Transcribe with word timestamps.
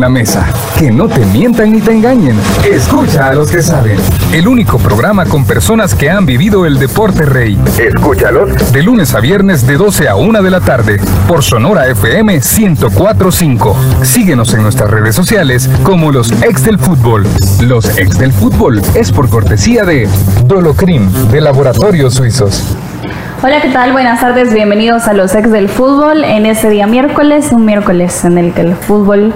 la 0.00 0.08
mesa. 0.08 0.46
Que 0.78 0.90
no 0.90 1.08
te 1.08 1.24
mientan 1.26 1.72
ni 1.72 1.80
te 1.80 1.92
engañen. 1.92 2.36
Escucha 2.64 3.28
a 3.28 3.34
los 3.34 3.50
que 3.50 3.62
saben. 3.62 3.98
El 4.32 4.48
único 4.48 4.78
programa 4.78 5.24
con 5.24 5.44
personas 5.44 5.94
que 5.94 6.10
han 6.10 6.26
vivido 6.26 6.66
el 6.66 6.78
deporte 6.78 7.24
rey. 7.24 7.58
Escúchalos. 7.78 8.72
De 8.72 8.82
lunes 8.82 9.14
a 9.14 9.20
viernes 9.20 9.66
de 9.66 9.76
12 9.76 10.08
a 10.08 10.16
1 10.16 10.42
de 10.42 10.50
la 10.50 10.60
tarde. 10.60 11.00
Por 11.26 11.42
Sonora 11.42 11.86
FM 11.88 12.34
1045. 12.34 13.76
Síguenos 14.02 14.54
en 14.54 14.62
nuestras 14.62 14.90
redes 14.90 15.14
sociales 15.14 15.68
como 15.82 16.12
los 16.12 16.30
ex 16.42 16.64
del 16.64 16.78
fútbol. 16.78 17.26
Los 17.60 17.98
ex 17.98 18.18
del 18.18 18.32
fútbol 18.32 18.80
es 18.94 19.12
por 19.12 19.28
cortesía 19.28 19.84
de 19.84 20.08
Dolocrim 20.44 21.10
de 21.30 21.40
Laboratorios 21.40 22.14
Suizos. 22.14 22.76
Hola, 23.40 23.60
¿qué 23.60 23.68
tal? 23.68 23.92
Buenas 23.92 24.20
tardes, 24.20 24.52
bienvenidos 24.52 25.06
a 25.06 25.12
los 25.12 25.32
ex 25.36 25.52
del 25.52 25.68
fútbol 25.68 26.24
en 26.24 26.44
este 26.44 26.68
día 26.70 26.88
miércoles, 26.88 27.52
un 27.52 27.64
miércoles 27.64 28.24
en 28.24 28.36
el 28.36 28.52
que 28.52 28.62
el 28.62 28.74
fútbol 28.74 29.32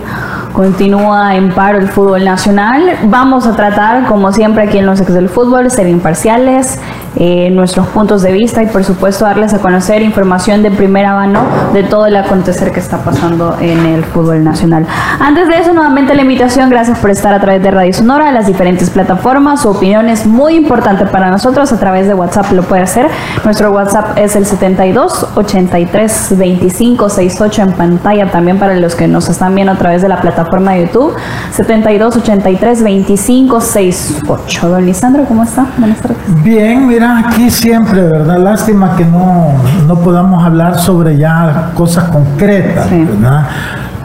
continúa 0.52 1.34
en 1.34 1.50
paro 1.52 1.78
el 1.78 1.88
fútbol 1.88 2.24
nacional. 2.24 2.98
Vamos 3.04 3.46
a 3.46 3.56
tratar, 3.56 4.06
como 4.06 4.32
siempre 4.32 4.64
aquí 4.64 4.78
en 4.78 4.86
los 4.86 5.00
ex 5.00 5.12
del 5.12 5.28
fútbol, 5.28 5.70
ser 5.70 5.88
imparciales, 5.88 6.80
eh, 7.16 7.50
nuestros 7.50 7.86
puntos 7.88 8.22
de 8.22 8.32
vista 8.32 8.62
y 8.62 8.66
por 8.66 8.84
supuesto 8.84 9.26
darles 9.26 9.52
a 9.52 9.58
conocer 9.58 10.00
información 10.00 10.62
de 10.62 10.70
primera 10.70 11.14
mano 11.14 11.42
de 11.74 11.82
todo 11.82 12.06
el 12.06 12.16
acontecer 12.16 12.72
que 12.72 12.80
está 12.80 12.98
pasando 13.04 13.56
en 13.60 13.84
el 13.84 14.02
fútbol 14.02 14.42
nacional. 14.42 14.86
Antes 15.20 15.48
de 15.48 15.58
eso, 15.58 15.74
nuevamente 15.74 16.14
la 16.14 16.22
invitación, 16.22 16.70
gracias 16.70 16.98
por 16.98 17.10
estar 17.10 17.34
a 17.34 17.40
través 17.40 17.62
de 17.62 17.70
Radio 17.70 17.92
Sonora, 17.92 18.32
las 18.32 18.46
diferentes 18.46 18.88
plataformas, 18.88 19.60
su 19.60 19.68
opinión 19.68 20.08
es 20.08 20.26
muy 20.26 20.54
importante 20.54 21.04
para 21.04 21.30
nosotros, 21.30 21.70
a 21.72 21.78
través 21.78 22.06
de 22.06 22.14
WhatsApp 22.14 22.50
lo 22.52 22.62
puede 22.62 22.82
hacer. 22.82 23.08
Nuestro 23.44 23.72
WhatsApp 23.72 24.16
es 24.16 24.34
el 24.34 24.46
72 24.46 25.26
83 25.34 26.38
25 26.38 27.08
68 27.10 27.62
en 27.62 27.72
pantalla 27.72 28.30
también 28.30 28.58
para 28.58 28.76
los 28.76 28.94
que 28.94 29.06
nos 29.06 29.28
están 29.28 29.54
viendo 29.54 29.72
a 29.72 29.76
través 29.76 30.00
de 30.00 30.08
la 30.08 30.20
plataforma 30.20 30.72
de 30.72 30.86
YouTube, 30.86 31.14
72 31.52 32.16
83 32.16 32.82
25 32.82 33.60
68. 33.60 34.68
Don 34.68 34.86
Lisandro, 34.86 35.24
¿cómo 35.24 35.42
está? 35.42 35.66
Buenas 35.76 36.00
tardes. 36.00 36.16
Bien, 36.42 36.86
mira 36.86 37.01
aquí 37.02 37.50
siempre, 37.50 38.02
¿verdad? 38.02 38.38
Lástima 38.38 38.96
que 38.96 39.04
no, 39.04 39.52
no 39.86 39.96
podamos 39.96 40.42
hablar 40.44 40.78
sobre 40.78 41.16
ya 41.16 41.70
cosas 41.74 42.04
concretas, 42.04 42.90
¿verdad? 42.90 43.46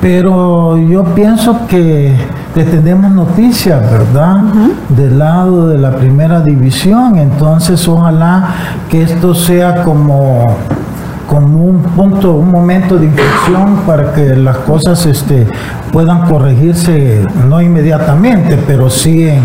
Pero 0.02 0.78
yo 0.78 1.04
pienso 1.16 1.68
que 1.68 2.16
tenemos 2.54 3.12
noticias, 3.12 3.82
¿verdad? 3.92 4.38
Del 4.90 5.20
lado 5.20 5.68
de 5.68 5.78
la 5.78 5.92
primera 5.96 6.42
división. 6.42 7.18
Entonces, 7.18 7.88
ojalá 7.88 8.48
que 8.90 9.04
esto 9.04 9.34
sea 9.34 9.84
como 9.84 10.46
como 11.28 11.66
un 11.66 11.84
punto, 11.84 12.36
un 12.36 12.50
momento 12.50 12.98
de 12.98 13.08
inflexión 13.08 13.82
para 13.86 14.14
que 14.14 14.34
las 14.38 14.60
cosas 14.60 15.06
este, 15.06 15.46
puedan 15.92 16.22
corregirse, 16.22 17.22
no 17.50 17.62
inmediatamente, 17.62 18.58
pero 18.66 18.90
sí 18.90 19.28
en, 19.28 19.42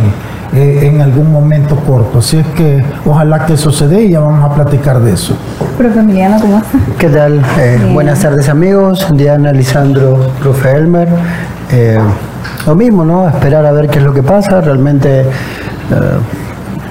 eh, 0.54 0.80
en 0.82 1.00
algún 1.00 1.32
momento 1.32 1.76
corto. 1.76 2.18
Así 2.18 2.38
es 2.38 2.46
que 2.48 2.84
ojalá 3.06 3.46
que 3.46 3.54
eso 3.54 3.70
se 3.70 3.88
dé 3.88 4.02
y 4.02 4.10
ya 4.10 4.20
vamos 4.20 4.50
a 4.50 4.54
platicar 4.54 5.00
de 5.00 5.12
eso. 5.12 5.34
Profe 5.78 6.00
Emiliano, 6.00 6.38
¿cómo 6.40 6.58
está? 6.58 6.78
¿Qué 6.98 7.08
tal? 7.08 7.42
Eh, 7.58 7.90
buenas 7.92 8.20
tardes 8.20 8.48
amigos, 8.48 9.06
Diana, 9.14 9.52
Lisandro, 9.52 10.30
profe 10.40 10.72
Elmer. 10.76 11.08
Eh, 11.70 11.98
lo 12.66 12.74
mismo, 12.74 13.04
¿no? 13.04 13.26
Esperar 13.28 13.64
a 13.64 13.72
ver 13.72 13.88
qué 13.88 13.98
es 13.98 14.04
lo 14.04 14.12
que 14.12 14.22
pasa. 14.22 14.60
Realmente 14.60 15.24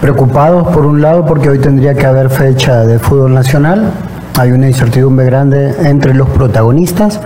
preocupados 0.02 0.68
por 0.70 0.86
un 0.86 1.02
lado 1.02 1.26
porque 1.26 1.50
hoy 1.50 1.60
tendría 1.60 1.94
que 1.94 2.06
haber 2.06 2.30
fecha 2.30 2.84
de 2.86 2.98
fútbol 2.98 3.34
nacional 3.34 3.92
hay 4.40 4.52
una 4.52 4.68
incertidumbre 4.68 5.26
grande 5.26 5.76
entre 5.84 6.14
los 6.14 6.30
protagonistas, 6.30 7.20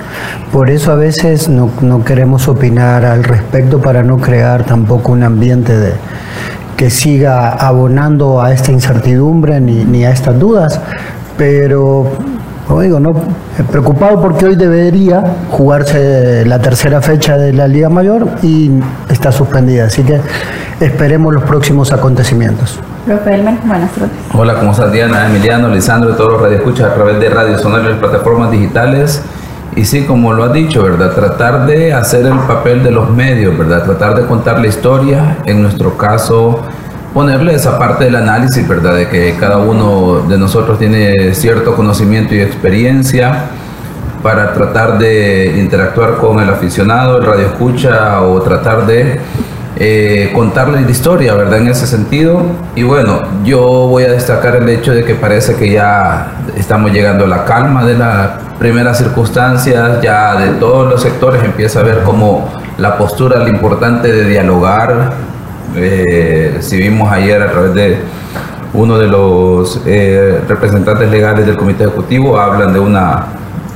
por 0.52 0.70
eso 0.70 0.92
a 0.92 0.95
veces 0.95 1.50
no, 1.50 1.70
queremos 2.03 2.47
opinar 2.47 3.06
al 3.06 3.23
respecto 3.23 3.80
para 3.80 4.03
no 4.03 4.17
crear 4.17 4.64
tampoco 4.64 5.12
un 5.12 5.23
ambiente 5.23 5.78
de, 5.78 5.94
que 6.75 6.89
siga 6.89 7.52
abonando 7.52 8.42
a 8.42 8.52
esta 8.52 8.72
incertidumbre 8.72 9.59
ni, 9.59 10.03
a 10.03 10.12
estas 10.12 10.38
dudas, 10.39 10.80
pero 11.38 12.12
como 12.68 12.81
digo, 12.81 13.00
no 13.00 13.13
preocupado 13.72 14.19
porque 14.19 14.46
hoy 14.46 14.56
debería 14.56 15.24
jugarse 15.52 16.44
la 16.46 16.59
tercera 16.59 17.02
fecha 17.02 17.38
de 17.38 17.53
la 17.53 17.68
Liga 17.68 17.90
Mayor 17.90 18.28
y 18.41 18.72
está 19.09 19.31
suspendida, 19.31 19.85
así 19.85 20.02
que 20.02 20.19
esperemos 20.79 21.34
los 21.34 21.44
próximos 21.44 21.94
acontecimientos. 21.94 22.79
Profe 23.05 23.39
buenas 23.39 23.61
tardes. 23.61 24.09
Hola, 24.33 24.55
¿cómo 24.55 24.71
estás 24.71 24.91
Diana, 24.91 25.27
Emiliano, 25.27 25.69
Lisandro, 25.69 26.16
todos 26.16 26.33
los 26.33 26.41
radioescuchas 26.41 26.89
a 26.89 26.95
través 26.95 27.19
de 27.19 27.29
Radio 27.29 27.59
Sonar 27.59 27.91
y 27.91 27.99
plataformas 27.99 28.49
digitales? 28.49 29.21
Y 29.75 29.85
sí, 29.85 30.05
como 30.05 30.33
lo 30.33 30.43
ha 30.43 30.49
dicho, 30.49 30.81
¿verdad? 30.81 31.11
Tratar 31.11 31.67
de 31.67 31.93
hacer 31.93 32.25
el 32.25 32.39
papel 32.47 32.83
de 32.83 32.89
los 32.89 33.11
medios, 33.11 33.55
¿verdad? 33.55 33.83
Tratar 33.83 34.16
de 34.16 34.25
contar 34.25 34.59
la 34.59 34.66
historia, 34.66 35.38
en 35.45 35.61
nuestro 35.61 35.95
caso, 35.95 36.61
ponerle 37.13 37.53
esa 37.53 37.77
parte 37.77 38.05
del 38.05 38.16
análisis, 38.16 38.67
¿verdad? 38.67 38.95
De 38.95 39.07
que 39.07 39.35
cada 39.39 39.59
uno 39.59 40.22
de 40.27 40.39
nosotros 40.39 40.79
tiene 40.79 41.35
cierto 41.35 41.75
conocimiento 41.75 42.33
y 42.33 42.41
experiencia 42.41 43.49
para 44.23 44.51
tratar 44.55 44.97
de 44.97 45.59
interactuar 45.59 46.16
con 46.16 46.39
el 46.39 46.49
aficionado, 46.49 47.19
el 47.19 47.25
radioescucha 47.27 48.23
o 48.23 48.41
tratar 48.41 48.87
de 48.87 49.19
eh, 49.78 50.31
contarle 50.34 50.81
la 50.81 50.90
historia, 50.90 51.34
¿verdad? 51.34 51.59
En 51.59 51.68
ese 51.68 51.86
sentido. 51.86 52.44
Y 52.75 52.84
bueno, 52.84 53.22
yo 53.44 53.62
voy 53.62 54.03
a 54.03 54.12
destacar 54.12 54.56
el 54.56 54.69
hecho 54.69 54.94
de 54.94 55.03
que 55.03 55.16
parece 55.16 55.56
que 55.56 55.72
ya 55.72 56.31
estamos 56.56 56.91
llegando 56.91 57.25
a 57.25 57.28
la 57.28 57.46
calma 57.46 57.85
de 57.85 57.97
las 57.97 58.30
primeras 58.58 58.97
circunstancias, 58.97 60.02
ya 60.02 60.35
de 60.40 60.52
todos 60.59 60.90
los 60.90 61.02
sectores 61.02 61.44
empieza 61.44 61.81
a 61.81 61.84
ver 61.84 62.03
como 62.03 62.50
la 62.78 62.97
postura, 62.97 63.40
lo 63.40 63.50
importante 63.50 64.12
de 64.12 64.30
dialogar. 64.30 65.12
Eh, 65.75 66.58
si 66.62 66.78
vimos 66.78 67.12
ayer 67.12 67.41
a 67.41 67.52
través 67.52 67.74
de 67.74 67.97
uno 68.74 68.97
de 68.97 69.08
los 69.08 69.81
eh, 69.85 70.41
representantes 70.47 71.09
legales 71.09 71.46
del 71.46 71.58
comité 71.58 71.84
ejecutivo, 71.84 72.40
hablan 72.40 72.74
de 72.74 72.80
una 72.80 73.25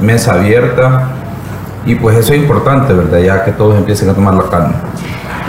mesa 0.01 0.33
abierta. 0.33 1.09
Y 1.85 1.95
pues 1.95 2.17
eso 2.17 2.33
es 2.33 2.39
importante, 2.39 2.93
¿verdad? 2.93 3.19
Ya 3.19 3.43
que 3.43 3.51
todos 3.51 3.77
empiecen 3.77 4.09
a 4.09 4.13
tomar 4.13 4.33
la 4.33 4.43
calma. 4.43 4.75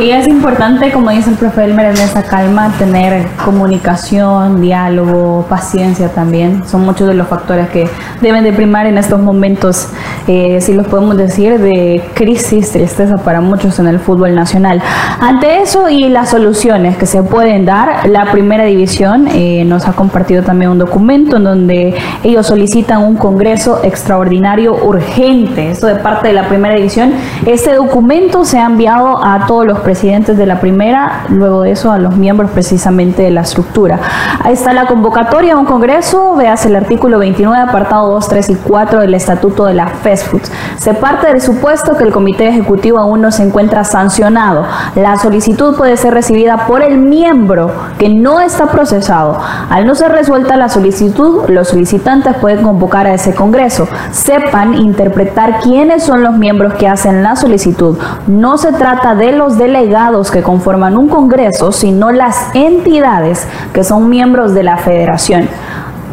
Y 0.00 0.12
es 0.12 0.26
importante, 0.26 0.90
como 0.92 1.10
dice 1.10 1.28
el 1.28 1.36
profe 1.36 1.62
Elmer, 1.62 1.86
en 1.86 1.98
esa 1.98 2.22
calma 2.22 2.72
tener 2.78 3.26
comunicación, 3.44 4.62
diálogo, 4.62 5.44
paciencia 5.46 6.08
también. 6.08 6.66
Son 6.66 6.86
muchos 6.86 7.06
de 7.06 7.12
los 7.12 7.28
factores 7.28 7.68
que 7.68 7.86
deben 8.22 8.42
de 8.42 8.54
primar 8.54 8.86
en 8.86 8.96
estos 8.96 9.20
momentos, 9.20 9.88
eh, 10.26 10.58
si 10.62 10.72
los 10.72 10.86
podemos 10.86 11.18
decir, 11.18 11.58
de 11.58 12.02
crisis, 12.14 12.72
tristeza 12.72 13.18
para 13.18 13.42
muchos 13.42 13.78
en 13.78 13.88
el 13.88 14.00
fútbol 14.00 14.34
nacional. 14.34 14.82
Ante 15.20 15.60
eso 15.60 15.90
y 15.90 16.08
las 16.08 16.30
soluciones 16.30 16.96
que 16.96 17.04
se 17.04 17.22
pueden 17.22 17.66
dar, 17.66 18.08
la 18.08 18.32
primera 18.32 18.64
división 18.64 19.28
eh, 19.28 19.64
nos 19.66 19.86
ha 19.86 19.92
compartido 19.92 20.42
también 20.42 20.70
un 20.70 20.78
documento 20.78 21.36
en 21.36 21.44
donde 21.44 21.94
ellos 22.24 22.46
solicitan 22.46 23.02
un 23.02 23.16
congreso 23.16 23.80
extraordinario 23.84 24.74
urgente. 24.82 25.72
Esto 25.72 25.88
de 25.88 25.96
parte 25.96 26.28
de 26.28 26.32
la 26.32 26.48
primera 26.48 26.74
división. 26.74 27.12
Este 27.44 27.74
documento 27.74 28.46
se 28.46 28.58
ha 28.58 28.64
enviado 28.64 29.22
a 29.22 29.44
todos 29.46 29.66
los 29.66 29.80
presidentes 29.90 30.38
de 30.38 30.46
la 30.46 30.60
primera, 30.60 31.24
luego 31.30 31.62
de 31.62 31.72
eso 31.72 31.90
a 31.90 31.98
los 31.98 32.14
miembros 32.14 32.52
precisamente 32.52 33.22
de 33.22 33.32
la 33.32 33.40
estructura. 33.40 33.98
Ahí 34.44 34.52
está 34.52 34.72
la 34.72 34.86
convocatoria 34.86 35.54
a 35.54 35.56
un 35.58 35.64
congreso, 35.64 36.36
veas 36.36 36.64
el 36.64 36.76
artículo 36.76 37.18
29, 37.18 37.60
apartado 37.60 38.08
2, 38.12 38.28
3 38.28 38.50
y 38.50 38.54
4 38.54 39.00
del 39.00 39.14
estatuto 39.14 39.64
de 39.64 39.74
la 39.74 39.88
FESFUT. 39.88 40.42
Se 40.76 40.94
parte 40.94 41.26
del 41.26 41.40
supuesto 41.40 41.96
que 41.96 42.04
el 42.04 42.12
comité 42.12 42.46
ejecutivo 42.46 43.00
aún 43.00 43.20
no 43.20 43.32
se 43.32 43.42
encuentra 43.42 43.82
sancionado. 43.82 44.64
La 44.94 45.16
solicitud 45.16 45.76
puede 45.76 45.96
ser 45.96 46.14
recibida 46.14 46.68
por 46.68 46.82
el 46.82 46.96
miembro 46.98 47.72
que 47.98 48.08
no 48.08 48.40
está 48.40 48.66
procesado. 48.66 49.40
Al 49.70 49.88
no 49.88 49.96
ser 49.96 50.12
resuelta 50.12 50.56
la 50.56 50.68
solicitud, 50.68 51.48
los 51.48 51.66
solicitantes 51.66 52.36
pueden 52.36 52.62
convocar 52.62 53.08
a 53.08 53.14
ese 53.14 53.34
congreso. 53.34 53.88
Sepan 54.12 54.74
interpretar 54.74 55.58
quiénes 55.58 56.04
son 56.04 56.22
los 56.22 56.34
miembros 56.34 56.74
que 56.74 56.86
hacen 56.86 57.24
la 57.24 57.34
solicitud. 57.34 57.98
No 58.28 58.56
se 58.56 58.72
trata 58.72 59.16
de 59.16 59.32
los 59.32 59.58
delegados 59.58 59.69
delegados 59.70 60.32
que 60.32 60.42
conforman 60.42 60.98
un 60.98 61.08
Congreso, 61.08 61.70
sino 61.70 62.10
las 62.10 62.52
entidades 62.54 63.46
que 63.72 63.84
son 63.84 64.08
miembros 64.08 64.52
de 64.52 64.64
la 64.64 64.76
Federación. 64.76 65.48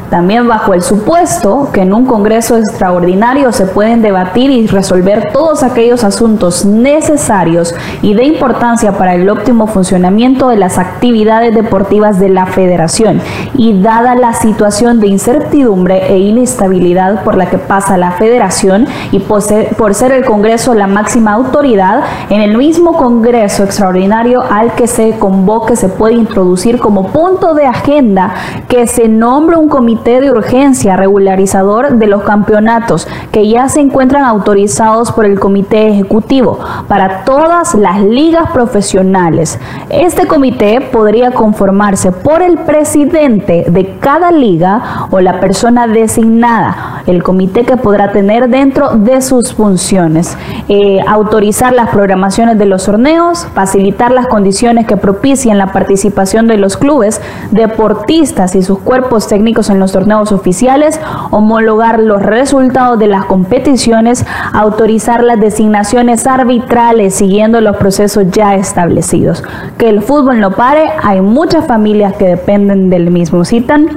También 0.10 0.48
bajo 0.48 0.74
el 0.74 0.82
supuesto 0.82 1.70
que 1.74 1.82
en 1.82 1.94
un 1.94 2.06
Congreso 2.06 2.58
extraordinario 2.58 3.52
se 3.52 3.66
pueden 3.66 4.02
debatir 4.02 4.50
y 4.50 4.66
resolver 4.68 5.32
todos 5.34 5.64
aquellos 5.64 6.06
asuntos 6.06 6.66
necesarios 6.66 7.76
y 8.02 8.14
de 8.14 8.24
importancia 8.24 8.94
para 8.94 9.16
el 9.16 9.30
óptimo 9.30 9.68
funcionamiento 9.68 10.48
de 10.48 10.56
las 10.56 10.78
actividades 10.78 11.54
deportivas 11.54 12.20
de 12.20 12.30
la 12.30 12.46
Federación. 12.46 13.22
Y 13.56 13.82
dada 13.82 14.16
la 14.16 14.34
situación 14.34 15.02
de 15.02 15.08
incertidumbre 15.08 16.08
e 16.08 16.20
inestabilidad 16.20 17.24
por 17.24 17.36
la 17.36 17.50
que 17.50 17.58
pasa 17.58 17.98
la 17.98 18.12
Federación 18.12 18.88
y 19.12 19.20
por 19.20 19.42
ser, 19.42 20.12
el 20.12 20.24
Congreso 20.24 20.74
la 20.74 20.88
máxima 20.88 21.34
autoridad, 21.34 22.02
en 22.30 22.42
el 22.42 22.58
mismo 22.58 22.94
Congreso 22.94 23.64
extraordinario 23.64 24.42
al 24.42 24.74
que 24.74 24.88
se 24.88 25.18
convoque 25.20 25.76
se 25.76 25.90
puede 25.90 26.14
introducir 26.14 26.80
como 26.80 27.08
punto 27.08 27.54
de 27.54 27.66
agenda 27.66 28.34
que 28.70 28.88
se 28.88 29.10
nombre 29.10 29.58
un 29.58 29.68
comité 29.68 29.97
comité 29.98 30.22
de 30.22 30.30
urgencia 30.30 30.96
regularizador 30.96 31.98
de 31.98 32.06
los 32.06 32.22
campeonatos 32.22 33.08
que 33.32 33.48
ya 33.50 33.68
se 33.68 33.80
encuentran 33.80 34.24
autorizados 34.24 35.12
por 35.12 35.26
el 35.26 35.40
comité 35.40 35.88
ejecutivo 35.88 36.60
para 36.88 37.24
todas 37.24 37.74
las 37.74 38.02
ligas 38.02 38.52
profesionales. 38.52 39.60
Este 39.90 40.28
comité 40.28 40.82
podría 40.82 41.32
conformarse 41.32 42.12
por 42.12 42.44
el 42.44 42.60
presidente 42.60 43.66
de 43.70 43.98
cada 44.00 44.32
liga 44.32 45.08
o 45.10 45.20
la 45.20 45.40
persona 45.40 45.88
designada, 45.88 47.02
el 47.08 47.24
comité 47.24 47.64
que 47.64 47.78
podrá 47.78 48.12
tener 48.12 48.50
dentro 48.50 48.90
de 48.92 49.22
sus 49.22 49.54
funciones, 49.54 50.38
eh, 50.70 51.00
autorizar 51.08 51.74
las 51.74 51.90
programaciones 51.90 52.60
de 52.60 52.66
los 52.66 52.86
torneos, 52.86 53.48
facilitar 53.56 54.12
las 54.12 54.28
condiciones 54.28 54.86
que 54.86 54.96
propicien 54.96 55.58
la 55.58 55.72
participación 55.72 56.48
de 56.48 56.58
los 56.58 56.78
clubes, 56.78 57.20
deportistas 57.50 58.54
y 58.56 58.62
sus 58.62 58.78
cuerpos 58.80 59.28
técnicos 59.28 59.72
en 59.72 59.80
los 59.80 59.87
torneos 59.92 60.32
oficiales, 60.32 61.00
homologar 61.32 62.00
los 62.00 62.22
resultados 62.22 63.00
de 63.00 63.08
las 63.08 63.26
competiciones, 63.26 64.26
autorizar 64.54 65.24
las 65.24 65.40
designaciones 65.40 66.28
arbitrales 66.28 67.16
siguiendo 67.16 67.62
los 67.62 67.78
procesos 67.78 68.26
ya 68.32 68.56
establecidos. 68.56 69.44
Que 69.78 69.90
el 69.90 70.02
fútbol 70.02 70.40
no 70.40 70.52
pare, 70.52 70.90
hay 71.04 71.22
muchas 71.22 71.66
familias 71.68 72.14
que 72.16 72.26
dependen 72.26 72.90
del 72.90 73.12
mismo. 73.12 73.46
Citan 73.46 73.88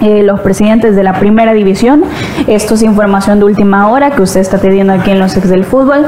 eh, 0.00 0.22
los 0.22 0.40
presidentes 0.40 0.96
de 0.96 1.02
la 1.02 1.18
primera 1.18 1.52
división. 1.52 2.02
Esto 2.46 2.74
es 2.74 2.82
información 2.82 3.38
de 3.38 3.44
última 3.44 3.88
hora 3.88 4.10
que 4.10 4.22
usted 4.22 4.40
está 4.40 4.58
teniendo 4.58 4.92
aquí 4.92 5.10
en 5.10 5.20
los 5.20 5.36
ex 5.36 5.48
del 5.48 5.64
fútbol. 5.64 6.04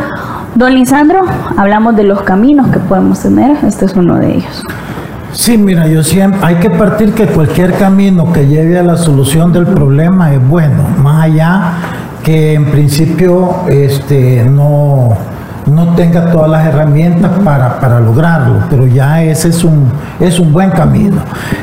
Don 0.55 0.75
Lisandro, 0.75 1.23
hablamos 1.56 1.96
de 1.96 2.02
los 2.02 2.23
caminos 2.23 2.69
que 2.69 2.78
podemos 2.78 3.20
tener. 3.20 3.56
Este 3.64 3.84
es 3.84 3.94
uno 3.94 4.17
de 4.17 4.34
ellos. 4.37 4.62
Sí, 5.32 5.58
mira, 5.58 5.87
yo 5.87 6.02
siempre 6.02 6.40
hay 6.43 6.56
que 6.56 6.70
partir 6.70 7.12
que 7.12 7.26
cualquier 7.26 7.75
camino 7.75 8.32
que 8.32 8.46
lleve 8.46 8.78
a 8.78 8.82
la 8.82 8.96
solución 8.96 9.52
del 9.52 9.67
problema 9.67 10.32
es 10.32 10.49
bueno, 10.49 10.82
más 11.02 11.25
allá 11.25 11.73
que 12.23 12.55
en 12.55 12.67
principio 12.67 13.69
este 13.69 14.44
no 14.44 15.17
no 15.67 15.95
tenga 15.95 16.31
todas 16.31 16.51
las 16.51 16.67
herramientas 16.67 17.31
para, 17.45 18.01
lograrlo, 18.01 18.61
pero 18.71 18.87
ya 18.87 19.23
ese 19.23 19.49
es 19.49 19.65
un, 19.65 19.91
es 20.21 20.39
un 20.39 20.53
buen 20.53 20.71
camino. 20.71 21.17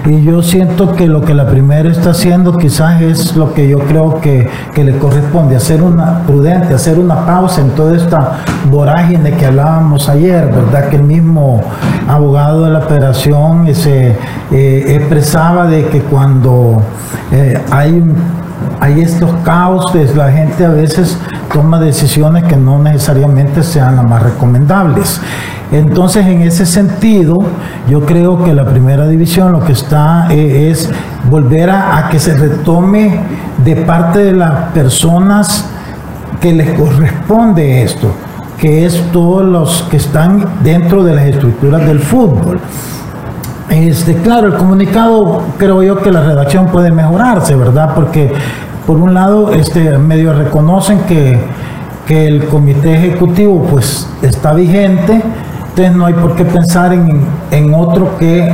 Y 0.05 0.23
yo 0.23 0.41
siento 0.41 0.93
que 0.93 1.07
lo 1.07 1.21
que 1.21 1.33
la 1.33 1.47
primera 1.47 1.89
está 1.89 2.11
haciendo 2.11 2.57
quizás 2.57 3.01
es 3.01 3.35
lo 3.35 3.53
que 3.53 3.67
yo 3.67 3.79
creo 3.79 4.19
que, 4.19 4.49
le 4.75 4.97
corresponde, 4.97 5.55
hacer 5.55 5.81
una 5.81 6.19
prudente, 6.27 6.73
hacer 6.73 6.99
una 6.99 7.25
pausa 7.25 7.61
en 7.61 7.69
toda 7.69 7.95
esta 7.95 8.39
vorágine 8.69 9.31
que 9.31 9.45
hablábamos 9.45 10.09
ayer, 10.09 10.47
¿verdad? 10.47 10.89
Que 10.89 10.97
el 10.97 11.03
mismo 11.03 11.61
abogado 12.07 12.65
de 12.65 12.71
la 12.71 12.79
operación 12.79 13.73
se 13.73 14.17
eh, 14.51 14.95
expresaba 14.95 15.67
de 15.67 15.87
que 15.87 16.01
cuando 16.01 16.81
eh, 17.31 17.57
hay 17.71 18.03
hay 18.83 18.99
estos 18.99 19.33
caos, 19.45 19.95
la 20.13 20.29
gente 20.29 20.65
a 20.65 20.69
veces 20.69 21.17
toma 21.53 21.79
decisiones 21.79 22.43
que 22.43 22.57
no 22.57 22.79
necesariamente 22.79 23.63
sean 23.63 23.95
las 23.95 24.05
más 24.05 24.21
recomendables. 24.21 25.21
Entonces, 25.71 26.25
en 26.25 26.41
ese 26.41 26.65
sentido, 26.65 27.39
yo 27.87 28.05
creo 28.05 28.43
que 28.43 28.53
la 28.53 28.65
primera 28.65 29.07
división 29.07 29.53
lo 29.53 29.63
que 29.63 29.71
está 29.71 30.27
eh, 30.29 30.69
es 30.69 30.89
volver 31.29 31.69
a, 31.69 32.09
que 32.11 32.19
se 32.19 32.35
retome 32.35 33.21
de 33.63 33.77
parte 33.77 34.19
de 34.19 34.33
las 34.33 34.51
personas 34.73 35.63
que 36.41 36.51
les 36.51 36.77
corresponde 36.77 37.83
esto, 37.83 38.11
que 38.57 38.85
es 38.85 39.01
todos 39.13 39.45
los 39.45 39.83
que 39.83 39.95
están 39.95 40.45
dentro 40.61 41.05
de 41.05 41.15
las 41.15 41.25
estructuras 41.27 41.85
del 41.85 41.99
fútbol. 41.99 42.59
Este, 43.69 44.15
claro, 44.15 44.47
el 44.47 44.55
comunicado 44.55 45.41
creo 45.57 45.81
yo 45.81 46.01
que 46.01 46.11
la 46.11 46.21
redacción 46.21 46.67
puede 46.67 46.91
mejorarse, 46.91 47.55
¿verdad? 47.55 47.95
Porque 47.95 48.29
por 48.85 48.97
un 48.97 49.13
lado, 49.13 49.53
este, 49.53 49.97
medio 49.97 50.33
reconocen 50.33 50.99
que, 51.01 51.39
que 52.05 52.27
el 52.27 52.45
comité 52.45 52.95
ejecutivo 52.95 53.65
pues 53.69 54.07
está 54.21 54.53
vigente, 54.53 55.21
entonces 55.69 55.95
no 55.95 56.05
hay 56.05 56.13
por 56.13 56.35
qué 56.35 56.45
pensar 56.45 56.93
en, 56.93 57.25
en 57.51 57.73
otro 57.73 58.17
que 58.17 58.51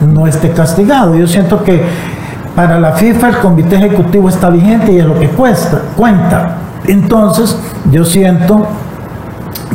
no 0.00 0.26
esté 0.26 0.50
castigado. 0.50 1.14
Yo 1.16 1.26
siento 1.26 1.64
que 1.64 1.82
para 2.54 2.78
la 2.78 2.92
FIFA 2.92 3.28
el 3.28 3.36
comité 3.38 3.76
ejecutivo 3.76 4.28
está 4.28 4.50
vigente 4.50 4.92
y 4.92 4.98
es 4.98 5.06
lo 5.06 5.18
que 5.18 5.28
cuesta, 5.28 5.80
cuenta. 5.96 6.56
Entonces, 6.86 7.56
yo 7.90 8.04
siento 8.04 8.66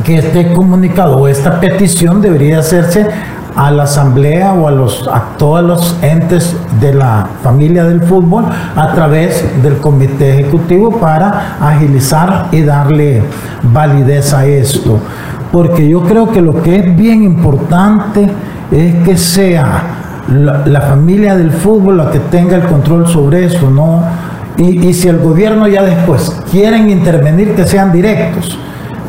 que 0.04 0.18
este 0.20 0.54
comunicado 0.54 1.18
o 1.18 1.28
esta 1.28 1.60
petición 1.60 2.22
debería 2.22 2.60
hacerse 2.60 3.08
a 3.58 3.72
la 3.72 3.84
asamblea 3.84 4.54
o 4.54 4.68
a, 4.68 4.72
los, 4.72 5.10
todos 5.38 5.64
los 5.64 5.98
entes 6.04 6.56
de 6.80 6.94
la 6.94 7.28
familia 7.42 7.86
del 7.86 8.02
fútbol 8.02 8.46
a 8.76 8.94
través 8.94 9.44
del 9.64 9.78
comité 9.78 10.40
ejecutivo 10.40 11.00
para 11.00 11.58
agilizar 11.60 12.50
y 12.52 12.62
darle 12.62 13.24
validez 13.64 14.32
a 14.34 14.46
esto. 14.46 15.00
Porque 15.52 15.90
yo 15.90 16.04
creo 16.04 16.32
que 16.32 16.40
lo 16.40 16.62
que 16.62 16.76
es 16.76 16.96
bien 16.96 17.24
importante 17.24 18.30
es 18.72 18.96
que 19.04 19.18
sea 19.18 19.82
la, 20.30 20.82
familia 20.82 21.36
del 21.36 21.52
fútbol 21.52 21.98
la 21.98 22.12
que 22.12 22.20
tenga 22.20 22.58
el 22.58 22.64
control 22.64 23.08
sobre 23.08 23.46
eso, 23.46 23.72
¿no? 23.72 24.04
Y, 24.58 24.88
y 24.88 24.94
si 24.94 25.08
el 25.08 25.18
gobierno 25.18 25.68
ya 25.68 25.82
después 25.82 26.44
quieren 26.52 26.90
intervenir, 26.90 27.56
que 27.56 27.66
sean 27.66 27.92
directos, 27.92 28.58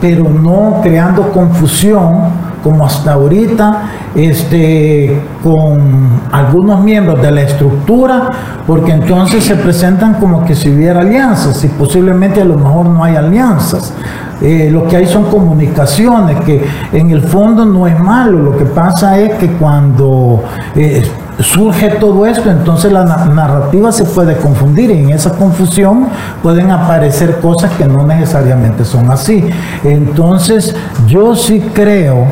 pero 0.01 0.25
no 0.25 0.81
creando 0.83 1.31
confusión 1.33 2.48
como 2.63 2.85
hasta 2.87 3.13
ahorita, 3.13 3.83
este, 4.15 5.21
con 5.43 6.21
algunos 6.33 6.83
miembros 6.83 7.21
de 7.23 7.31
la 7.31 7.43
estructura, 7.43 8.31
porque 8.67 8.93
entonces 8.93 9.45
se 9.45 9.57
presentan 9.57 10.15
como 10.15 10.45
que 10.45 10.55
si 10.55 10.71
hubiera 10.71 11.01
alianzas, 11.01 11.65
y 11.65 11.69
posiblemente 11.69 12.43
a 12.43 12.45
lo 12.45 12.57
mejor 12.57 12.87
no 12.87 13.05
hay 13.05 13.17
alianzas. 13.17 13.93
Eh, 14.41 14.69
lo 14.71 14.87
que 14.87 14.97
hay 14.97 15.07
son 15.07 15.25
comunicaciones, 15.25 16.41
que 16.45 16.65
en 16.93 17.11
el 17.11 17.23
fondo 17.23 17.65
no 17.65 17.87
es 17.87 17.99
malo, 17.99 18.39
lo 18.39 18.57
que 18.57 18.65
pasa 18.65 19.19
es 19.19 19.35
que 19.35 19.49
cuando 19.53 20.45
eh, 20.77 21.03
surge 21.41 21.91
todo 21.91 22.25
esto, 22.25 22.51
entonces 22.51 22.93
la 22.93 23.05
narrativa 23.05 23.91
se 23.91 24.05
puede 24.05 24.37
confundir 24.37 24.91
y 24.91 24.99
en 24.99 25.11
esa 25.11 25.33
confusión 25.33 26.09
pueden 26.43 26.71
aparecer 26.71 27.41
cosas 27.41 27.73
que 27.73 27.87
no 27.87 28.07
necesariamente 28.07 28.85
son 28.85 29.11
así. 29.11 29.45
Entonces 29.83 30.75
yo 31.07 31.35
sí 31.35 31.61
creo 31.75 32.27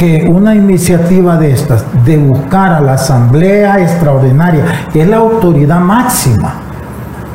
que 0.00 0.26
una 0.26 0.54
iniciativa 0.54 1.36
de 1.36 1.52
estas, 1.52 1.84
de 2.06 2.16
buscar 2.16 2.72
a 2.72 2.80
la 2.80 2.94
Asamblea 2.94 3.82
Extraordinaria, 3.82 4.64
que 4.90 5.02
es 5.02 5.08
la 5.08 5.18
autoridad 5.18 5.78
máxima, 5.78 6.54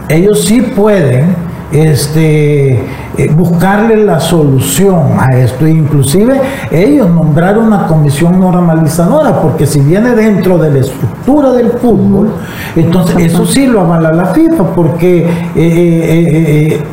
ellos 0.09 0.45
sí 0.45 0.61
pueden 0.61 1.35
este, 1.71 2.73
eh, 2.73 3.31
buscarle 3.35 3.97
la 3.97 4.19
solución 4.19 5.11
a 5.19 5.37
esto. 5.37 5.67
Inclusive 5.67 6.41
ellos 6.71 7.07
nombraron 7.07 7.67
una 7.67 7.85
comisión 7.85 8.39
normalizadora, 8.39 9.39
porque 9.43 9.67
si 9.67 9.81
viene 9.81 10.15
dentro 10.15 10.57
de 10.57 10.71
la 10.71 10.79
estructura 10.79 11.51
del 11.51 11.69
fútbol, 11.69 12.31
entonces 12.75 13.15
eso 13.19 13.45
sí 13.45 13.67
lo 13.67 13.81
avala 13.81 14.11
la 14.11 14.25
FIFA, 14.25 14.63
porque 14.73 15.19
eh, 15.23 15.29
eh, 15.55 16.83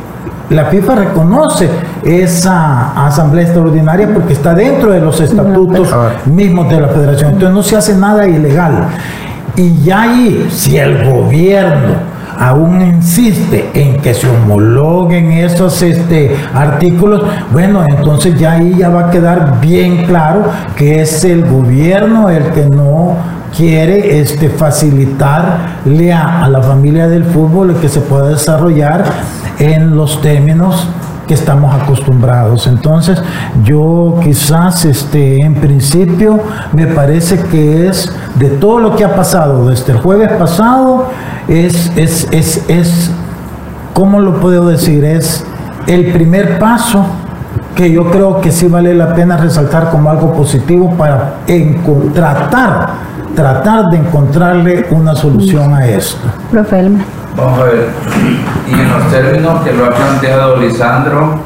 la 0.53 0.65
FIFA 0.65 0.95
reconoce 0.95 1.69
esa 2.03 3.05
asamblea 3.07 3.43
extraordinaria 3.45 4.13
porque 4.13 4.33
está 4.33 4.53
dentro 4.53 4.91
de 4.91 4.99
los 4.99 5.19
estatutos 5.19 5.89
mismos 6.25 6.69
de 6.69 6.81
la 6.81 6.87
federación. 6.87 7.33
Entonces 7.33 7.55
no 7.55 7.63
se 7.63 7.77
hace 7.77 7.95
nada 7.95 8.27
ilegal. 8.27 8.87
Y 9.55 9.83
ya 9.83 10.03
ahí, 10.03 10.47
si 10.51 10.77
el 10.77 11.09
gobierno 11.09 12.13
aún 12.39 12.81
insiste 12.81 13.69
en 13.73 14.01
que 14.01 14.13
se 14.13 14.27
homologuen 14.27 15.31
esos 15.31 15.81
este, 15.81 16.35
artículos, 16.53 17.23
bueno, 17.51 17.85
entonces 17.85 18.37
ya 18.39 18.53
ahí 18.53 18.75
ya 18.77 18.89
va 18.89 19.07
a 19.07 19.11
quedar 19.11 19.59
bien 19.61 20.05
claro 20.05 20.45
que 20.75 21.01
es 21.01 21.23
el 21.23 21.45
gobierno 21.45 22.29
el 22.29 22.45
que 22.45 22.65
no 22.65 23.17
quiere 23.55 24.19
este, 24.19 24.49
facilitarle 24.49 26.13
a, 26.13 26.47
la 26.49 26.61
familia 26.61 27.07
del 27.07 27.23
fútbol 27.23 27.75
que 27.79 27.89
se 27.89 28.01
pueda 28.01 28.29
desarrollar 28.29 29.03
en 29.59 29.95
los 29.95 30.21
términos 30.21 30.87
que 31.27 31.33
estamos 31.33 31.73
acostumbrados. 31.73 32.67
Entonces, 32.67 33.21
yo 33.63 34.19
quizás 34.21 34.85
este 34.85 35.41
en 35.41 35.55
principio 35.55 36.39
me 36.73 36.87
parece 36.87 37.39
que 37.39 37.87
es 37.87 38.13
de 38.35 38.49
todo 38.49 38.79
lo 38.79 38.95
que 38.95 39.05
ha 39.05 39.15
pasado 39.15 39.69
desde 39.69 39.93
el 39.93 39.99
jueves 39.99 40.31
pasado 40.33 41.09
es 41.47 41.91
es 41.95 42.27
es 42.31 42.69
es 42.69 43.11
¿cómo 43.93 44.19
lo 44.19 44.41
puedo 44.41 44.67
decir? 44.67 45.05
Es 45.05 45.45
el 45.87 46.11
primer 46.11 46.59
paso 46.59 47.05
que 47.75 47.91
yo 47.91 48.09
creo 48.11 48.41
que 48.41 48.51
sí 48.51 48.67
vale 48.67 48.93
la 48.93 49.13
pena 49.13 49.37
resaltar 49.37 49.89
como 49.89 50.09
algo 50.09 50.33
positivo 50.33 50.93
para 50.97 51.37
tratar, 52.13 52.89
tratar 53.35 53.89
de 53.89 53.97
encontrarle 53.97 54.85
una 54.91 55.15
solución 55.15 55.73
a 55.73 55.87
esto. 55.87 56.27
Profe 56.51 56.89
Vamos 57.35 57.59
a 57.59 57.63
ver, 57.63 57.89
y 58.69 58.73
en 58.73 58.89
los 58.89 59.09
términos 59.09 59.63
que 59.63 59.73
lo 59.73 59.85
ha 59.85 59.89
planteado 59.89 60.57
Lisandro, 60.57 61.39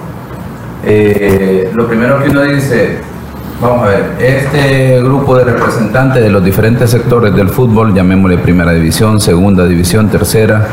eh, 0.83 1.71
lo 1.73 1.87
primero 1.87 2.21
que 2.21 2.29
uno 2.29 2.41
dice, 2.41 2.99
Vamos 3.59 3.87
a 3.87 3.89
ver, 3.89 4.05
este 4.19 5.01
grupo 5.01 5.35
de 5.35 5.45
representantes 5.45 6.21
de 6.21 6.29
los 6.29 6.43
diferentes 6.43 6.91
sectores 6.91 7.33
del 7.33 7.49
fútbol, 7.49 7.91
llamémosle 7.91 8.37
primera 8.37 8.71
división, 8.71 9.19
segunda 9.19 9.65
división, 9.65 10.09
tercera, 10.09 10.67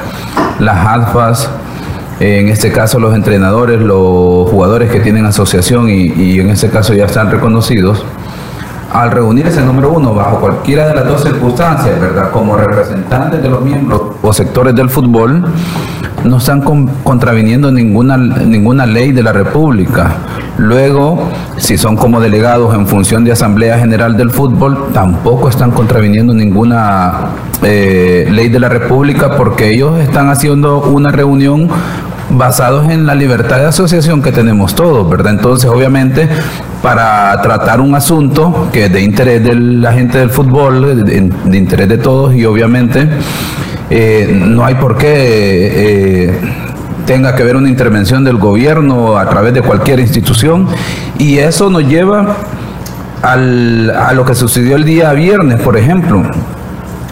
las 0.59 0.87
ADFAS, 0.87 1.49
en 2.21 2.51
este 2.51 2.71
caso 2.73 3.01
los 3.01 3.15
entrenadores, 3.15 3.81
los 3.81 4.51
jugadores 4.51 4.91
que 4.91 5.01
tienen 5.01 5.25
asociación 5.25 5.89
y, 5.89 6.13
y 6.13 6.41
en 6.41 6.51
este 6.51 6.69
caso 6.69 6.93
ya 6.93 7.07
están 7.07 7.31
reconocidos, 7.31 8.05
al 8.95 9.11
reunirse, 9.11 9.61
número 9.61 9.91
uno, 9.91 10.15
bajo 10.15 10.39
cualquiera 10.39 10.87
de 10.87 10.95
las 10.95 11.05
dos 11.05 11.25
circunstancias, 11.25 12.01
¿verdad? 12.01 12.31
Como 12.31 12.57
representantes 12.57 13.43
de 13.43 13.49
los 13.49 13.61
miembros 13.61 14.01
o 14.23 14.33
sectores 14.33 14.73
del 14.73 14.89
fútbol, 14.89 15.45
no 16.23 16.37
están 16.37 16.63
contraviniendo 17.03 17.73
ninguna, 17.73 18.17
ninguna 18.17 18.87
ley 18.87 19.11
de 19.11 19.25
la 19.25 19.33
República. 19.33 20.13
Luego, 20.59 21.29
si 21.57 21.77
son 21.77 21.97
como 21.97 22.21
delegados 22.21 22.73
en 22.73 22.87
función 22.87 23.25
de 23.25 23.33
Asamblea 23.33 23.79
General 23.79 24.17
del 24.17 24.31
Fútbol, 24.31 24.91
tampoco 24.93 25.49
están 25.49 25.73
contraviniendo 25.73 26.33
ninguna 26.33 27.31
eh, 27.65 28.29
ley 28.31 28.49
de 28.49 28.61
la 28.61 28.69
República 28.69 29.37
porque 29.37 29.73
ellos 29.73 29.99
están 29.99 30.29
haciendo 30.31 30.83
una 30.83 31.11
reunión 31.11 31.69
basados 32.37 32.89
en 32.91 33.07
la 33.07 33.15
libertad 33.15 33.59
de 33.59 33.67
asociación 33.67 34.23
que 34.23 34.33
tenemos 34.33 34.75
todos, 34.75 35.09
¿verdad? 35.09 35.33
Entonces, 35.33 35.71
obviamente, 35.71 36.29
para 36.83 37.41
tratar 37.43 37.81
un 37.81 37.95
asunto 37.95 38.69
que 38.73 38.87
es 38.87 38.93
de 38.93 39.03
interés 39.03 39.43
de 39.43 39.55
la 39.55 39.93
gente 39.93 40.19
del 40.19 40.31
fútbol, 40.31 41.05
de, 41.05 41.57
interés 41.57 41.89
de 41.89 41.99
todos 41.99 42.35
y 42.35 42.45
obviamente 42.45 43.09
eh, 43.91 44.43
no 44.47 44.65
hay 44.65 44.75
por 44.75 44.97
qué 44.97 45.13
eh, 45.15 46.41
tenga 47.07 47.35
que 47.35 47.43
haber 47.43 47.57
una 47.57 47.69
intervención 47.69 48.25
del 48.25 48.37
gobierno 48.37 49.17
a 49.17 49.29
través 49.29 49.55
de 49.55 49.63
cualquier 49.63 50.01
institución 50.01 50.69
y 51.19 51.39
eso 51.39 51.71
nos 51.71 51.87
lleva 51.87 52.37
al, 53.23 53.91
a 53.91 54.13
lo 54.13 54.25
que 54.25 54.35
sucedió 54.35 54.77
el 54.77 54.85
día 54.85 55.13
viernes, 55.13 55.61
por 55.61 55.77
ejemplo 55.77 56.23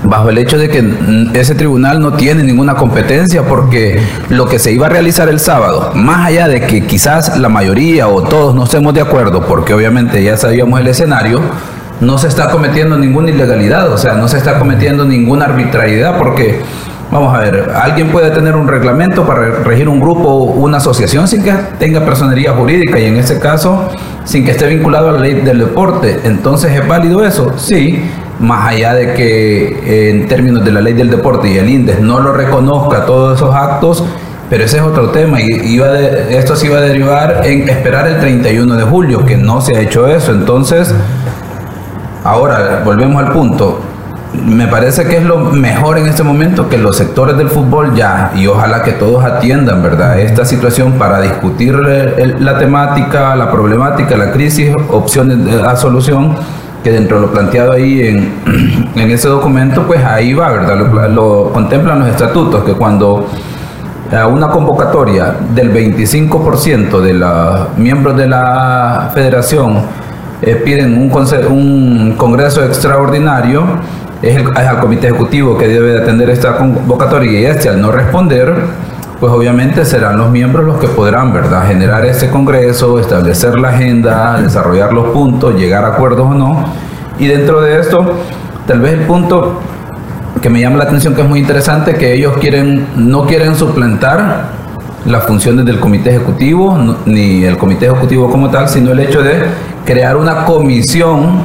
bajo 0.04 0.30
el 0.30 0.38
hecho 0.38 0.58
de 0.58 0.68
que 0.68 1.30
ese 1.34 1.54
tribunal 1.54 2.00
no 2.00 2.14
tiene 2.14 2.42
ninguna 2.42 2.74
competencia 2.74 3.42
porque 3.44 4.00
lo 4.28 4.46
que 4.46 4.58
se 4.58 4.72
iba 4.72 4.86
a 4.86 4.90
realizar 4.90 5.28
el 5.28 5.40
sábado, 5.40 5.92
más 5.94 6.26
allá 6.26 6.48
de 6.48 6.62
que 6.62 6.86
quizás 6.86 7.38
la 7.38 7.48
mayoría 7.48 8.08
o 8.08 8.22
todos 8.22 8.54
no 8.54 8.64
estemos 8.64 8.94
de 8.94 9.00
acuerdo, 9.00 9.42
porque 9.46 9.74
obviamente 9.74 10.22
ya 10.22 10.36
sabíamos 10.36 10.80
el 10.80 10.88
escenario, 10.88 11.40
no 12.00 12.18
se 12.18 12.28
está 12.28 12.50
cometiendo 12.50 12.96
ninguna 12.96 13.30
ilegalidad, 13.30 13.92
o 13.92 13.98
sea, 13.98 14.14
no 14.14 14.26
se 14.28 14.38
está 14.38 14.58
cometiendo 14.58 15.04
ninguna 15.04 15.46
arbitrariedad 15.46 16.18
porque... 16.18 16.60
Vamos 17.12 17.36
a 17.36 17.40
ver, 17.40 17.70
alguien 17.74 18.08
puede 18.08 18.30
tener 18.30 18.56
un 18.56 18.66
reglamento 18.66 19.26
para 19.26 19.42
regir 19.62 19.86
un 19.86 20.00
grupo 20.00 20.30
o 20.30 20.44
una 20.44 20.78
asociación 20.78 21.28
sin 21.28 21.44
que 21.44 21.52
tenga 21.78 22.06
personería 22.06 22.54
jurídica 22.54 22.98
y 22.98 23.04
en 23.04 23.18
ese 23.18 23.38
caso 23.38 23.90
sin 24.24 24.46
que 24.46 24.52
esté 24.52 24.66
vinculado 24.66 25.10
a 25.10 25.12
la 25.12 25.18
ley 25.20 25.34
del 25.34 25.58
deporte. 25.58 26.20
Entonces, 26.24 26.72
¿es 26.72 26.88
válido 26.88 27.22
eso? 27.22 27.52
Sí, 27.58 28.02
más 28.42 28.68
allá 28.68 28.94
de 28.94 29.14
que 29.14 30.10
en 30.10 30.28
términos 30.28 30.64
de 30.64 30.72
la 30.72 30.80
ley 30.80 30.94
del 30.94 31.10
deporte 31.10 31.48
y 31.48 31.56
el 31.58 31.68
INDES 31.68 32.00
no 32.00 32.20
lo 32.20 32.32
reconozca 32.32 33.06
todos 33.06 33.36
esos 33.36 33.54
actos, 33.54 34.04
pero 34.50 34.64
ese 34.64 34.78
es 34.78 34.82
otro 34.82 35.10
tema 35.10 35.40
y 35.40 35.46
iba 35.46 35.98
esto 35.98 36.56
se 36.56 36.66
iba 36.66 36.78
a 36.78 36.82
derivar 36.82 37.42
en 37.44 37.68
esperar 37.68 38.06
el 38.08 38.18
31 38.18 38.76
de 38.76 38.82
julio, 38.82 39.24
que 39.24 39.36
no 39.36 39.60
se 39.60 39.76
ha 39.76 39.80
hecho 39.80 40.06
eso. 40.08 40.32
Entonces, 40.32 40.94
ahora 42.24 42.82
volvemos 42.84 43.22
al 43.22 43.32
punto. 43.32 43.80
Me 44.34 44.66
parece 44.66 45.04
que 45.04 45.18
es 45.18 45.24
lo 45.24 45.38
mejor 45.38 45.98
en 45.98 46.06
este 46.06 46.22
momento 46.22 46.68
que 46.68 46.78
los 46.78 46.96
sectores 46.96 47.36
del 47.36 47.48
fútbol 47.48 47.94
ya, 47.94 48.32
y 48.34 48.46
ojalá 48.46 48.82
que 48.82 48.92
todos 48.92 49.24
atiendan, 49.24 49.82
¿verdad? 49.82 50.18
Esta 50.18 50.44
situación 50.44 50.92
para 50.92 51.20
discutir 51.20 51.74
la 51.74 52.58
temática, 52.58 53.36
la 53.36 53.50
problemática, 53.50 54.16
la 54.16 54.32
crisis, 54.32 54.74
opciones 54.88 55.62
a 55.62 55.76
solución 55.76 56.36
que 56.82 56.90
dentro 56.90 57.20
de 57.20 57.26
lo 57.26 57.32
planteado 57.32 57.72
ahí 57.72 58.06
en, 58.06 58.92
en 58.94 59.10
ese 59.10 59.28
documento, 59.28 59.82
pues 59.86 60.04
ahí 60.04 60.34
va, 60.34 60.50
¿verdad? 60.50 61.10
Lo, 61.10 61.52
contemplan 61.52 62.00
los 62.00 62.08
estatutos, 62.08 62.64
que 62.64 62.72
cuando 62.72 63.28
a 64.10 64.26
una 64.26 64.48
convocatoria 64.48 65.34
del 65.54 65.72
25% 65.72 67.00
de 67.00 67.14
los 67.14 67.78
miembros 67.78 68.16
de 68.16 68.28
la 68.28 69.10
federación 69.14 69.80
eh, 70.42 70.56
piden 70.56 70.98
un, 70.98 71.10
un 71.50 72.14
congreso 72.16 72.64
extraordinario, 72.64 73.64
es, 74.22 74.36
el, 74.36 74.78
comité 74.80 75.08
ejecutivo 75.08 75.58
que 75.58 75.66
debe 75.66 75.98
atender 75.98 76.30
esta 76.30 76.56
convocatoria 76.56 77.40
y 77.40 77.44
este 77.44 77.68
al 77.68 77.80
no 77.80 77.90
responder, 77.90 78.54
pues 79.22 79.32
obviamente 79.32 79.84
serán 79.84 80.18
los 80.18 80.30
miembros 80.32 80.66
los 80.66 80.80
que 80.80 80.88
podrán, 80.88 81.32
¿verdad?, 81.32 81.68
generar 81.68 82.04
ese 82.04 82.28
congreso, 82.28 82.98
establecer 82.98 83.56
la 83.56 83.68
agenda, 83.68 84.40
desarrollar 84.42 84.92
los 84.92 85.10
puntos, 85.10 85.54
llegar 85.54 85.84
a 85.84 85.90
acuerdos 85.94 86.26
o 86.28 86.34
no. 86.34 86.64
Y 87.20 87.28
dentro 87.28 87.60
de 87.60 87.78
esto, 87.78 88.16
tal 88.66 88.80
vez 88.80 88.94
el 88.94 89.02
punto 89.02 89.60
que 90.40 90.50
me 90.50 90.60
llama 90.60 90.78
la 90.78 90.84
atención, 90.86 91.14
que 91.14 91.22
es 91.22 91.28
muy 91.28 91.38
interesante, 91.38 91.94
que 91.94 92.14
ellos 92.14 92.36
quieren, 92.40 92.88
no 92.96 93.24
quieren 93.24 93.54
suplantar 93.54 94.46
las 95.04 95.22
funciones 95.22 95.66
del 95.66 95.78
comité 95.78 96.10
ejecutivo, 96.10 96.76
ni 97.06 97.44
el 97.44 97.56
comité 97.58 97.86
ejecutivo 97.86 98.28
como 98.28 98.50
tal, 98.50 98.68
sino 98.68 98.90
el 98.90 98.98
hecho 98.98 99.22
de 99.22 99.44
crear 99.84 100.16
una 100.16 100.44
comisión 100.46 101.42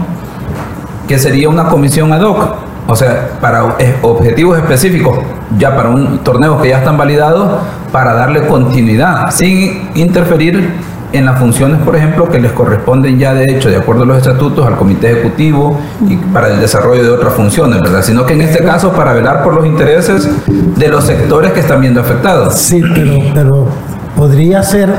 que 1.08 1.20
sería 1.20 1.48
una 1.48 1.66
comisión 1.66 2.12
ad 2.12 2.24
hoc 2.24 2.67
o 2.88 2.96
sea, 2.96 3.38
para 3.42 3.64
objetivos 4.02 4.58
específicos, 4.58 5.20
ya 5.58 5.76
para 5.76 5.90
un 5.90 6.20
torneo 6.20 6.62
que 6.62 6.70
ya 6.70 6.80
están 6.80 6.98
validados, 6.98 7.62
para 7.92 8.14
darle 8.14 8.48
continuidad, 8.48 9.30
sin 9.32 9.90
interferir 9.96 10.74
en 11.14 11.26
las 11.26 11.40
funciones, 11.40 11.80
por 11.82 11.96
ejemplo, 11.96 12.30
que 12.30 12.40
les 12.40 12.52
corresponden 12.52 13.18
ya 13.18 13.34
de 13.34 13.46
hecho, 13.46 13.70
de 13.70 13.78
acuerdo 13.78 14.04
a 14.04 14.06
los 14.06 14.18
estatutos, 14.18 14.66
al 14.66 14.76
comité 14.76 15.12
ejecutivo 15.12 15.80
y 16.08 16.18
para 16.18 16.50
el 16.50 16.60
desarrollo 16.60 17.04
de 17.04 17.10
otras 17.10 17.34
funciones, 17.34 17.82
¿verdad? 17.82 18.02
Sino 18.02 18.26
que 18.26 18.34
en 18.34 18.42
este 18.42 18.64
caso 18.64 18.92
para 18.92 19.14
velar 19.14 19.44
por 19.44 19.54
los 19.54 19.66
intereses 19.66 20.28
de 20.48 20.88
los 20.90 21.06
sectores 21.06 21.54
que 21.54 21.62
están 21.62 21.82
viendo 21.82 22.02
afectados. 22.02 22.56
Sí, 22.56 22.82
pero, 22.94 23.20
pero 23.34 23.68
podría 24.16 24.64
ser 24.64 24.90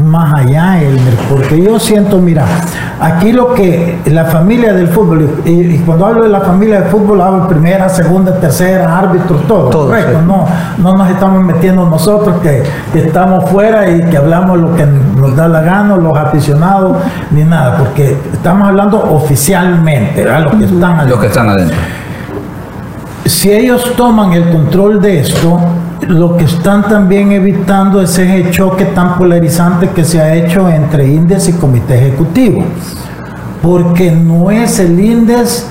más 0.00 0.34
allá, 0.34 0.80
Elmer, 0.80 1.14
porque 1.28 1.62
yo 1.62 1.78
siento, 1.78 2.18
mira, 2.18 2.44
aquí 3.00 3.32
lo 3.32 3.54
que 3.54 3.98
la 4.06 4.24
familia 4.24 4.72
del 4.72 4.88
fútbol, 4.88 5.42
y, 5.44 5.78
cuando 5.78 6.06
hablo 6.06 6.22
de 6.22 6.28
la 6.28 6.40
familia 6.40 6.80
del 6.80 6.90
fútbol, 6.90 7.20
hablo 7.20 7.48
primera, 7.48 7.88
segunda, 7.88 8.38
tercera, 8.38 8.98
árbitros, 8.98 9.46
todo, 9.46 9.70
correcto, 9.70 10.20
no, 10.22 10.46
no 10.78 10.96
nos 10.96 11.10
estamos 11.10 11.42
metiendo 11.44 11.86
nosotros 11.86 12.36
que, 12.40 12.62
estamos 12.94 13.48
fuera 13.50 13.88
y 13.90 14.02
que 14.04 14.16
hablamos 14.16 14.58
lo 14.58 14.74
que 14.74 14.84
nos 14.86 15.34
da 15.36 15.48
la 15.48 15.60
gana, 15.62 15.96
los 15.96 16.16
aficionados, 16.16 16.98
ni 17.30 17.44
nada, 17.44 17.78
porque 17.78 18.16
estamos 18.32 18.68
hablando 18.68 18.98
oficialmente, 18.98 20.28
a 20.28 20.40
los 20.40 20.54
que 20.54 20.64
están 20.64 20.84
adentro. 20.84 21.08
Los 21.08 21.20
que 21.20 21.26
están 21.26 21.48
adentro. 21.48 21.76
Si 23.24 23.52
ellos 23.52 23.94
toman 23.96 24.32
el 24.32 24.48
control 24.50 25.00
de 25.02 25.20
esto, 25.20 25.60
lo 26.06 26.36
que 26.36 26.44
están 26.44 26.88
también 26.88 27.32
evitando 27.32 28.00
es 28.00 28.18
ese 28.18 28.50
choque 28.50 28.86
tan 28.86 29.18
polarizante 29.18 29.90
que 29.90 30.04
se 30.04 30.20
ha 30.20 30.34
hecho 30.34 30.68
entre 30.68 31.06
INDES 31.06 31.48
y 31.48 31.52
comité 31.54 31.98
ejecutivo. 31.98 32.64
Porque 33.62 34.10
no 34.10 34.50
es 34.50 34.78
el 34.78 34.98
INDES 35.00 35.66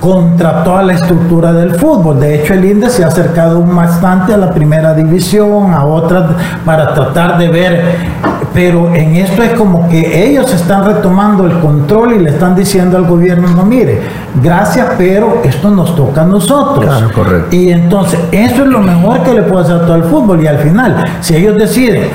contra 0.00 0.64
toda 0.64 0.82
la 0.82 0.94
estructura 0.94 1.52
del 1.52 1.76
fútbol. 1.76 2.20
De 2.20 2.34
hecho, 2.34 2.54
el 2.54 2.64
INDES 2.64 2.92
se 2.92 3.04
ha 3.04 3.08
acercado 3.08 3.62
bastante 3.62 4.34
a 4.34 4.36
la 4.36 4.52
primera 4.52 4.92
división, 4.94 5.72
a 5.72 5.84
otras, 5.84 6.32
para 6.64 6.92
tratar 6.92 7.38
de 7.38 7.48
ver 7.48 7.96
pero 8.54 8.94
en 8.94 9.16
esto 9.16 9.42
es 9.42 9.52
como 9.52 9.88
que 9.88 10.28
ellos 10.28 10.52
están 10.52 10.84
retomando 10.84 11.46
el 11.46 11.58
control 11.60 12.14
y 12.14 12.18
le 12.18 12.30
están 12.30 12.54
diciendo 12.54 12.96
al 12.96 13.04
gobierno, 13.04 13.48
no 13.48 13.64
mire, 13.64 14.00
gracias, 14.42 14.88
pero 14.98 15.40
esto 15.44 15.70
nos 15.70 15.96
toca 15.96 16.22
a 16.22 16.26
nosotros. 16.26 16.84
Claro, 16.84 17.10
correcto. 17.12 17.56
Y 17.56 17.70
entonces, 17.70 18.20
eso 18.30 18.62
es 18.62 18.68
lo 18.68 18.80
mejor 18.80 19.22
que 19.22 19.32
le 19.32 19.42
puede 19.42 19.64
hacer 19.64 19.76
a 19.76 19.86
todo 19.86 19.96
el 19.96 20.04
fútbol. 20.04 20.42
Y 20.42 20.46
al 20.46 20.58
final, 20.58 21.04
si 21.20 21.36
ellos 21.36 21.56
deciden 21.56 22.08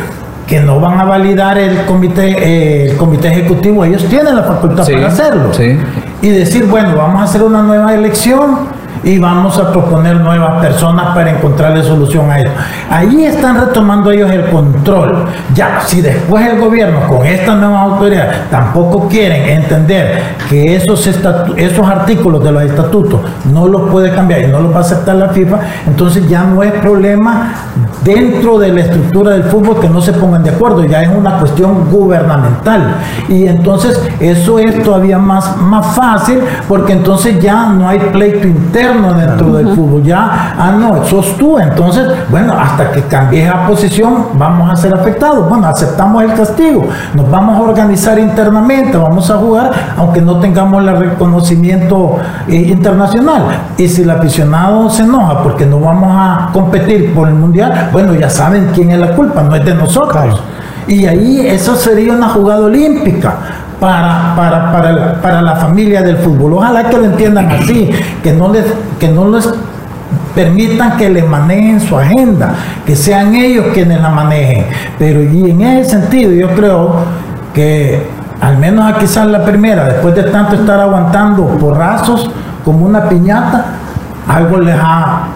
que 0.46 0.60
no 0.62 0.79
van 0.79 1.00
a 1.00 1.06
validar 1.06 1.58
el 1.58 1.86
comité, 1.86 2.36
eh, 2.39 2.91
el 2.91 2.98
comité 2.98 3.29
ejecutivo, 3.29 3.84
ellos 3.84 4.06
tienen 4.06 4.36
la 4.36 4.44
facultad 4.44 4.86
para 4.86 5.08
hacerlo. 5.08 5.51
Y 6.22 6.29
decir, 6.29 6.65
bueno, 6.65 6.96
vamos 6.96 7.22
a 7.22 7.24
hacer 7.25 7.44
una 7.44 7.62
nueva 7.62 7.94
elección 7.94 8.76
y 9.04 9.18
vamos 9.20 9.58
a 9.60 9.72
proponer 9.72 10.18
nuevas 10.18 10.62
personas 10.62 11.16
para 11.16 11.32
encontrarle 11.32 11.84
solución 11.84 12.30
a 12.32 12.39
eso. 12.39 12.51
Ahí 12.89 13.25
están 13.25 13.60
retomando 13.60 14.12
ellos 14.12 14.32
el 14.32 14.46
control. 14.50 15.25
Ya, 15.54 15.82
si 15.86 16.01
después 16.01 16.46
el 16.48 16.60
gobierno 16.60 17.08
con 17.08 17.25
esta 17.25 17.56
nueva 17.56 17.82
autoridad 17.82 18.48
tampoco 18.50 19.08
quieren 19.08 19.62
entender 19.62 20.22
que 20.50 20.75
esos, 20.75 21.06
esos 21.08 21.88
artículos 21.88 22.44
de 22.44 22.51
los 22.51 22.63
estatutos 22.63 23.22
no 23.51 23.68
los 23.68 23.89
puede 23.89 24.13
cambiar 24.13 24.42
y 24.42 24.48
no 24.48 24.62
los 24.62 24.74
va 24.74 24.77
a 24.77 24.82
aceptar 24.82 25.16
la 25.16 25.30
FIFA, 25.30 25.60
entonces 25.88 26.27
ya 26.27 26.44
no 26.44 26.63
es 26.63 26.72
problema 26.74 27.54
dentro 28.04 28.58
de 28.60 28.72
la 28.72 28.82
estructura 28.82 29.32
del 29.32 29.44
fútbol 29.44 29.80
que 29.80 29.89
no 29.89 30.01
se 30.01 30.13
pongan 30.13 30.44
de 30.44 30.51
acuerdo, 30.51 30.86
ya 30.86 31.01
es 31.04 31.10
una 31.10 31.39
cuestión 31.39 31.89
gubernamental. 31.92 32.96
Y 33.27 33.48
entonces 33.48 34.01
eso 34.20 34.60
es 34.60 34.82
todavía 34.84 35.18
más, 35.18 35.58
más 35.58 35.96
fácil 35.96 36.39
porque 36.68 36.94
entonces 36.94 37.39
ya 37.42 37.68
no 37.68 37.88
hay 37.88 38.00
pleito 38.00 38.48
interno 38.48 38.87
dentro 38.94 39.53
del 39.53 39.70
fútbol, 39.75 40.03
ya, 40.03 40.56
ah, 40.58 40.72
no, 40.79 41.06
sos 41.06 41.38
tú, 41.38 41.60
entonces, 41.60 42.08
bueno, 42.29 42.53
hasta 42.58 42.91
que 42.91 43.01
cambies 43.03 43.48
la 43.48 43.67
posición 43.67 44.27
vamos 44.34 44.72
a 44.72 44.75
ser 44.75 44.94
afectados, 44.94 45.48
bueno, 45.50 45.67
aceptamos 45.67 46.24
el 46.24 46.34
castigo, 46.34 46.88
nos 47.13 47.29
vamos 47.29 47.58
a 47.58 47.62
organizar 47.62 48.17
internamente, 48.20 48.98
vamos 48.98 49.29
a 49.29 49.38
jugar, 49.38 49.72
aunque 49.98 50.22
no 50.22 50.39
tengamos 50.39 50.84
el 50.84 50.98
reconocimiento 50.98 52.17
eh, 52.48 52.56
internacional, 52.56 53.44
y 53.77 53.88
si 53.88 54.03
el 54.03 54.10
aficionado 54.10 54.89
se 54.89 55.03
enoja 55.03 55.44
porque 55.44 55.65
no 55.65 55.79
vamos 55.79 56.12
a 56.13 56.50
competir 56.53 57.13
por 57.13 57.27
el 57.27 57.36
mundial, 57.36 57.89
bueno, 57.91 58.13
ya 58.15 58.29
saben 58.29 58.72
quién 58.74 58.91
es 58.91 59.00
la 59.00 59.15
culpa, 59.15 59.44
no 59.44 59.56
es 59.56 59.65
de 59.65 59.75
nosotros. 59.75 60.41
Y 60.88 61.06
ahí 61.06 61.46
eso 61.46 61.75
sería 61.75 62.13
una 62.13 62.29
jugada 62.29 62.62
olímpica 62.62 63.36
para, 63.79 64.34
para, 64.36 64.72
para, 64.72 65.22
para, 65.22 65.41
la 65.41 65.55
familia 65.55 66.01
del 66.01 66.17
fútbol. 66.17 66.53
Ojalá 66.53 66.89
que 66.89 66.98
lo 66.98 67.05
entiendan 67.05 67.50
así, 67.51 67.89
que 68.24 68.34
no 68.34 68.51
les, 68.51 68.65
que 69.00 69.10
no 69.10 69.29
les 69.29 69.48
permitan 70.34 70.98
que 70.98 71.10
les 71.10 71.27
manejen 71.27 71.79
su 71.79 71.98
agenda, 71.98 72.53
que 72.86 72.96
sean 72.96 73.36
ellos 73.36 73.67
quienes 73.74 74.01
la 74.01 74.10
manejen. 74.10 74.65
Pero 74.98 75.22
y 75.22 75.51
en 75.51 75.62
ese 75.62 75.91
sentido 75.91 76.31
yo 76.31 76.50
creo 76.55 76.96
que 77.53 78.07
al 78.41 78.57
menos 78.57 78.86
a 78.86 79.00
quizás 79.00 79.27
la 79.27 79.43
primera, 79.43 79.86
después 79.86 80.15
de 80.15 80.24
tanto 80.24 80.55
estar 80.55 80.79
aguantando 80.79 81.46
porrazos 81.57 82.29
como 82.63 82.86
una 82.86 83.10
piñata, 83.10 83.65
algo 84.27 84.60
les 84.60 84.75
ha 84.79 85.27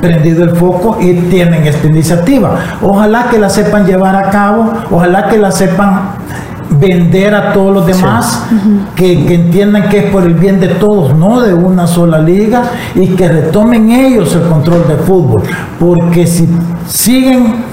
prendido 0.00 0.42
el 0.44 0.50
foco 0.56 0.98
y 1.00 1.14
tienen 1.30 1.66
esta 1.66 1.86
iniciativa. 1.86 2.56
Ojalá 2.82 3.28
que 3.30 3.38
la 3.38 3.48
sepan 3.48 3.86
llevar 3.86 4.16
a 4.16 4.30
cabo, 4.30 4.72
ojalá 4.90 5.28
que 5.28 5.38
la 5.38 5.52
sepan 5.52 6.00
vender 6.78 7.34
a 7.34 7.52
todos 7.52 7.74
los 7.74 7.86
demás, 7.86 8.46
que, 8.94 9.12
entiendan 9.34 9.88
que 9.88 9.98
es 9.98 10.04
por 10.10 10.24
el 10.24 10.34
bien 10.34 10.60
de 10.60 10.68
todos, 10.68 11.14
no 11.16 11.40
de 11.40 11.54
una 11.54 11.86
sola 11.86 12.18
liga, 12.18 12.62
y 12.94 13.08
que 13.08 13.28
retomen 13.28 13.90
ellos 13.90 14.34
el 14.34 14.42
control 14.42 14.86
del 14.86 14.98
fútbol. 14.98 15.42
Porque 15.78 16.26
si 16.26 16.48
siguen 16.86 17.71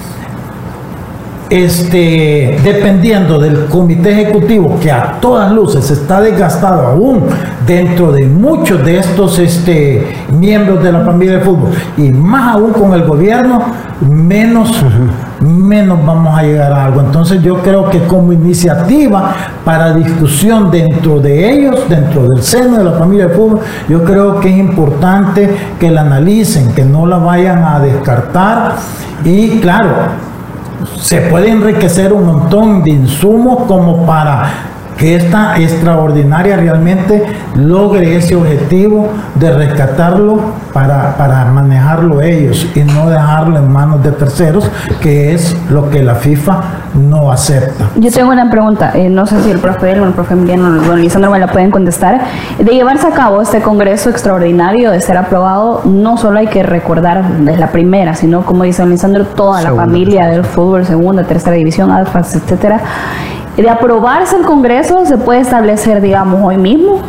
este, 1.50 2.60
dependiendo 2.64 3.40
del 3.40 3.66
comité 3.66 4.12
ejecutivo, 4.12 4.80
que 4.80 4.92
a 4.92 5.18
todas 5.20 5.52
luces 5.52 5.90
está 5.90 6.22
desgastado 6.22 6.88
aún 6.88 7.24
dentro 7.66 8.12
de 8.12 8.26
muchos 8.26 8.84
de 8.86 8.98
estos 9.00 9.40
este, 9.40 10.16
miembros 10.32 10.84
de 10.84 10.92
la 10.92 11.02
familia 11.02 11.38
de 11.38 11.42
fútbol, 11.42 11.72
y 11.98 12.10
más 12.12 12.56
aún 12.56 12.72
con 12.72 12.94
el 12.94 13.04
gobierno, 13.04 13.64
menos, 14.02 14.72
menos 15.40 16.06
vamos 16.06 16.38
a 16.38 16.44
llegar 16.44 16.72
a 16.72 16.86
algo. 16.86 17.02
Entonces 17.02 17.42
yo 17.42 17.58
creo 17.58 17.90
que 17.90 18.00
como 18.04 18.32
iniciativa 18.32 19.34
para 19.66 19.94
discusión 19.94 20.70
dentro 20.70 21.20
de 21.20 21.52
ellos, 21.52 21.90
dentro 21.90 22.28
del 22.28 22.44
seno 22.44 22.78
de 22.78 22.84
la 22.84 22.92
familia 22.94 23.28
de 23.28 23.34
fútbol, 23.34 23.60
yo 23.88 24.04
creo 24.04 24.40
que 24.40 24.50
es 24.50 24.58
importante 24.58 25.50
que 25.80 25.90
la 25.90 26.02
analicen, 26.02 26.74
que 26.74 26.86
no 26.86 27.08
la 27.08 27.18
vayan 27.18 27.64
a 27.64 27.80
descartar. 27.80 28.76
Y 29.26 29.60
claro, 29.60 29.90
se 31.00 31.22
puede 31.22 31.50
enriquecer 31.50 32.14
un 32.14 32.26
montón 32.26 32.84
de 32.84 32.92
insumos 32.92 33.66
como 33.68 34.06
para 34.06 34.79
que 35.00 35.16
esta 35.16 35.58
extraordinaria 35.58 36.58
realmente 36.58 37.24
logre 37.56 38.18
ese 38.18 38.36
objetivo 38.36 39.08
de 39.36 39.52
rescatarlo 39.54 40.42
para, 40.74 41.16
para, 41.16 41.46
manejarlo 41.46 42.22
ellos 42.22 42.68
y 42.76 42.82
no 42.82 43.10
dejarlo 43.10 43.58
en 43.58 43.72
manos 43.72 44.04
de 44.04 44.12
terceros, 44.12 44.70
que 45.02 45.34
es 45.34 45.56
lo 45.70 45.90
que 45.90 46.04
la 46.04 46.16
FIFA 46.16 46.62
no 46.96 47.32
acepta. 47.32 47.90
Yo 47.96 48.12
tengo 48.12 48.32
una 48.32 48.52
pregunta, 48.52 48.92
eh, 48.94 49.10
no 49.10 49.26
sé 49.26 49.42
si 49.42 49.52
el 49.52 49.60
profe 49.60 50.00
o 50.00 50.06
el 50.06 50.12
profe 50.12 50.34
Emiliano 50.34 50.68
o 50.68 50.86
don 50.86 51.00
Lisandro 51.00 51.32
me 51.32 51.40
la 51.40 51.48
pueden 51.48 51.72
contestar. 51.72 52.20
De 52.58 52.72
llevarse 52.74 53.08
a 53.08 53.12
cabo 53.12 53.42
este 53.42 53.62
congreso 53.62 54.10
extraordinario, 54.10 54.92
de 54.92 55.00
ser 55.00 55.18
aprobado, 55.18 55.82
no 55.86 56.18
solo 56.18 56.40
hay 56.40 56.48
que 56.48 56.62
recordar 56.62 57.24
de 57.24 57.56
la 57.56 57.68
primera, 57.68 58.16
sino 58.16 58.42
como 58.42 58.66
dice 58.66 58.82
don 58.82 58.92
Lisandro, 58.92 59.26
toda 59.26 59.62
la 59.62 59.74
familia 59.74 60.28
del 60.28 60.44
fútbol, 60.44 60.86
segunda, 60.86 61.24
tercera 61.24 61.56
división, 61.56 61.90
alfas, 61.90 62.36
etcétera 62.36 62.82
de 63.62 63.70
aprobarse 63.70 64.36
el 64.38 64.44
Congreso 64.44 65.06
se 65.06 65.18
puede 65.18 65.42
establecer, 65.42 66.02
digamos, 66.02 66.42
hoy 66.44 66.58
mismo, 66.58 67.02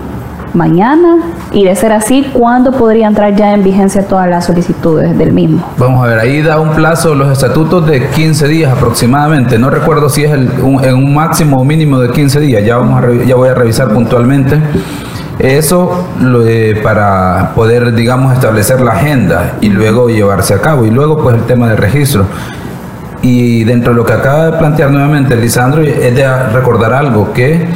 mañana, 0.55 1.19
y 1.53 1.65
de 1.65 1.75
ser 1.77 1.93
así, 1.93 2.31
¿cuándo 2.33 2.73
podría 2.73 3.07
entrar 3.07 3.35
ya 3.37 3.53
en 3.53 3.63
vigencia 3.63 4.07
todas 4.07 4.29
las 4.29 4.47
solicitudes 4.47 5.17
del 5.17 5.33
mismo? 5.33 5.65
Vamos 5.79 6.05
a 6.05 6.09
ver, 6.09 6.19
ahí 6.19 6.43
da 6.43 6.59
un 6.59 6.71
plazo 6.71 7.15
los 7.15 7.31
estatutos 7.31 7.87
de 7.87 8.09
15 8.09 8.49
días 8.49 8.73
aproximadamente. 8.73 9.59
No 9.59 9.71
recuerdo 9.71 10.09
si 10.09 10.25
es 10.25 10.33
en 10.33 10.95
un 10.95 11.15
máximo 11.15 11.61
o 11.61 11.65
mínimo 11.65 11.99
de 11.99 12.11
15 12.11 12.41
días, 12.41 12.65
ya, 12.65 12.79
vamos 12.79 13.03
a, 13.03 13.25
ya 13.25 13.37
voy 13.37 13.49
a 13.49 13.55
revisar 13.55 13.93
puntualmente. 13.93 14.61
Eso 15.39 16.07
para 16.83 17.53
poder, 17.55 17.95
digamos, 17.95 18.35
establecer 18.35 18.81
la 18.83 18.93
agenda 18.93 19.55
y 19.63 19.71
luego 19.71 20.11
llevarse 20.11 20.53
a 20.53 20.61
cabo. 20.61 20.85
Y 20.85 20.91
luego, 20.91 21.23
pues, 21.23 21.37
el 21.37 21.45
tema 21.45 21.69
del 21.69 21.79
registro. 21.79 22.27
Y 23.23 23.65
dentro 23.65 23.93
de 23.93 23.99
lo 23.99 24.05
que 24.05 24.13
acaba 24.13 24.47
de 24.47 24.53
plantear 24.59 24.91
nuevamente 24.91 25.37
Lisandro, 25.37 25.83
es 25.83 26.15
de 26.15 26.27
recordar 26.53 26.93
algo, 26.93 27.33
que 27.33 27.69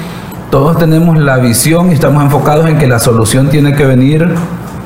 todos 0.51 0.79
tenemos 0.79 1.19
la 1.19 1.37
visión 1.39 1.91
y 1.91 1.95
estamos 1.95 2.23
enfocados 2.23 2.69
en 2.69 2.79
que 2.79 2.87
la 2.87 2.99
solución 2.99 3.49
tiene 3.49 3.75
que 3.75 3.85
venir 3.85 4.35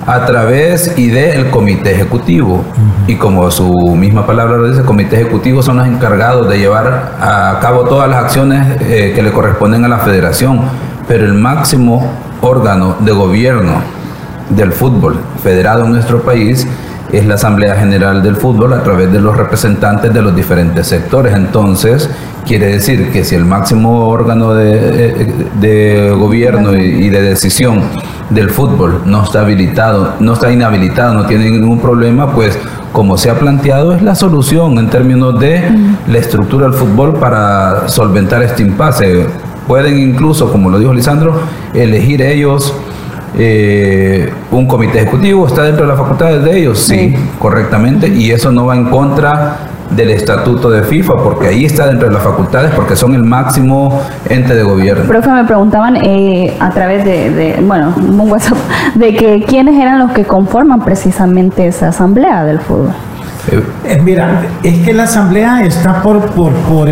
a 0.06 0.24
través 0.24 0.96
y 0.96 1.08
del 1.08 1.50
comité 1.50 1.92
ejecutivo. 1.92 2.64
Y 3.06 3.16
como 3.16 3.50
su 3.50 3.70
misma 3.94 4.26
palabra 4.26 4.56
lo 4.56 4.66
dice, 4.66 4.80
el 4.80 4.86
comité 4.86 5.16
ejecutivo 5.16 5.62
son 5.62 5.76
los 5.76 5.86
encargados 5.86 6.48
de 6.48 6.58
llevar 6.58 7.12
a 7.20 7.58
cabo 7.60 7.84
todas 7.84 8.08
las 8.08 8.24
acciones 8.24 8.78
eh, 8.80 9.12
que 9.14 9.22
le 9.22 9.30
corresponden 9.30 9.84
a 9.84 9.88
la 9.88 9.98
federación. 9.98 10.62
Pero 11.06 11.26
el 11.26 11.34
máximo 11.34 12.10
órgano 12.40 12.96
de 13.00 13.12
gobierno 13.12 13.82
del 14.48 14.72
fútbol 14.72 15.18
federado 15.42 15.84
en 15.84 15.92
nuestro 15.92 16.22
país 16.22 16.66
es 17.12 17.26
la 17.26 17.34
Asamblea 17.34 17.76
General 17.76 18.22
del 18.22 18.36
Fútbol 18.36 18.72
a 18.72 18.82
través 18.82 19.12
de 19.12 19.20
los 19.20 19.36
representantes 19.36 20.12
de 20.12 20.22
los 20.22 20.34
diferentes 20.34 20.86
sectores. 20.86 21.34
Entonces, 21.34 22.10
quiere 22.46 22.66
decir 22.66 23.10
que 23.10 23.24
si 23.24 23.34
el 23.34 23.44
máximo 23.44 24.08
órgano 24.08 24.54
de, 24.54 26.14
gobierno 26.18 26.74
y, 26.76 27.08
de 27.08 27.22
decisión 27.22 27.82
del 28.30 28.50
fútbol 28.50 29.02
no 29.06 29.24
está 29.24 29.40
habilitado, 29.40 30.14
no 30.20 30.34
está 30.34 30.52
inhabilitado, 30.52 31.14
no 31.14 31.26
tiene 31.26 31.50
ningún 31.50 31.80
problema, 31.80 32.32
pues 32.32 32.58
como 32.92 33.16
se 33.18 33.30
ha 33.30 33.38
planteado 33.38 33.94
es 33.94 34.02
la 34.02 34.14
solución 34.14 34.78
en 34.78 34.88
términos 34.88 35.38
de 35.38 35.62
la 36.08 36.18
estructura 36.18 36.66
del 36.66 36.74
fútbol 36.74 37.14
para 37.14 37.88
solventar 37.88 38.42
este 38.42 38.62
impasse. 38.62 39.26
Pueden 39.66 39.98
incluso, 39.98 40.50
como 40.50 40.70
lo 40.70 40.78
dijo 40.78 40.94
Lisandro, 40.94 41.34
elegir 41.74 42.22
ellos 42.22 42.74
eh, 43.36 44.32
un 44.50 44.66
comité 44.66 45.02
ejecutivo, 45.02 45.46
está 45.46 45.62
dentro 45.62 45.82
de 45.82 45.88
las 45.88 45.98
facultades 45.98 46.44
de 46.44 46.58
ellos, 46.58 46.78
sí, 46.78 47.14
correctamente, 47.38 48.08
y 48.08 48.30
eso 48.30 48.50
no 48.52 48.66
va 48.66 48.76
en 48.76 48.90
contra 48.90 49.56
del 49.90 50.10
estatuto 50.10 50.70
de 50.70 50.82
FIFA, 50.82 51.14
porque 51.22 51.48
ahí 51.48 51.64
está 51.64 51.86
dentro 51.86 52.08
de 52.08 52.14
las 52.14 52.22
facultades, 52.22 52.72
porque 52.74 52.94
son 52.94 53.14
el 53.14 53.22
máximo 53.22 54.02
ente 54.28 54.54
de 54.54 54.62
gobierno. 54.62 55.04
Profe, 55.04 55.30
me 55.30 55.44
preguntaban 55.44 55.96
eh, 55.96 56.54
a 56.60 56.70
través 56.70 57.04
de, 57.04 57.58
bueno, 57.66 57.94
un 57.96 58.30
WhatsApp, 58.30 58.58
de 58.94 59.14
que 59.14 59.44
quiénes 59.46 59.80
eran 59.80 59.98
los 59.98 60.12
que 60.12 60.24
conforman 60.24 60.84
precisamente 60.84 61.66
esa 61.66 61.88
asamblea 61.88 62.44
del 62.44 62.60
fútbol. 62.60 62.92
Eh, 63.86 64.00
mira, 64.02 64.42
es 64.62 64.84
que 64.84 64.92
la 64.92 65.04
asamblea 65.04 65.62
está 65.64 66.02
por, 66.02 66.20
por, 66.32 66.52
por 66.52 66.88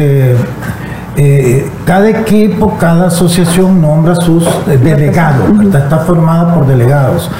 eh, 1.17 1.71
cada 1.85 2.11
equipo, 2.11 2.77
cada 2.79 3.07
asociación 3.07 3.81
nombra 3.81 4.15
sus 4.17 4.45
eh, 4.69 4.79
delegados, 4.83 5.49
está 5.75 5.99
formada 6.01 6.55
por 6.55 6.67
delegados. 6.67 7.31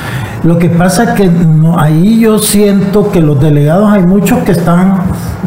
Lo 0.43 0.59
que 0.59 0.69
pasa 0.69 1.05
es 1.05 1.11
que 1.11 1.31
ahí 1.77 2.21
yo 2.21 2.39
siento 2.39 3.11
que 3.11 3.21
los 3.21 3.41
delegados 3.41 3.93
hay 3.93 4.03
muchos 4.07 4.39
que 4.45 4.53
están 4.53 5.03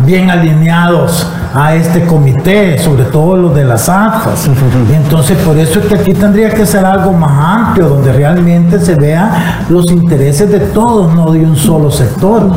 bien 0.06 0.30
alineados 0.30 1.28
a 1.54 1.76
este 1.76 2.06
comité, 2.06 2.78
sobre 2.78 3.06
todo 3.06 3.36
los 3.36 3.56
de 3.56 3.64
las 3.64 3.90
AFAS. 3.90 4.50
Entonces, 4.94 5.38
por 5.40 5.58
eso 5.58 5.80
es 5.80 5.86
que 5.86 5.96
aquí 5.96 6.14
tendría 6.14 6.50
que 6.50 6.66
ser 6.66 6.86
algo 6.86 7.14
más 7.14 7.32
amplio, 7.32 7.90
donde 7.90 8.14
realmente 8.14 8.80
se 8.80 8.96
vean 8.96 9.32
los 9.70 9.90
intereses 9.92 10.52
de 10.52 10.60
todos, 10.60 11.14
no 11.16 11.32
de 11.32 11.40
un 11.40 11.56
solo 11.56 11.90
sector. 11.90 12.52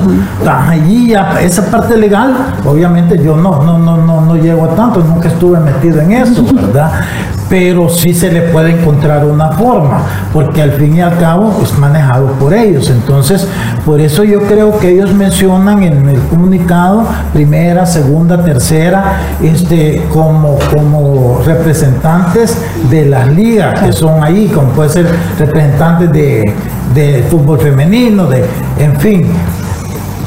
Allí 0.47 1.11
ya, 1.11 1.41
esa 1.41 1.71
parte 1.71 1.97
legal, 1.97 2.35
obviamente 2.65 3.23
yo 3.23 3.37
no, 3.37 3.63
no, 3.63 3.79
no, 3.79 3.97
no, 3.97 4.21
no 4.21 4.37
llego 4.37 4.65
a 4.65 4.75
tanto, 4.75 5.01
nunca 5.01 5.29
estuve 5.29 5.59
metido 5.61 6.01
en 6.01 6.13
eso, 6.13 6.45
¿verdad? 6.53 6.93
Pero 7.53 7.91
sí 7.91 8.15
se 8.15 8.33
le 8.33 8.41
puede 8.41 8.71
encontrar 8.71 9.27
una 9.27 9.51
forma, 9.51 10.07
porque 10.33 10.63
al 10.63 10.71
fin 10.73 10.97
y 10.97 11.03
al 11.03 11.19
cabo 11.19 11.61
es 11.63 11.79
manejado 11.79 12.29
por 12.41 12.55
ellos. 12.55 12.89
Entonces, 12.89 13.47
por 13.85 14.01
eso 14.01 14.25
yo 14.25 14.41
creo 14.45 14.79
que 14.79 14.89
ellos 14.89 15.13
mencionan 15.13 15.83
en 15.83 16.09
el 16.09 16.19
comunicado 16.31 17.05
primera, 17.35 17.85
segunda, 17.85 18.43
tercera, 18.43 19.19
este, 19.43 20.03
como, 20.15 20.59
como 20.75 21.43
representantes 21.45 22.57
de 22.89 23.05
las 23.05 23.29
ligas 23.29 23.79
que 23.81 23.93
son 23.93 24.25
ahí, 24.25 24.47
como 24.47 24.69
puede 24.69 24.89
ser 24.89 25.07
representantes 25.39 26.11
de, 26.11 26.55
de 26.95 27.23
fútbol 27.31 27.61
femenino, 27.61 28.29
de, 28.29 28.47
en 28.79 28.97
fin. 28.99 29.27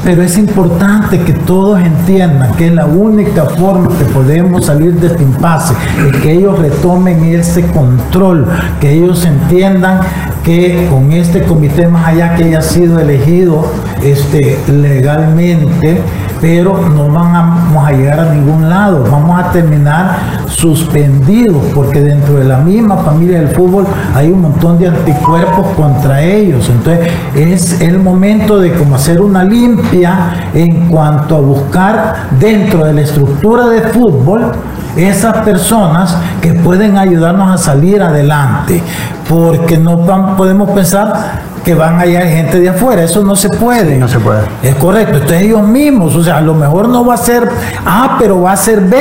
Pero 0.04 0.22
es 0.22 0.38
importante 0.38 1.18
que 1.20 1.32
todos 1.32 1.80
entiendan 1.80 2.54
que 2.54 2.70
la 2.70 2.86
única 2.86 3.44
forma 3.44 3.88
que 3.98 4.04
podemos 4.04 4.66
salir 4.66 4.94
de 4.94 5.08
este 5.08 5.22
impasse, 5.22 5.74
es 6.08 6.20
que 6.20 6.32
ellos 6.32 6.58
retomen 6.58 7.24
ese 7.24 7.62
control, 7.66 8.46
que 8.80 8.92
ellos 8.92 9.24
entiendan 9.24 10.00
que 10.44 10.86
con 10.90 11.12
este 11.12 11.42
comité, 11.42 11.88
más 11.88 12.06
allá 12.06 12.36
que 12.36 12.44
haya 12.44 12.62
sido 12.62 13.00
elegido 13.00 13.70
este, 14.02 14.58
legalmente, 14.68 16.00
pero 16.40 16.76
no 16.88 17.08
vamos 17.08 17.86
a 17.86 17.92
llegar 17.92 18.20
a 18.20 18.34
ningún 18.34 18.68
lado, 18.68 19.04
vamos 19.10 19.38
a 19.40 19.50
terminar 19.52 20.16
suspendidos, 20.48 21.62
porque 21.74 22.00
dentro 22.00 22.34
de 22.34 22.44
la 22.44 22.58
misma 22.58 22.96
familia 22.98 23.40
del 23.40 23.48
fútbol 23.48 23.86
hay 24.14 24.30
un 24.30 24.42
montón 24.42 24.78
de 24.78 24.88
anticuerpos 24.88 25.66
contra 25.76 26.22
ellos. 26.22 26.68
Entonces 26.68 27.12
es 27.34 27.80
el 27.80 27.98
momento 27.98 28.58
de 28.58 28.72
como 28.72 28.96
hacer 28.96 29.20
una 29.20 29.44
limpia 29.44 30.50
en 30.54 30.88
cuanto 30.88 31.36
a 31.36 31.40
buscar 31.40 32.14
dentro 32.38 32.84
de 32.84 32.92
la 32.94 33.00
estructura 33.02 33.68
de 33.68 33.80
fútbol 33.82 34.52
esas 34.96 35.38
personas 35.38 36.16
que 36.40 36.54
pueden 36.54 36.96
ayudarnos 36.98 37.54
a 37.54 37.58
salir 37.62 38.02
adelante, 38.02 38.82
porque 39.28 39.78
no 39.78 40.04
podemos 40.36 40.70
pensar 40.70 41.42
que 41.66 41.74
van 41.74 41.98
allá 41.98 42.20
gente 42.22 42.60
de 42.60 42.68
afuera. 42.68 43.02
Eso 43.02 43.24
no 43.24 43.34
se 43.34 43.48
puede. 43.48 43.98
no 43.98 44.06
se 44.06 44.20
puede. 44.20 44.42
Es 44.62 44.76
correcto. 44.76 45.14
Entonces 45.14 45.42
ellos 45.42 45.66
mismos, 45.66 46.14
o 46.14 46.22
sea, 46.22 46.36
a 46.38 46.40
lo 46.40 46.54
mejor 46.54 46.88
no 46.88 47.04
va 47.04 47.14
a 47.14 47.16
ser 47.16 47.48
A, 47.84 48.16
pero 48.20 48.40
va 48.40 48.52
a 48.52 48.56
ser 48.56 48.82
B. 48.82 48.96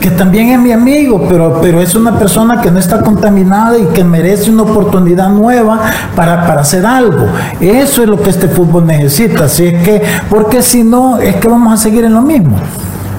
Que 0.00 0.10
también 0.10 0.48
es 0.50 0.58
mi 0.58 0.72
amigo, 0.72 1.26
pero, 1.28 1.60
pero 1.62 1.80
es 1.80 1.94
una 1.94 2.18
persona 2.18 2.60
que 2.60 2.70
no 2.70 2.78
está 2.78 3.00
contaminada 3.00 3.78
y 3.78 3.84
que 3.86 4.04
merece 4.04 4.50
una 4.50 4.62
oportunidad 4.62 5.28
nueva 5.28 5.80
para, 6.16 6.46
para 6.46 6.62
hacer 6.62 6.84
algo. 6.84 7.26
Eso 7.60 8.02
es 8.02 8.08
lo 8.08 8.20
que 8.20 8.30
este 8.30 8.48
fútbol 8.48 8.86
necesita. 8.86 9.44
Así 9.44 9.66
es 9.66 9.82
que, 9.82 10.02
porque 10.30 10.62
si 10.62 10.82
no, 10.82 11.18
es 11.18 11.36
que 11.36 11.48
vamos 11.48 11.74
a 11.74 11.76
seguir 11.76 12.04
en 12.04 12.14
lo 12.14 12.22
mismo. 12.22 12.56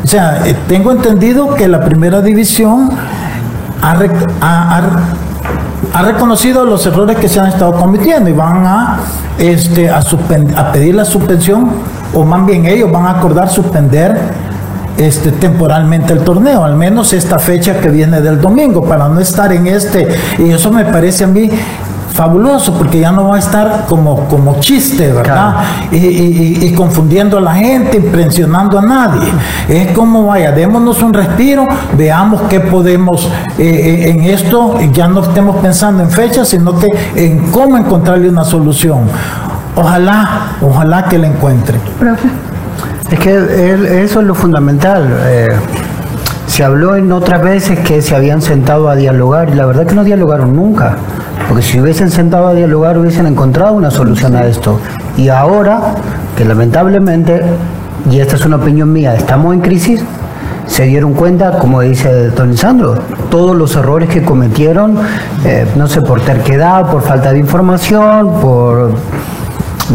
O 0.05 0.07
sea, 0.07 0.45
eh, 0.45 0.55
tengo 0.67 0.91
entendido 0.91 1.55
que 1.55 1.67
la 1.67 1.83
primera 1.83 2.21
división 2.21 2.91
ha, 3.81 3.97
ha, 4.39 4.81
ha 5.93 6.01
reconocido 6.03 6.63
los 6.63 6.85
errores 6.85 7.17
que 7.17 7.27
se 7.27 7.39
han 7.39 7.47
estado 7.47 7.73
cometiendo 7.73 8.29
y 8.29 8.33
van 8.33 8.67
a, 8.67 8.99
este, 9.39 9.89
a, 9.89 10.01
a 10.57 10.71
pedir 10.71 10.93
la 10.93 11.05
suspensión, 11.05 11.71
o 12.13 12.23
más 12.23 12.45
bien 12.45 12.67
ellos 12.67 12.91
van 12.91 13.07
a 13.07 13.17
acordar 13.17 13.49
suspender 13.49 14.15
este, 14.95 15.31
temporalmente 15.31 16.13
el 16.13 16.19
torneo, 16.19 16.63
al 16.63 16.75
menos 16.75 17.11
esta 17.11 17.39
fecha 17.39 17.79
que 17.79 17.89
viene 17.89 18.21
del 18.21 18.39
domingo, 18.39 18.83
para 18.83 19.07
no 19.07 19.19
estar 19.19 19.51
en 19.53 19.65
este, 19.65 20.07
y 20.37 20.51
eso 20.51 20.71
me 20.71 20.85
parece 20.85 21.23
a 21.23 21.27
mí 21.27 21.49
fabuloso 22.15 22.73
porque 22.77 23.01
ya 23.01 23.11
no 23.11 23.27
va 23.27 23.35
a 23.35 23.39
estar 23.39 23.85
como, 23.87 24.21
como 24.29 24.59
chiste, 24.61 25.11
¿verdad? 25.11 25.55
Y, 25.91 26.73
confundiendo 26.73 27.37
a 27.37 27.41
la 27.41 27.53
gente, 27.55 27.97
impresionando 27.97 28.79
a 28.79 28.81
nadie. 28.81 29.29
Es 29.67 29.91
como, 29.91 30.27
vaya, 30.27 30.51
démonos 30.51 31.01
un 31.01 31.13
respiro, 31.13 31.67
veamos 31.97 32.43
qué 32.43 32.61
podemos 32.61 33.29
eh, 33.57 33.63
eh, 33.63 34.09
en 34.09 34.23
esto, 34.23 34.79
ya 34.93 35.07
no 35.07 35.21
estemos 35.21 35.57
pensando 35.57 36.03
en 36.03 36.09
fechas, 36.09 36.47
sino 36.47 36.77
que 36.79 36.87
en 37.15 37.51
cómo 37.51 37.77
encontrarle 37.77 38.29
una 38.29 38.45
solución. 38.45 39.01
Ojalá, 39.75 40.55
ojalá 40.61 41.05
que 41.05 41.17
la 41.17 41.27
encuentre. 41.27 41.77
Es 43.11 43.19
que 43.19 44.03
eso 44.03 44.21
es 44.21 44.25
lo 44.25 44.33
fundamental. 44.33 45.05
Eh, 45.25 45.49
se 46.47 46.63
habló 46.63 46.95
en 46.95 47.11
otras 47.11 47.41
veces 47.41 47.79
que 47.79 48.01
se 48.01 48.15
habían 48.15 48.41
sentado 48.41 48.89
a 48.89 48.95
dialogar 48.95 49.49
y 49.49 49.53
la 49.53 49.65
verdad 49.65 49.85
que 49.85 49.95
no 49.95 50.03
dialogaron 50.03 50.55
nunca. 50.55 50.97
Porque 51.47 51.63
si 51.63 51.79
hubiesen 51.79 52.09
sentado 52.11 52.47
a 52.47 52.53
dialogar 52.53 52.97
hubiesen 52.97 53.27
encontrado 53.27 53.73
una 53.73 53.91
solución 53.91 54.35
a 54.35 54.45
esto. 54.45 54.79
Y 55.17 55.29
ahora, 55.29 55.95
que 56.37 56.45
lamentablemente, 56.45 57.41
y 58.09 58.19
esta 58.19 58.35
es 58.35 58.45
una 58.45 58.57
opinión 58.57 58.91
mía, 58.91 59.15
estamos 59.15 59.53
en 59.53 59.61
crisis, 59.61 60.03
se 60.67 60.83
dieron 60.85 61.13
cuenta, 61.13 61.57
como 61.59 61.81
dice 61.81 62.31
Tony 62.31 62.57
Sandro, 62.57 62.95
todos 63.29 63.55
los 63.55 63.75
errores 63.75 64.09
que 64.09 64.23
cometieron, 64.23 64.97
eh, 65.43 65.67
no 65.75 65.87
sé, 65.87 66.01
por 66.01 66.21
terquedad, 66.21 66.89
por 66.89 67.03
falta 67.03 67.31
de 67.31 67.39
información, 67.39 68.39
por, 68.41 68.91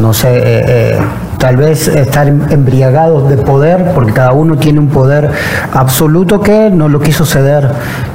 no 0.01 0.13
sé, 0.15 0.29
eh, 0.39 0.43
eh, 0.67 0.99
tal 1.41 1.57
vez 1.57 1.89
estar 1.89 2.29
em, 2.29 2.41
embriagados 2.51 3.29
de 3.29 3.39
poder, 3.39 3.93
porque 3.95 4.13
cada 4.13 4.33
uno 4.33 4.57
tiene 4.57 4.79
un 4.79 4.89
poder 4.89 5.31
absoluto 5.73 6.41
que 6.41 6.71
no 6.71 6.89
lo 6.89 7.01
quiso 7.01 7.25
ceder. 7.25 7.73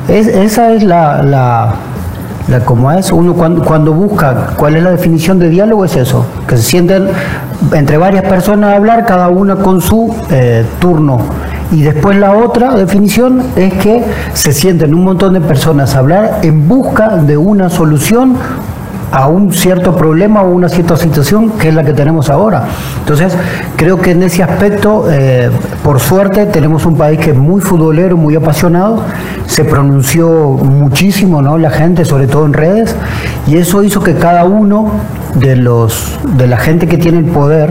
esa 0.07 0.71
es 0.71 0.83
la 0.83 1.75
la, 2.47 2.59
como 2.63 2.91
es, 2.91 3.11
uno 3.11 3.33
cuando, 3.33 3.63
cuando, 3.63 3.91
busca 3.91 4.51
cuál 4.55 4.75
es 4.75 4.83
la 4.83 4.91
definición 4.91 5.39
de 5.39 5.49
diálogo 5.49 5.83
es 5.83 5.95
eso, 5.95 6.25
que 6.47 6.57
se 6.57 6.63
sienten 6.63 7.07
entre 7.73 7.97
varias 7.97 8.23
personas 8.25 8.73
a 8.73 8.75
hablar, 8.75 9.05
cada 9.07 9.29
una 9.29 9.55
con 9.55 9.81
su 9.81 10.15
eh, 10.29 10.63
turno. 10.79 11.21
Y 11.71 11.81
después 11.81 12.15
la 12.17 12.33
otra 12.33 12.75
definición 12.75 13.41
es 13.55 13.73
que 13.73 14.03
se 14.33 14.53
sienten 14.53 14.93
un 14.93 15.03
montón 15.03 15.33
de 15.33 15.41
personas 15.41 15.95
a 15.95 15.99
hablar 15.99 16.39
en 16.43 16.67
busca 16.67 17.17
de 17.17 17.35
una 17.35 17.71
solución 17.71 18.35
a 19.15 19.27
un 19.27 19.53
cierto 19.53 19.95
problema 19.95 20.41
o 20.41 20.49
una 20.51 20.67
cierta 20.67 20.97
situación 20.97 21.51
que 21.51 21.69
es 21.69 21.73
la 21.73 21.85
que 21.85 21.93
tenemos 21.93 22.29
ahora. 22.29 22.65
Entonces, 22.99 23.33
creo 23.77 23.97
que 23.97 24.11
en 24.11 24.23
ese 24.23 24.43
aspecto, 24.43 25.05
eh, 25.09 25.49
por 25.85 26.01
suerte, 26.01 26.45
tenemos 26.47 26.85
un 26.85 26.97
país 26.97 27.17
que 27.17 27.29
es 27.31 27.37
muy 27.37 27.61
futbolero, 27.61 28.17
muy 28.17 28.35
apasionado, 28.35 29.03
se 29.47 29.63
pronunció 29.63 30.27
muchísimo, 30.27 31.41
¿no? 31.41 31.57
La 31.57 31.69
gente, 31.69 32.03
sobre 32.03 32.27
todo 32.27 32.45
en 32.45 32.51
redes, 32.51 32.93
y 33.47 33.55
eso 33.55 33.85
hizo 33.85 34.03
que 34.03 34.15
cada 34.15 34.43
uno 34.43 34.91
de 35.35 35.55
los 35.55 36.19
de 36.35 36.47
la 36.47 36.57
gente 36.57 36.85
que 36.85 36.97
tiene 36.97 37.19
el 37.19 37.25
poder 37.25 37.69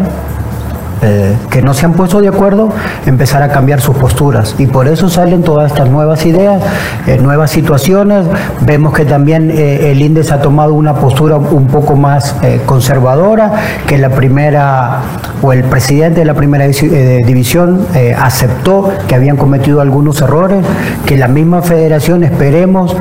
eh, 1.04 1.36
que 1.50 1.60
no 1.60 1.74
se 1.74 1.84
han 1.84 1.92
puesto 1.92 2.22
de 2.22 2.28
acuerdo, 2.28 2.70
empezar 3.04 3.42
a 3.42 3.50
cambiar 3.50 3.80
sus 3.82 3.94
posturas. 3.94 4.54
Y 4.58 4.66
por 4.66 4.88
eso 4.88 5.10
salen 5.10 5.42
todas 5.42 5.70
estas 5.70 5.90
nuevas 5.90 6.24
ideas, 6.24 6.62
eh, 7.06 7.18
nuevas 7.18 7.50
situaciones. 7.50 8.24
Vemos 8.62 8.94
que 8.94 9.04
también 9.04 9.50
eh, 9.50 9.90
el 9.90 10.00
INDES 10.00 10.32
ha 10.32 10.40
tomado 10.40 10.72
una 10.72 10.94
postura 10.94 11.36
un 11.36 11.66
poco 11.66 11.94
más 11.94 12.34
conservadora, 12.64 13.52
que 13.86 13.98
la 13.98 14.08
primera, 14.08 15.00
o 15.42 15.52
el 15.52 15.64
presidente 15.64 16.20
de 16.20 16.26
la 16.26 16.34
primera 16.34 16.66
división 16.66 17.86
aceptó 18.18 18.90
que 19.06 19.14
habían 19.14 19.36
cometido 19.36 19.80
algunos 19.80 20.20
errores, 20.22 20.64
que 21.04 21.16
la 21.18 21.28
misma 21.28 21.60
federación 21.60 22.24
esperemos 22.24 22.96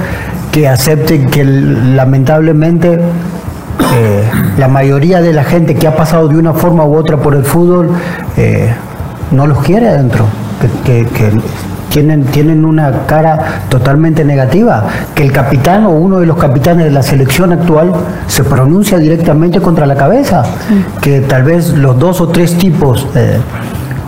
que 0.52 0.68
acepte 0.68 1.26
que 1.26 1.44
lamentablemente 1.44 3.00
eh, 3.96 4.24
la 4.58 4.68
mayoría 4.68 5.22
de 5.22 5.34
la 5.34 5.44
gente 5.44 5.76
que 5.76 5.88
ha 5.88 5.96
pasado 5.96 6.28
de 6.28 6.38
una 6.38 6.54
forma 6.54 6.86
u 6.86 6.96
otra 6.96 7.18
por 7.18 7.36
el 7.36 7.44
fútbol 7.44 7.92
eh, 8.38 8.74
no 9.32 9.48
los 9.48 9.60
quiere 9.60 9.90
adentro, 9.90 10.26
que, 10.86 11.06
tienen, 11.90 12.24
tienen 12.26 12.66
una 12.66 13.06
cara 13.06 13.62
totalmente 13.70 14.24
negativa, 14.26 14.86
que 15.14 15.24
el 15.24 15.32
capitán 15.32 15.86
o 15.86 15.92
uno 15.92 16.20
de 16.20 16.26
los 16.26 16.38
capitanes 16.38 16.86
de 16.86 16.92
la 16.92 17.04
selección 17.04 17.52
actual 17.52 17.94
se 18.28 18.44
pronuncia 18.44 18.98
directamente 18.98 19.62
contra 19.62 19.86
la 19.86 19.96
cabeza, 19.96 20.44
que 21.02 21.22
tal 21.22 21.44
vez 21.44 21.70
los 21.70 21.98
dos 22.00 22.22
o 22.22 22.30
tres 22.30 22.58
tipos... 22.58 23.08
Eh, 23.16 23.38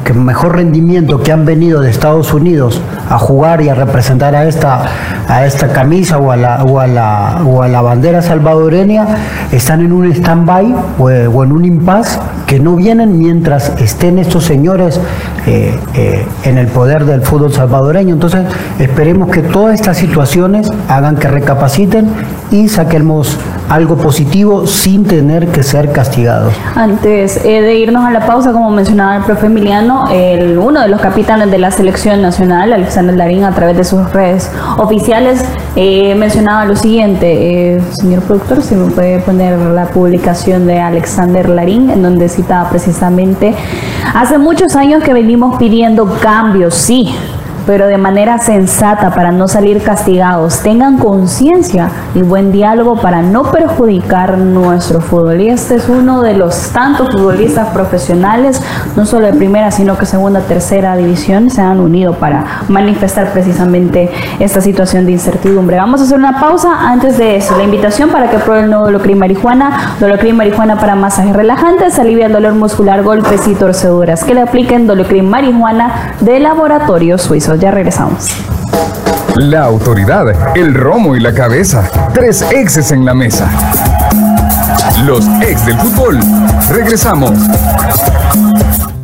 que 0.05 0.13
mejor 0.13 0.55
rendimiento 0.55 1.23
que 1.23 1.31
han 1.31 1.45
venido 1.45 1.81
de 1.81 1.89
Estados 1.89 2.31
Unidos 2.31 2.79
a 3.09 3.17
jugar 3.17 3.61
y 3.61 3.69
a 3.69 3.75
representar 3.75 4.35
a 4.35 4.45
esta, 4.45 4.85
a 5.27 5.45
esta 5.47 5.73
camisa 5.73 6.19
o 6.19 6.31
a, 6.31 6.37
la, 6.37 6.63
o, 6.63 6.79
a 6.79 6.85
la, 6.85 7.41
o 7.43 7.63
a 7.63 7.67
la 7.67 7.81
bandera 7.81 8.21
salvadoreña 8.21 9.07
están 9.51 9.81
en 9.81 9.91
un 9.91 10.05
stand-by 10.05 10.75
o, 10.99 11.09
en 11.09 11.51
un 11.51 11.65
impasse 11.65 12.19
que 12.45 12.59
no 12.59 12.75
vienen 12.75 13.17
mientras 13.17 13.69
estén 13.81 14.19
estos 14.19 14.43
señores 14.43 15.01
eh, 15.47 15.75
eh, 15.95 16.23
en 16.43 16.59
el 16.59 16.67
poder 16.67 17.05
del 17.05 17.21
fútbol 17.21 17.51
salvadoreño. 17.51 18.13
Entonces 18.13 18.45
esperemos 18.77 19.29
que 19.29 19.41
todas 19.41 19.73
estas 19.73 19.97
situaciones 19.97 20.71
hagan 20.87 21.15
que 21.15 21.27
recapaciten 21.29 22.09
y 22.51 22.69
saquemos 22.69 23.39
algo 23.69 23.95
positivo 23.97 24.67
sin 24.67 25.05
tener 25.05 25.47
que 25.47 25.63
ser 25.63 25.91
castigados. 25.91 26.53
Antes 26.75 27.43
eh, 27.43 27.61
de 27.61 27.75
irnos 27.75 28.05
a 28.05 28.11
la 28.11 28.25
pausa, 28.25 28.51
como 28.51 28.69
mencionaba 28.69 29.17
el 29.17 29.23
profe 29.23 29.47
Emiliano, 29.47 30.05
el, 30.11 30.57
uno 30.57 30.81
de 30.81 30.87
los 30.87 31.01
capitanes 31.01 31.51
de 31.51 31.57
la 31.57 31.71
selección 31.71 32.21
nacional, 32.21 32.73
Alexander 32.73 33.15
Larín, 33.15 33.43
a 33.43 33.51
través 33.51 33.77
de 33.77 33.83
sus 33.83 34.11
redes 34.11 34.51
oficiales, 34.77 35.43
eh, 35.75 36.15
mencionaba 36.15 36.65
lo 36.65 36.75
siguiente, 36.75 37.75
eh, 37.75 37.81
señor 37.91 38.21
productor, 38.23 38.61
si 38.61 38.75
me 38.75 38.91
puede 38.91 39.19
poner 39.19 39.57
la 39.57 39.85
publicación 39.87 40.67
de 40.67 40.79
Alexander 40.79 41.49
Larín, 41.49 41.89
en 41.89 42.01
donde 42.01 42.29
citaba 42.29 42.69
precisamente, 42.69 43.55
hace 44.13 44.37
muchos 44.37 44.75
años 44.75 45.03
que 45.03 45.13
venimos 45.13 45.57
pidiendo 45.57 46.05
cambios, 46.21 46.75
sí, 46.75 47.15
pero 47.65 47.87
de 47.87 47.97
manera 47.97 48.37
sensata 48.37 49.11
para 49.11 49.31
no 49.31 49.47
salir 49.47 49.81
castigados. 49.81 50.59
Tengan 50.59 50.97
conciencia 50.97 51.89
y 52.13 52.21
buen 52.21 52.51
diálogo 52.51 52.95
para 52.95 53.21
no 53.21 53.51
perjudicar 53.51 54.37
nuestro 54.37 55.01
fútbol. 55.01 55.41
Y 55.41 55.49
este 55.49 55.75
es 55.75 55.89
uno 55.89 56.21
de 56.21 56.35
los 56.35 56.69
tantos 56.69 57.09
futbolistas 57.11 57.69
profesionales, 57.69 58.61
no 58.95 59.05
solo 59.05 59.27
de 59.27 59.33
primera, 59.33 59.71
sino 59.71 59.97
que 59.97 60.05
segunda, 60.05 60.41
tercera 60.41 60.95
división, 60.95 61.49
se 61.49 61.61
han 61.61 61.79
unido 61.79 62.13
para 62.13 62.45
manifestar 62.67 63.31
precisamente 63.31 64.11
esta 64.39 64.61
situación 64.61 65.05
de 65.05 65.13
incertidumbre. 65.13 65.77
Vamos 65.77 66.01
a 66.01 66.03
hacer 66.03 66.17
una 66.17 66.39
pausa 66.39 66.89
antes 66.89 67.17
de 67.17 67.37
eso. 67.37 67.57
La 67.57 67.63
invitación 67.63 68.09
para 68.09 68.29
que 68.29 68.37
prueben 68.37 68.65
el 68.65 68.69
nuevo 68.69 68.85
Dolocrin 68.85 69.17
Marijuana, 69.17 69.95
Dolocrin 69.99 70.35
Marijuana 70.35 70.79
para 70.79 70.95
masajes 70.95 71.35
relajantes, 71.35 71.97
alivia 71.99 72.27
el 72.27 72.33
dolor 72.33 72.53
muscular, 72.53 73.03
golpes 73.03 73.47
y 73.47 73.55
torceduras. 73.55 74.23
Que 74.23 74.33
le 74.33 74.41
apliquen 74.41 74.87
Dolocrin 74.87 75.29
Marijuana 75.29 76.13
de 76.19 76.39
laboratorio 76.39 77.17
suizo. 77.17 77.54
Ya 77.59 77.71
regresamos. 77.71 78.29
La 79.35 79.63
autoridad, 79.63 80.57
el 80.57 80.73
romo 80.73 81.15
y 81.15 81.19
la 81.19 81.33
cabeza. 81.33 81.83
Tres 82.13 82.41
exes 82.51 82.91
en 82.91 83.05
la 83.05 83.13
mesa. 83.13 83.49
Los 85.05 85.25
ex 85.41 85.65
del 85.65 85.77
fútbol. 85.77 86.19
Regresamos. 86.69 87.31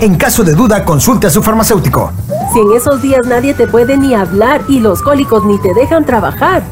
En 0.00 0.16
caso 0.16 0.42
de 0.42 0.54
duda, 0.54 0.84
consulte 0.84 1.26
a 1.26 1.30
su 1.30 1.42
farmacéutico. 1.42 2.12
Si 2.52 2.58
en 2.58 2.72
esos 2.72 3.00
días 3.00 3.26
nadie 3.26 3.54
te 3.54 3.66
puede 3.66 3.96
ni 3.96 4.14
hablar 4.14 4.60
y 4.68 4.80
los 4.80 5.00
cólicos 5.00 5.44
ni 5.46 5.58
te 5.58 5.72
dejan 5.72 6.04
trabajar. 6.04 6.62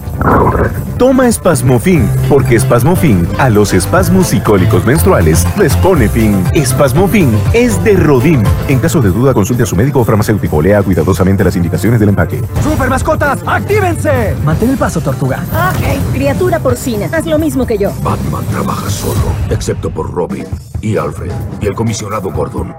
Toma 0.98 1.26
Espasmofin, 1.26 2.06
porque 2.28 2.56
Espasmofin 2.56 3.26
a 3.38 3.48
los 3.48 3.72
espasmos 3.72 4.34
y 4.34 4.40
cólicos 4.40 4.84
menstruales 4.84 5.46
les 5.56 5.74
pone 5.76 6.10
fin. 6.10 6.44
Espasmofin 6.52 7.34
es 7.54 7.82
de 7.82 7.94
Rodim. 7.96 8.42
En 8.68 8.78
caso 8.78 9.00
de 9.00 9.08
duda, 9.08 9.32
consulte 9.32 9.62
a 9.62 9.66
su 9.66 9.74
médico 9.74 10.00
o 10.00 10.04
farmacéutico. 10.04 10.60
Lea 10.60 10.82
cuidadosamente 10.82 11.42
las 11.42 11.56
indicaciones 11.56 11.98
del 11.98 12.10
empaque. 12.10 12.42
¡Super 12.62 12.90
mascotas, 12.90 13.40
actívense! 13.46 14.36
Mantén 14.44 14.68
el 14.68 14.76
paso, 14.76 15.00
tortuga. 15.00 15.42
Ok, 15.70 16.12
criatura 16.12 16.58
porcina, 16.58 17.08
haz 17.10 17.24
lo 17.24 17.38
mismo 17.38 17.66
que 17.66 17.78
yo. 17.78 17.90
Batman 18.02 18.44
trabaja 18.50 18.90
solo, 18.90 19.32
excepto 19.48 19.88
por 19.88 20.12
Robin 20.12 20.44
y 20.82 20.98
Alfred 20.98 21.32
y 21.62 21.66
el 21.68 21.74
comisionado 21.74 22.30
Gordon. 22.30 22.74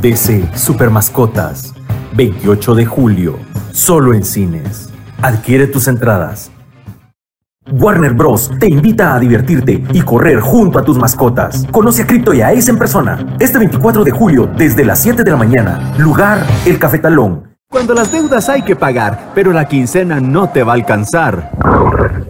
DC 0.00 0.48
Super 0.56 0.88
Mascotas, 0.88 1.74
28 2.16 2.74
de 2.74 2.86
julio, 2.86 3.36
solo 3.72 4.14
en 4.14 4.24
cines. 4.24 4.88
Adquiere 5.20 5.66
tus 5.66 5.88
entradas. 5.88 6.50
Warner 7.70 8.14
Bros. 8.14 8.50
te 8.58 8.66
invita 8.66 9.14
a 9.14 9.20
divertirte 9.20 9.84
y 9.92 10.00
correr 10.00 10.40
junto 10.40 10.78
a 10.78 10.82
tus 10.82 10.96
mascotas. 10.96 11.66
Conoce 11.70 12.02
a 12.02 12.06
Crypto 12.06 12.32
y 12.32 12.40
a 12.40 12.48
Ace 12.48 12.70
en 12.70 12.78
persona. 12.78 13.36
Este 13.38 13.58
24 13.58 14.02
de 14.02 14.10
julio, 14.10 14.48
desde 14.56 14.86
las 14.86 15.02
7 15.02 15.22
de 15.22 15.30
la 15.30 15.36
mañana. 15.36 15.92
Lugar, 15.98 16.46
el 16.64 16.78
Cafetalón. 16.78 17.50
Cuando 17.70 17.92
las 17.92 18.10
deudas 18.10 18.48
hay 18.48 18.62
que 18.62 18.74
pagar, 18.74 19.30
pero 19.34 19.52
la 19.52 19.66
quincena 19.66 20.18
no 20.18 20.48
te 20.48 20.62
va 20.62 20.72
a 20.72 20.76
alcanzar. 20.76 21.50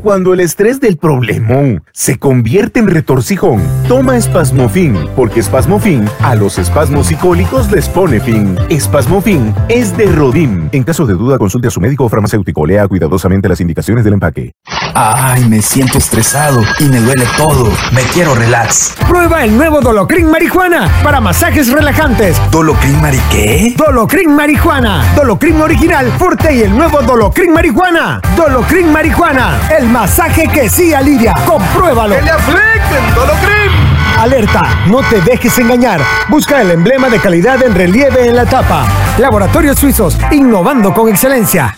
Cuando 0.03 0.33
el 0.33 0.41
estrés 0.41 0.81
del 0.81 0.97
problemón 0.97 1.83
se 1.93 2.19
convierte 2.19 2.81
en 2.81 2.89
retorcijón, 2.89 3.63
toma 3.87 4.17
Espasmofin, 4.17 4.97
porque 5.15 5.41
Espasmofin 5.41 6.09
a 6.23 6.35
los 6.35 6.59
espasmos 6.59 7.09
psicólicos 7.09 7.71
les 7.71 7.89
pone 7.89 8.21
fin. 8.21 8.59
Espasmofin 8.69 9.55
es 9.69 9.97
de 9.97 10.07
Rodim. 10.07 10.69
En 10.73 10.83
caso 10.83 11.07
de 11.07 11.15
duda, 11.15 11.39
consulte 11.39 11.69
a 11.69 11.71
su 11.71 11.81
médico 11.81 12.05
o 12.05 12.09
farmacéutico. 12.09 12.65
Lea 12.67 12.89
cuidadosamente 12.89 13.49
las 13.49 13.61
indicaciones 13.61 14.05
del 14.05 14.15
empaque. 14.15 14.53
Ay, 14.95 15.45
me 15.45 15.63
siento 15.63 15.99
estresado 15.99 16.61
y 16.79 16.85
me 16.85 17.01
duele 17.01 17.25
todo. 17.37 17.71
Me 17.93 18.03
quiero 18.13 18.35
relax. 18.35 18.95
Prueba 19.09 19.45
el 19.45 19.57
nuevo 19.57 19.81
Dolocrin 19.81 20.31
Marijuana 20.31 20.89
para 21.03 21.21
masajes 21.21 21.71
relajantes. 21.71 22.41
¿Dolocrin 22.51 23.01
Mari 23.01 23.21
qué? 23.31 23.75
Dolocrin 23.77 24.35
Marijuana. 24.35 25.05
Dolocrin 25.15 25.61
original, 25.61 26.11
fuerte 26.19 26.55
y 26.55 26.63
el 26.63 26.77
nuevo 26.77 27.03
Dolocrin 27.03 27.53
Marijuana. 27.53 28.21
Dolocrin 28.37 28.93
Marijuana. 28.93 29.60
El 29.69 29.89
masaje 29.89 30.49
que 30.49 30.69
sí 30.69 30.95
alivia. 30.95 31.33
Compruébalo. 31.47 32.17
¡Que 32.17 32.23
le 32.23 32.31
apliquen 32.31 33.15
Dolocrin! 33.15 33.91
Alerta, 34.19 34.85
no 34.87 35.01
te 35.09 35.21
dejes 35.23 35.59
engañar. 35.59 36.01
Busca 36.29 36.61
el 36.61 36.71
emblema 36.71 37.09
de 37.09 37.19
calidad 37.21 37.63
en 37.63 37.75
relieve 37.75 38.29
en 38.29 38.37
la 38.37 38.45
tapa. 38.45 38.87
Laboratorios 39.19 39.79
Suizos, 39.79 40.17
innovando 40.31 40.93
con 40.93 41.09
excelencia. 41.09 41.77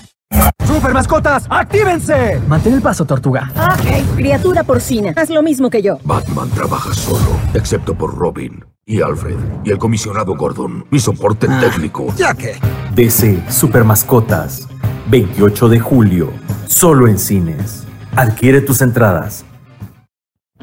¡Super 0.66 0.95
mascotas, 0.95 1.45
actívense! 1.51 2.40
Mantén 2.49 2.75
el 2.75 2.83
paso, 2.83 3.05
tortuga. 3.05 3.51
Ok, 3.55 4.16
criatura 4.16 4.64
porcina, 4.64 5.12
haz 5.16 5.29
lo 5.29 5.42
mismo 5.42 5.68
que 5.68 5.83
yo. 5.83 5.99
Batman 6.05 6.49
trabaja 6.51 6.95
solo, 6.95 7.37
excepto 7.55 7.95
por 7.95 8.16
Robin 8.16 8.64
y 8.87 9.01
Alfred 9.03 9.37
y 9.64 9.71
el 9.71 9.79
comisionado 9.79 10.35
Gordon, 10.35 10.87
mi 10.90 10.99
soporte 10.99 11.47
técnico. 11.47 12.12
¿Ya 12.16 12.35
qué? 12.35 12.57
DC 12.95 13.42
Super 13.51 13.85
Mascotas, 13.85 14.66
28 15.09 15.69
de 15.69 15.81
julio, 15.81 16.33
solo 16.67 17.09
en 17.09 17.19
cines. 17.19 17.85
Adquiere 18.15 18.61
tus 18.61 18.83
entradas. 18.83 19.45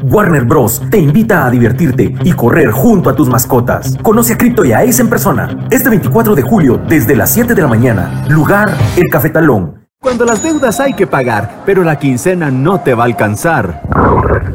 Warner 0.01 0.45
Bros. 0.45 0.81
te 0.89 0.97
invita 0.97 1.45
a 1.45 1.51
divertirte 1.51 2.15
y 2.23 2.31
correr 2.31 2.71
junto 2.71 3.09
a 3.09 3.15
tus 3.15 3.27
mascotas. 3.27 3.97
Conoce 4.01 4.33
a 4.33 4.37
Crypto 4.37 4.63
y 4.63 4.71
a 4.71 4.79
Ace 4.79 5.01
en 5.01 5.09
persona. 5.09 5.67
Este 5.69 5.89
24 5.89 6.35
de 6.35 6.41
julio, 6.41 6.79
desde 6.87 7.15
las 7.15 7.31
7 7.31 7.53
de 7.53 7.61
la 7.61 7.67
mañana. 7.67 8.25
Lugar, 8.29 8.73
el 8.95 9.09
Cafetalón. 9.11 9.79
Cuando 10.01 10.23
las 10.23 10.41
deudas 10.41 10.79
hay 10.79 10.93
que 10.93 11.07
pagar, 11.07 11.63
pero 11.65 11.83
la 11.83 11.99
quincena 11.99 12.49
no 12.49 12.79
te 12.79 12.93
va 12.93 13.03
a 13.03 13.07
alcanzar. 13.07 13.81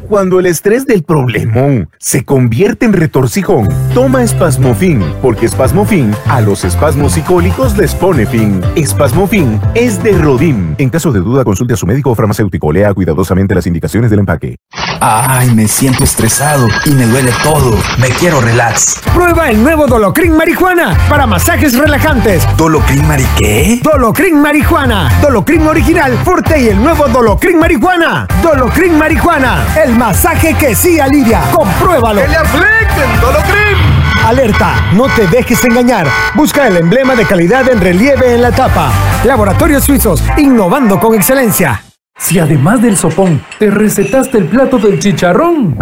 Cuando 0.08 0.38
el 0.38 0.46
estrés 0.46 0.86
del 0.86 1.02
problemón 1.02 1.88
se 1.98 2.24
convierte 2.24 2.86
en 2.86 2.92
retorcijón, 2.92 3.68
toma 3.94 4.22
Espasmofin, 4.22 5.02
porque 5.22 5.46
Espasmofin 5.46 6.14
a 6.28 6.40
los 6.40 6.64
espasmos 6.64 7.12
psicólicos 7.12 7.76
les 7.76 7.94
pone 7.94 8.26
fin. 8.26 8.60
Espasmofin 8.76 9.60
es 9.74 10.02
de 10.02 10.12
Rodim. 10.12 10.74
En 10.78 10.90
caso 10.90 11.12
de 11.12 11.20
duda, 11.20 11.44
consulte 11.44 11.74
a 11.74 11.76
su 11.76 11.86
médico 11.86 12.10
o 12.10 12.14
farmacéutico. 12.14 12.72
Lea 12.72 12.92
cuidadosamente 12.94 13.54
las 13.54 13.66
indicaciones 13.66 14.10
del 14.10 14.20
empaque. 14.20 14.56
Ay, 15.00 15.50
me 15.54 15.68
siento 15.68 16.04
estresado 16.04 16.66
y 16.86 16.90
me 16.90 17.06
duele 17.06 17.30
todo. 17.42 17.76
Me 17.98 18.08
quiero 18.08 18.40
relax. 18.40 19.00
Prueba 19.12 19.50
el 19.50 19.62
nuevo 19.62 19.86
Dolocrin 19.86 20.36
Marijuana 20.36 20.96
para 21.08 21.26
masajes 21.26 21.76
relajantes. 21.76 22.46
¿Dolocrin 22.56 23.06
Mari 23.06 23.26
qué? 23.36 23.80
Dolocrin 23.82 24.40
Marijuana. 24.40 25.10
Dolocrin 25.20 25.66
original, 25.66 26.16
fuerte 26.24 26.60
y 26.60 26.68
el 26.68 26.82
nuevo 26.82 27.06
Dolocrin 27.08 27.58
Marijuana. 27.58 28.26
Dolocrin 28.42 28.98
Marijuana. 28.98 29.43
El 29.44 29.94
masaje 29.96 30.54
que 30.54 30.74
sí 30.74 30.98
alivia. 30.98 31.42
Compruébalo. 31.52 32.22
¡Que 32.22 32.28
le 32.28 32.37
apliquen 32.37 33.20
Dolocrin! 33.20 34.24
Alerta, 34.24 34.74
no 34.94 35.04
te 35.09 35.26
dejes 35.26 35.62
engañar. 35.64 36.07
Busca 36.35 36.66
el 36.66 36.78
emblema 36.78 37.14
de 37.14 37.26
calidad 37.26 37.68
en 37.68 37.78
relieve 37.78 38.35
en 38.35 38.40
la 38.40 38.52
tapa. 38.52 38.90
Laboratorios 39.24 39.85
Suizos, 39.85 40.22
innovando 40.38 40.98
con 40.98 41.14
excelencia. 41.14 41.85
Si 42.16 42.38
además 42.38 42.80
del 42.80 42.96
sopón 42.96 43.44
te 43.59 43.70
recetaste 43.70 44.38
el 44.38 44.46
plato 44.46 44.78
del 44.78 44.98
chicharrón. 44.98 45.76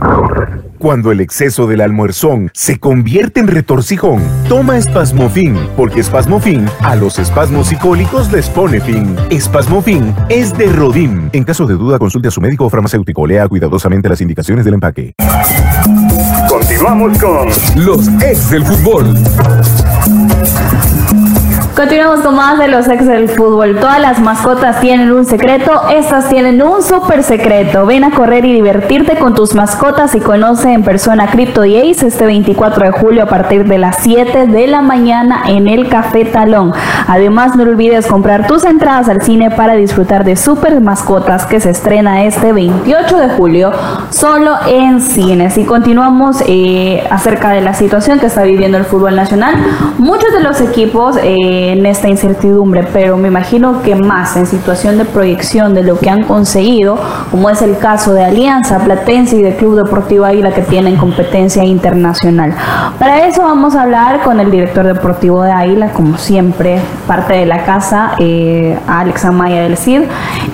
Cuando 0.82 1.12
el 1.12 1.20
exceso 1.20 1.68
del 1.68 1.80
almuerzón 1.80 2.50
se 2.54 2.80
convierte 2.80 3.38
en 3.38 3.46
retorcijón, 3.46 4.20
toma 4.48 4.76
Espasmofin, 4.78 5.56
porque 5.76 6.00
Espasmofin 6.00 6.66
a 6.80 6.96
los 6.96 7.20
espasmos 7.20 7.68
psicólicos 7.68 8.32
les 8.32 8.48
pone 8.48 8.80
fin. 8.80 9.14
Espasmofin 9.30 10.12
es 10.28 10.58
de 10.58 10.66
Rodim. 10.66 11.30
En 11.32 11.44
caso 11.44 11.66
de 11.66 11.74
duda, 11.74 12.00
consulte 12.00 12.26
a 12.26 12.30
su 12.32 12.40
médico 12.40 12.64
o 12.64 12.68
farmacéutico. 12.68 13.24
Lea 13.28 13.46
cuidadosamente 13.46 14.08
las 14.08 14.20
indicaciones 14.22 14.64
del 14.64 14.74
empaque. 14.74 15.14
Continuamos 16.48 17.16
con 17.16 17.46
los 17.76 18.08
ex 18.20 18.50
del 18.50 18.64
fútbol. 18.64 19.14
Continuamos 21.74 22.20
con 22.20 22.36
más 22.36 22.58
de 22.58 22.68
los 22.68 22.86
ex 22.86 23.06
del 23.06 23.30
fútbol. 23.30 23.78
Todas 23.80 23.98
las 23.98 24.20
mascotas 24.20 24.78
tienen 24.80 25.10
un 25.10 25.24
secreto, 25.24 25.88
estas 25.88 26.28
tienen 26.28 26.62
un 26.62 26.82
súper 26.82 27.22
secreto. 27.22 27.86
Ven 27.86 28.04
a 28.04 28.10
correr 28.10 28.44
y 28.44 28.52
divertirte 28.52 29.16
con 29.16 29.34
tus 29.34 29.54
mascotas 29.54 30.14
y 30.14 30.20
conoce 30.20 30.70
en 30.70 30.82
persona 30.82 31.28
Crypto 31.28 31.64
y 31.64 31.76
este 31.76 32.26
24 32.26 32.84
de 32.84 32.90
julio 32.90 33.22
a 33.22 33.26
partir 33.26 33.64
de 33.64 33.78
las 33.78 33.96
7 34.00 34.48
de 34.48 34.66
la 34.66 34.82
mañana 34.82 35.44
en 35.48 35.66
el 35.66 35.88
Café 35.88 36.26
Talón. 36.26 36.74
Además, 37.08 37.56
no 37.56 37.62
olvides 37.62 38.06
comprar 38.06 38.46
tus 38.46 38.64
entradas 38.64 39.08
al 39.08 39.22
cine 39.22 39.50
para 39.50 39.72
disfrutar 39.72 40.24
de 40.24 40.36
super 40.36 40.78
mascotas 40.82 41.46
que 41.46 41.58
se 41.58 41.70
estrena 41.70 42.24
este 42.24 42.52
28 42.52 43.16
de 43.16 43.28
julio 43.30 43.72
solo 44.10 44.56
en 44.68 45.00
cines. 45.00 45.56
Y 45.56 45.64
continuamos 45.64 46.44
eh, 46.46 47.02
acerca 47.10 47.50
de 47.50 47.62
la 47.62 47.72
situación 47.72 48.20
que 48.20 48.26
está 48.26 48.42
viviendo 48.42 48.76
el 48.76 48.84
fútbol 48.84 49.16
nacional. 49.16 49.54
Muchos 49.96 50.30
de 50.34 50.40
los 50.40 50.60
equipos... 50.60 51.16
Eh, 51.22 51.61
en 51.70 51.86
esta 51.86 52.08
incertidumbre, 52.08 52.86
pero 52.92 53.16
me 53.16 53.28
imagino 53.28 53.82
que 53.82 53.94
más 53.94 54.36
en 54.36 54.46
situación 54.46 54.98
de 54.98 55.04
proyección 55.04 55.74
de 55.74 55.82
lo 55.82 55.98
que 55.98 56.10
han 56.10 56.24
conseguido, 56.24 56.98
como 57.30 57.50
es 57.50 57.62
el 57.62 57.78
caso 57.78 58.12
de 58.12 58.24
Alianza 58.24 58.78
Platense 58.78 59.36
y 59.36 59.42
de 59.42 59.56
Club 59.56 59.76
Deportivo 59.76 60.24
Águila 60.24 60.52
que 60.52 60.62
tienen 60.62 60.96
competencia 60.96 61.64
internacional. 61.64 62.54
Para 62.98 63.26
eso 63.26 63.42
vamos 63.42 63.74
a 63.74 63.82
hablar 63.82 64.22
con 64.22 64.40
el 64.40 64.50
director 64.50 64.86
deportivo 64.86 65.42
de 65.42 65.52
Águila, 65.52 65.90
como 65.92 66.18
siempre, 66.18 66.80
parte 67.06 67.34
de 67.34 67.46
la 67.46 67.64
casa, 67.64 68.12
eh, 68.18 68.78
Alex 68.86 69.24
Amaya 69.24 69.62
del 69.62 69.76
CID, 69.76 70.02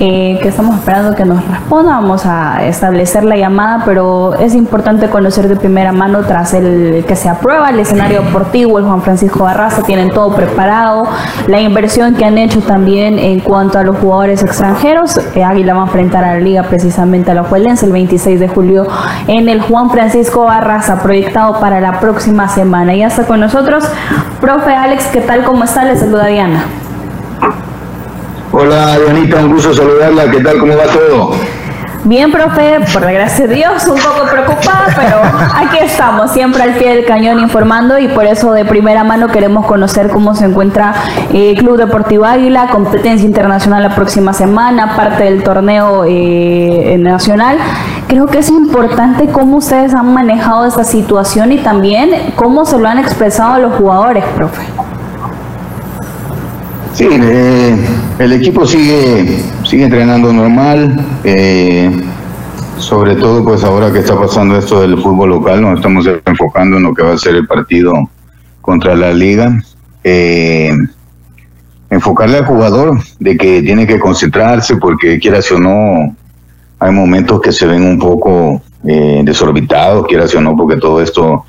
eh, 0.01 0.38
que 0.42 0.49
estamos 0.49 0.77
esperando 0.77 1.14
que 1.14 1.25
nos 1.25 1.47
responda. 1.47 1.92
Vamos 1.92 2.27
a 2.27 2.64
establecer 2.66 3.25
la 3.25 3.37
llamada, 3.37 3.83
pero 3.85 4.35
es 4.35 4.55
importante 4.55 5.09
conocer 5.09 5.49
de 5.49 5.57
primera 5.57 5.92
mano 5.92 6.21
tras 6.21 6.55
el 6.55 7.05
que 7.07 7.16
se 7.16 7.29
aprueba 7.29 7.71
el 7.71 7.81
escenario 7.81 8.23
deportivo, 8.23 8.79
el 8.79 8.85
Juan 8.85 9.03
Francisco 9.03 9.44
Barraza, 9.44 9.83
tienen 9.83 10.11
todo 10.11 10.35
preparado, 10.35 10.98
la 11.47 11.61
inversión 11.61 12.15
que 12.15 12.25
han 12.25 12.39
hecho 12.39 12.61
también 12.61 13.19
en 13.19 13.41
cuanto 13.41 13.79
a 13.79 13.83
los 13.83 13.97
jugadores 13.99 14.43
extranjeros. 14.43 15.19
Eh, 15.35 15.45
Águila 15.45 15.75
va 15.75 15.83
a 15.83 15.87
enfrentar 15.87 16.25
a 16.25 16.35
la 16.35 16.41
liga 16.41 16.63
precisamente 16.65 17.31
a 17.31 17.35
la 17.35 17.45
Juelense 17.45 17.87
el 17.87 17.93
26 17.93 18.41
de 18.41 18.49
julio 18.49 18.87
en 19.27 19.49
el 19.49 19.61
Juan 19.61 19.91
Francisco 19.91 20.45
Barraza, 20.45 21.03
proyectado 21.03 21.61
para 21.61 21.81
la 21.81 22.01
próxima 22.01 22.49
semana. 22.49 22.95
Y 22.95 23.03
hasta 23.03 23.25
con 23.25 23.41
nosotros, 23.41 23.85
profe 24.41 24.75
Alex, 24.75 25.07
¿qué 25.07 25.21
tal? 25.21 25.45
¿Cómo 25.45 25.65
está? 25.65 25.85
Le 25.85 25.97
saluda 25.97 26.27
Diana. 26.27 26.65
Hola, 28.51 28.99
Dianita, 28.99 29.37
un 29.37 29.53
gusto 29.53 29.75
saludarla. 29.75 30.31
¿Qué 30.31 30.41
tal? 30.41 30.59
¿Cómo 30.59 30.75
va 30.77 30.85
todo? 30.85 31.33
Bien, 32.09 32.33
profe, 32.33 32.79
por 32.90 33.03
la 33.03 33.12
gracia 33.12 33.47
de 33.47 33.55
Dios, 33.57 33.87
un 33.87 33.99
poco 33.99 34.27
preocupada, 34.31 34.87
pero 34.97 35.21
aquí 35.55 35.77
estamos, 35.85 36.31
siempre 36.31 36.62
al 36.62 36.71
pie 36.71 36.94
del 36.94 37.05
cañón 37.05 37.38
informando 37.38 37.99
y 37.99 38.09
por 38.09 38.25
eso 38.25 38.51
de 38.53 38.64
primera 38.64 39.05
mano 39.05 39.29
queremos 39.29 39.66
conocer 39.66 40.09
cómo 40.09 40.35
se 40.35 40.47
encuentra 40.47 40.94
eh, 41.35 41.55
Club 41.59 41.77
Deportivo 41.77 42.25
Águila, 42.25 42.68
competencia 42.71 43.27
internacional 43.27 43.83
la 43.83 43.94
próxima 43.94 44.33
semana, 44.33 44.97
parte 44.97 45.25
del 45.25 45.42
torneo 45.42 46.07
eh, 46.07 46.97
nacional. 46.99 47.59
Creo 48.07 48.25
que 48.25 48.38
es 48.38 48.49
importante 48.49 49.27
cómo 49.27 49.59
ustedes 49.59 49.94
han 49.94 50.14
manejado 50.14 50.64
esta 50.64 50.85
situación 50.85 51.53
y 51.53 51.59
también 51.59 52.33
cómo 52.37 52.64
se 52.64 52.79
lo 52.79 52.88
han 52.88 52.97
expresado 52.97 53.53
a 53.53 53.59
los 53.59 53.75
jugadores, 53.75 54.25
profe. 54.35 54.62
Sí, 56.94 57.07
eh, 57.11 57.77
el 58.18 58.33
equipo 58.33 58.66
sigue, 58.66 59.42
sigue 59.64 59.85
entrenando 59.85 60.33
normal. 60.33 61.05
Eh, 61.24 61.90
sobre 62.79 63.16
todo, 63.16 63.44
pues 63.44 63.64
ahora 63.64 63.92
que 63.92 64.01
está 64.01 64.18
pasando 64.18 64.57
esto 64.57 64.81
del 64.81 65.01
fútbol 65.01 65.31
local, 65.31 65.62
nos 65.62 65.77
estamos 65.77 66.09
enfocando 66.24 66.77
en 66.77 66.85
lo 66.85 66.94
que 66.94 67.03
va 67.03 67.14
a 67.14 67.18
ser 67.18 67.35
el 67.35 67.46
partido 67.46 67.92
contra 68.61 68.94
la 68.94 69.12
liga. 69.12 69.62
Eh, 70.03 70.72
enfocarle 71.90 72.38
al 72.38 72.46
jugador 72.46 72.98
de 73.18 73.37
que 73.37 73.62
tiene 73.62 73.87
que 73.87 73.98
concentrarse 73.98 74.77
porque 74.77 75.18
quieras 75.18 75.51
o 75.53 75.59
no, 75.59 76.14
hay 76.79 76.92
momentos 76.92 77.40
que 77.40 77.53
se 77.53 77.66
ven 77.66 77.83
un 77.83 77.98
poco 77.98 78.62
desorbitados, 78.83 80.07
quieras 80.07 80.35
o 80.35 80.40
no, 80.40 80.57
porque 80.57 80.77
todo 80.77 81.03
esto 81.03 81.44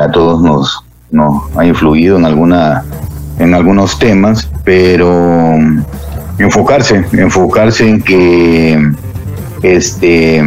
a 0.00 0.10
todos 0.10 0.40
nos, 0.40 0.84
nos 1.10 1.42
ha 1.56 1.66
influido 1.66 2.16
en 2.16 2.24
alguna 2.24 2.84
en 3.38 3.54
algunos 3.54 3.98
temas, 3.98 4.50
pero 4.64 5.54
enfocarse, 6.38 7.04
enfocarse 7.12 7.88
en 7.88 8.00
que 8.00 8.92
este 9.62 10.42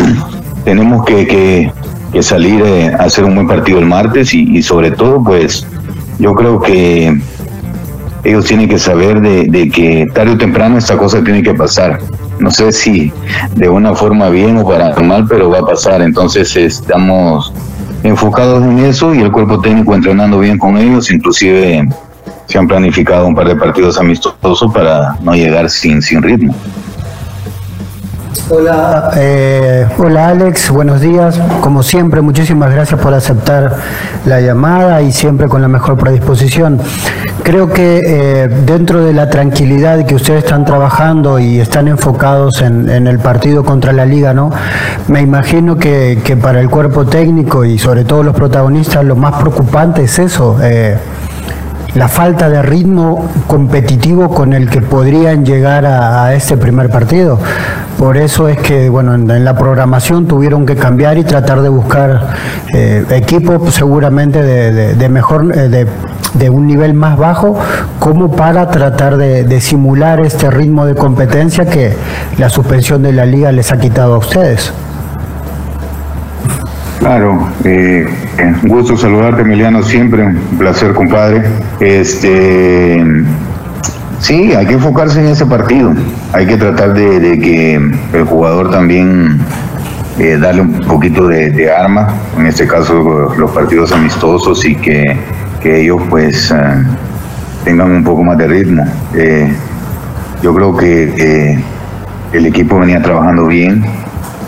tenemos 0.64 1.04
que, 1.04 1.72
salir 2.20 2.62
a 2.62 3.04
hacer 3.04 3.24
un 3.24 3.34
buen 3.34 3.48
partido 3.48 3.80
el 3.80 3.86
martes 3.86 4.32
y, 4.34 4.62
sobre 4.62 4.92
todo 4.92 5.22
pues 5.22 5.66
yo 6.20 6.32
creo 6.34 6.60
que 6.60 7.20
ellos 8.22 8.46
tienen 8.46 8.68
que 8.68 8.78
saber 8.78 9.20
de, 9.20 9.68
que 9.68 10.06
tarde 10.14 10.32
o 10.32 10.38
temprano 10.38 10.78
esta 10.78 10.96
cosa 10.96 11.22
tiene 11.22 11.42
que 11.42 11.54
pasar. 11.54 11.98
No 12.38 12.50
sé 12.50 12.72
si 12.72 13.12
de 13.54 13.68
una 13.68 13.94
forma 13.94 14.28
bien 14.28 14.56
o 14.58 14.66
para 14.66 14.94
mal, 15.00 15.26
pero 15.28 15.50
va 15.50 15.58
a 15.58 15.66
pasar. 15.66 16.02
Entonces 16.02 16.56
estamos 16.56 17.52
enfocados 18.04 18.62
en 18.64 18.78
eso 18.80 19.14
y 19.14 19.20
el 19.20 19.32
cuerpo 19.32 19.60
técnico 19.60 19.94
entrenando 19.94 20.38
bien 20.38 20.58
con 20.58 20.78
ellos, 20.78 21.10
inclusive 21.10 21.88
se 22.46 22.58
han 22.58 22.68
planificado 22.68 23.26
un 23.26 23.34
par 23.34 23.48
de 23.48 23.56
partidos 23.56 23.98
amistosos 23.98 24.72
para 24.72 25.16
no 25.22 25.34
llegar 25.34 25.68
sin, 25.70 26.02
sin 26.02 26.22
ritmo. 26.22 26.54
Hola, 28.50 29.10
eh, 29.16 29.86
hola 29.96 30.28
Alex, 30.28 30.70
buenos 30.70 31.00
días. 31.00 31.40
Como 31.62 31.82
siempre, 31.82 32.20
muchísimas 32.20 32.70
gracias 32.70 33.00
por 33.00 33.14
aceptar 33.14 33.74
la 34.26 34.40
llamada 34.42 35.00
y 35.00 35.12
siempre 35.12 35.48
con 35.48 35.62
la 35.62 35.68
mejor 35.68 35.96
predisposición. 35.96 36.78
Creo 37.42 37.72
que 37.72 38.00
eh, 38.04 38.48
dentro 38.66 39.02
de 39.02 39.14
la 39.14 39.30
tranquilidad 39.30 40.04
que 40.04 40.14
ustedes 40.14 40.44
están 40.44 40.66
trabajando 40.66 41.38
y 41.38 41.58
están 41.58 41.88
enfocados 41.88 42.60
en, 42.60 42.88
el 42.88 43.18
partido 43.18 43.64
contra 43.64 43.94
la 43.94 44.04
liga, 44.04 44.34
¿no? 44.34 44.50
Me 45.08 45.22
imagino 45.22 45.76
que, 45.76 46.38
para 46.40 46.60
el 46.60 46.68
cuerpo 46.68 47.06
técnico 47.06 47.64
y 47.64 47.78
sobre 47.78 48.04
todo 48.04 48.22
los 48.22 48.34
protagonistas 48.34 49.04
lo 49.06 49.16
más 49.16 49.40
preocupante 49.40 50.04
es 50.04 50.18
eso. 50.18 50.58
Eh, 50.62 50.98
la 51.94 52.08
falta 52.08 52.48
de 52.48 52.62
ritmo 52.62 53.28
competitivo 53.46 54.28
con 54.28 54.52
el 54.52 54.68
que 54.68 54.82
podrían 54.82 55.44
llegar 55.44 55.86
a, 55.86 56.34
este 56.34 56.56
primer 56.56 56.90
partido. 56.90 57.38
Por 57.98 58.16
eso 58.16 58.48
es 58.48 58.58
que, 58.58 58.88
bueno, 58.88 59.14
en, 59.14 59.44
la 59.44 59.56
programación 59.56 60.26
tuvieron 60.26 60.66
que 60.66 60.74
cambiar 60.74 61.16
y 61.18 61.24
tratar 61.24 61.62
de 61.62 61.68
buscar 61.68 62.34
eh, 62.74 63.04
equipos 63.10 63.72
seguramente 63.72 64.42
de, 64.42 65.08
mejor, 65.08 65.52
eh, 65.56 65.86
de, 66.34 66.50
un 66.50 66.66
nivel 66.66 66.94
más 66.94 67.16
bajo, 67.16 67.56
como 68.00 68.32
para 68.32 68.68
tratar 68.70 69.16
de, 69.16 69.60
simular 69.60 70.20
este 70.20 70.50
ritmo 70.50 70.86
de 70.86 70.96
competencia 70.96 71.66
que 71.66 71.94
la 72.38 72.50
suspensión 72.50 73.02
de 73.02 73.12
la 73.12 73.24
liga 73.24 73.52
les 73.52 73.70
ha 73.70 73.78
quitado 73.78 74.14
a 74.14 74.18
ustedes. 74.18 74.72
Claro, 77.04 77.48
eh, 77.64 78.06
un 78.62 78.66
gusto 78.66 78.96
saludarte, 78.96 79.42
Emiliano, 79.42 79.82
siempre 79.82 80.24
un 80.24 80.56
placer, 80.56 80.94
compadre. 80.94 81.42
Este, 81.78 83.04
sí, 84.20 84.54
hay 84.54 84.64
que 84.64 84.72
enfocarse 84.72 85.20
en 85.20 85.26
ese 85.26 85.44
partido. 85.44 85.92
Hay 86.32 86.46
que 86.46 86.56
tratar 86.56 86.94
de, 86.94 87.38
que 87.38 87.74
el 87.74 88.24
jugador 88.24 88.70
también 88.70 89.38
eh, 90.18 90.38
darle 90.40 90.62
un 90.62 90.80
poquito 90.80 91.28
de, 91.28 91.70
arma, 91.70 92.08
en 92.38 92.46
este 92.46 92.66
caso 92.66 93.34
los 93.36 93.50
partidos 93.50 93.92
amistosos 93.92 94.64
y 94.64 94.74
que, 94.74 95.14
ellos 95.62 96.00
pues 96.08 96.50
eh, 96.52 96.56
tengan 97.66 97.90
un 97.90 98.02
poco 98.02 98.24
más 98.24 98.38
de 98.38 98.46
ritmo. 98.46 98.82
yo 100.42 100.54
creo 100.54 100.74
que 100.74 101.62
el 102.32 102.46
equipo 102.46 102.78
venía 102.78 103.02
trabajando 103.02 103.46
bien 103.46 103.84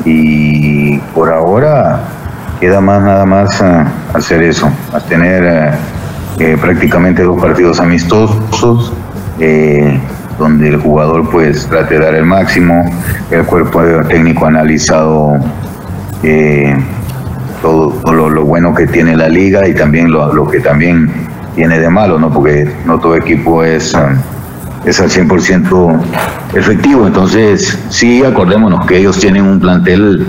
y 0.07 0.97
por 1.15 1.31
ahora 1.31 2.16
queda 2.61 2.81
más 2.81 3.03
nada 3.03 3.27
más 3.27 3.61
eh, 3.61 3.85
hacer 4.15 4.43
eso, 4.43 4.71
a 4.93 5.01
tener 5.01 5.45
eh, 5.45 5.71
eh, 6.39 6.59
prácticamente 6.61 7.23
dos 7.23 7.41
partidos 7.41 7.81
amistosos, 7.81 8.93
donde 10.39 10.69
el 10.69 10.77
jugador 10.77 11.29
pues 11.31 11.67
trate 11.67 11.95
de 11.95 12.05
dar 12.05 12.15
el 12.15 12.25
máximo, 12.25 12.85
el 13.31 13.45
cuerpo 13.45 13.83
técnico 14.09 14.45
ha 14.47 14.49
analizado 14.49 15.39
todo, 17.63 18.13
lo, 18.13 18.45
bueno 18.45 18.75
que 18.75 18.87
tiene 18.87 19.17
la 19.17 19.29
liga 19.29 19.67
y 19.67 19.75
también 19.75 20.11
lo, 20.11 20.49
que 20.49 20.61
también 20.61 21.11
tiene 21.55 21.79
de 21.79 21.89
malo, 21.89 22.19
¿no? 22.19 22.31
Porque 22.31 22.71
no 22.87 22.99
todo 22.99 23.17
equipo 23.17 23.63
es 23.65 23.95
es 24.87 25.01
al 25.01 25.11
100% 25.11 26.01
efectivo. 26.55 27.07
Entonces, 27.07 27.77
sí, 27.89 28.23
acordémonos 28.23 28.87
que 28.87 28.99
ellos 28.99 29.19
tienen 29.19 29.43
un 29.43 29.59
plantel 29.59 30.27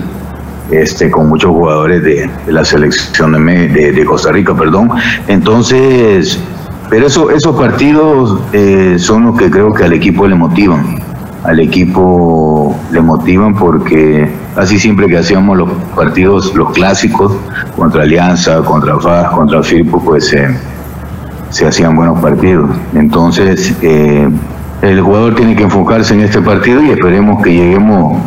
este, 0.70 1.10
con 1.10 1.28
muchos 1.28 1.50
jugadores 1.50 2.02
de, 2.02 2.30
la 2.46 2.64
selección 2.64 3.32
de, 3.44 3.92
de, 3.92 4.04
Costa 4.04 4.32
Rica, 4.32 4.54
perdón. 4.54 4.90
Entonces, 5.26 6.38
pero 6.90 7.06
eso, 7.06 7.30
esos 7.30 7.56
partidos 7.56 8.40
eh, 8.52 8.96
son 8.98 9.24
los 9.24 9.38
que 9.38 9.50
creo 9.50 9.72
que 9.72 9.84
al 9.84 9.92
equipo 9.92 10.26
le 10.26 10.34
motivan. 10.34 10.98
Al 11.44 11.60
equipo 11.60 12.76
le 12.90 13.00
motivan 13.00 13.54
porque 13.54 14.28
así 14.56 14.78
siempre 14.78 15.06
que 15.06 15.18
hacíamos 15.18 15.56
los 15.56 15.70
partidos, 15.94 16.54
los 16.54 16.72
clásicos, 16.72 17.32
contra 17.76 18.02
Alianza, 18.02 18.62
contra 18.62 18.98
FAS, 18.98 19.30
contra 19.30 19.62
FIPO, 19.62 20.02
pues 20.02 20.32
eh, 20.32 20.48
se 21.50 21.66
hacían 21.66 21.94
buenos 21.94 22.20
partidos. 22.20 22.70
Entonces, 22.94 23.74
eh, 23.82 24.28
el 24.82 25.00
jugador 25.00 25.34
tiene 25.34 25.56
que 25.56 25.64
enfocarse 25.64 26.14
en 26.14 26.20
este 26.20 26.40
partido 26.40 26.82
y 26.82 26.90
esperemos 26.90 27.42
que 27.42 27.52
lleguemos 27.52 28.18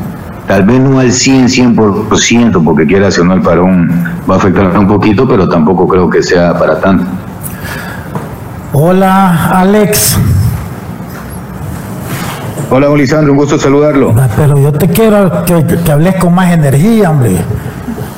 tal 0.51 0.63
vez 0.63 0.81
no 0.81 0.99
al 0.99 1.13
100, 1.13 1.47
100%, 1.47 2.61
porque 2.65 2.85
quiera 2.85 3.07
hacer 3.07 3.23
no 3.23 3.35
el 3.35 3.41
parón 3.41 3.89
va 4.29 4.33
a 4.33 4.37
afectar 4.37 4.77
un 4.77 4.85
poquito, 4.85 5.25
pero 5.25 5.47
tampoco 5.47 5.87
creo 5.87 6.09
que 6.09 6.21
sea 6.21 6.53
para 6.59 6.77
tanto. 6.77 7.05
Hola, 8.73 9.47
Alex. 9.53 10.17
Hola, 12.69 12.89
Lisandro, 12.97 13.31
un 13.31 13.37
gusto 13.37 13.57
saludarlo. 13.57 14.13
Ah, 14.17 14.27
pero 14.35 14.59
yo 14.59 14.73
te 14.73 14.89
quiero 14.89 15.45
que, 15.45 15.65
que, 15.65 15.89
hables 15.89 16.17
con 16.17 16.35
más 16.35 16.51
energía, 16.51 17.11
hombre. 17.11 17.37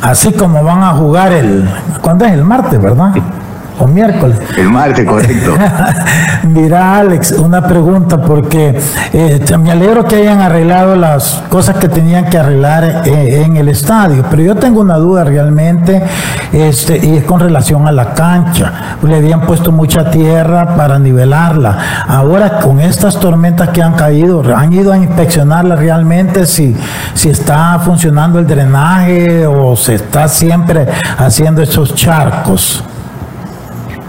Así 0.02 0.34
como 0.34 0.64
van 0.64 0.82
a 0.82 0.90
jugar 0.94 1.34
el... 1.34 1.70
¿Cuándo 2.02 2.26
es 2.26 2.32
el 2.32 2.44
martes, 2.44 2.82
verdad? 2.82 3.14
o 3.84 3.88
miércoles. 3.88 4.38
El 4.58 4.70
martes, 4.70 5.06
correcto. 5.06 5.56
Mira, 6.44 6.98
Alex, 6.98 7.34
una 7.34 7.66
pregunta, 7.68 8.18
porque 8.18 8.80
eh, 9.14 9.40
me 9.58 9.72
alegro 9.72 10.06
que 10.06 10.18
hayan 10.18 10.42
arreglado 10.42 10.96
las 10.96 11.44
cosas 11.50 11.78
que 11.78 11.90
tenían 11.90 12.26
que 12.26 12.38
arreglar 12.38 13.04
eh, 13.06 13.44
en 13.44 13.58
el 13.58 13.70
estadio, 13.70 14.24
pero 14.30 14.42
yo 14.42 14.56
tengo 14.56 14.82
una 14.82 14.98
duda 14.98 15.24
realmente, 15.24 16.04
este, 16.52 16.98
y 17.06 17.18
es 17.18 17.24
con 17.24 17.40
relación 17.40 17.88
a 17.88 17.92
la 17.92 18.14
cancha. 18.14 18.98
Le 19.04 19.16
habían 19.16 19.42
puesto 19.42 19.72
mucha 19.72 20.10
tierra 20.10 20.76
para 20.76 21.00
nivelarla. 21.00 22.06
Ahora, 22.08 22.60
con 22.60 22.80
estas 22.80 23.20
tormentas 23.20 23.70
que 23.70 23.82
han 23.82 23.94
caído, 23.94 24.44
han 24.56 24.72
ido 24.74 24.92
a 24.92 24.98
inspeccionarla 24.98 25.76
realmente 25.76 26.46
si, 26.46 26.76
si 27.14 27.30
está 27.30 27.80
funcionando 27.80 28.40
el 28.40 28.48
drenaje 28.48 29.46
o 29.46 29.76
se 29.76 29.96
está 29.96 30.28
siempre 30.28 30.88
haciendo 31.18 31.62
esos 31.62 31.96
charcos. 31.96 32.84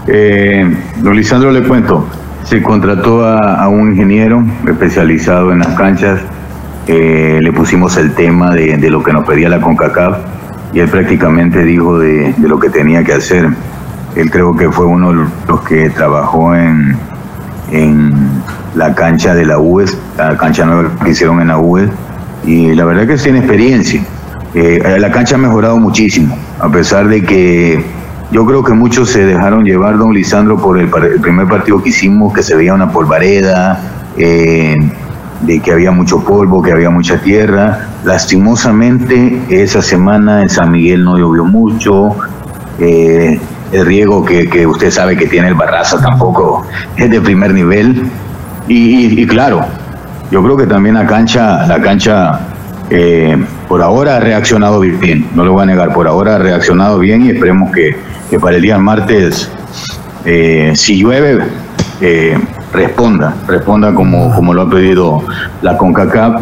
Eh, 0.07 0.71
don 0.97 1.15
Lisandro 1.15 1.51
le 1.51 1.63
cuento, 1.63 2.07
se 2.43 2.61
contrató 2.61 3.25
a, 3.25 3.67
un 3.67 3.91
ingeniero 3.91 4.43
especializado 4.67 5.51
en 5.51 5.59
las 5.59 5.69
canchas, 5.69 6.19
eh, 6.87 7.39
le 7.41 7.51
pusimos 7.51 7.97
el 7.97 8.13
tema 8.13 8.51
de, 8.51 8.77
lo 8.89 9.03
que 9.03 9.11
nos 9.11 9.25
pedía 9.25 9.49
la 9.49 9.59
CONCACAF 9.59 10.17
y 10.73 10.79
él 10.79 10.89
prácticamente 10.89 11.63
dijo 11.63 11.97
de, 11.97 12.35
lo 12.39 12.59
que 12.59 12.69
tenía 12.69 13.03
que 13.03 13.13
hacer. 13.13 13.49
Él 14.15 14.29
creo 14.29 14.55
que 14.55 14.71
fue 14.71 14.85
uno 14.85 15.11
de 15.11 15.25
los 15.47 15.61
que 15.61 15.89
trabajó 15.89 16.55
en, 16.55 16.95
la 18.75 18.93
cancha 18.93 19.33
de 19.33 19.45
la 19.45 19.57
UES, 19.57 19.97
la 20.17 20.37
cancha 20.37 20.65
nueva 20.65 20.91
que 21.03 21.11
hicieron 21.11 21.41
en 21.41 21.47
la 21.47 21.57
UES, 21.57 21.89
y 22.45 22.73
la 22.75 22.85
verdad 22.85 23.07
que 23.07 23.15
tiene 23.15 23.39
experiencia. 23.39 24.03
Eh, 24.53 24.97
la 24.99 25.11
cancha 25.11 25.35
ha 25.35 25.37
mejorado 25.39 25.77
muchísimo, 25.77 26.37
a 26.59 26.69
pesar 26.69 27.07
de 27.07 27.23
que 27.23 27.83
yo 28.31 28.45
creo 28.45 28.63
que 28.63 28.73
muchos 28.73 29.09
se 29.09 29.25
dejaron 29.25 29.65
llevar, 29.65 29.97
don 29.97 30.13
Lisandro, 30.13 30.57
por 30.57 30.79
el, 30.79 30.89
primer 30.89 31.47
partido 31.47 31.81
que 31.81 31.89
hicimos, 31.89 32.33
que 32.33 32.43
se 32.43 32.55
veía 32.55 32.73
una 32.73 32.91
polvareda, 32.91 33.79
eh, 34.17 34.75
de 35.41 35.59
que 35.59 35.71
había 35.71 35.91
mucho 35.91 36.23
polvo, 36.23 36.61
que 36.61 36.71
había 36.71 36.89
mucha 36.89 37.19
tierra. 37.21 37.87
Lastimosamente, 38.03 39.41
esa 39.49 39.81
semana 39.81 40.41
en 40.41 40.49
San 40.49 40.71
Miguel 40.71 41.03
no 41.03 41.17
llovió 41.17 41.45
mucho. 41.45 42.15
Eh, 42.79 43.39
el 43.71 43.85
riego 43.85 44.23
que, 44.23 44.65
usted 44.65 44.91
sabe 44.91 45.17
que 45.17 45.27
tiene 45.27 45.49
el 45.49 45.53
Barraza 45.53 45.99
tampoco 46.01 46.65
es 46.97 47.09
de 47.09 47.21
primer 47.21 47.53
nivel. 47.53 48.09
Y, 48.67 49.25
claro, 49.27 49.65
yo 50.31 50.43
creo 50.43 50.57
que 50.57 50.65
también 50.65 50.95
la 50.95 51.05
cancha, 51.05 51.67
la 51.67 51.79
cancha 51.79 52.39
eh, 52.89 53.37
por 53.67 53.83
ahora 53.83 54.17
ha 54.17 54.19
reaccionado 54.19 54.79
bien, 54.79 55.27
no 55.35 55.43
lo 55.43 55.53
voy 55.53 55.63
a 55.63 55.65
negar, 55.67 55.93
por 55.93 56.07
ahora 56.07 56.35
ha 56.35 56.39
reaccionado 56.39 56.97
bien 56.97 57.25
y 57.25 57.29
esperemos 57.29 57.71
que, 57.71 57.95
que 58.29 58.39
para 58.39 58.55
el 58.55 58.61
día 58.61 58.77
martes, 58.77 59.49
eh, 60.25 60.71
si 60.75 60.97
llueve, 60.97 61.43
eh, 62.01 62.37
responda, 62.73 63.35
responda 63.47 63.93
como, 63.93 64.33
como 64.33 64.53
lo 64.53 64.63
ha 64.63 64.69
pedido 64.69 65.23
la 65.61 65.77
CONCACAF, 65.77 66.41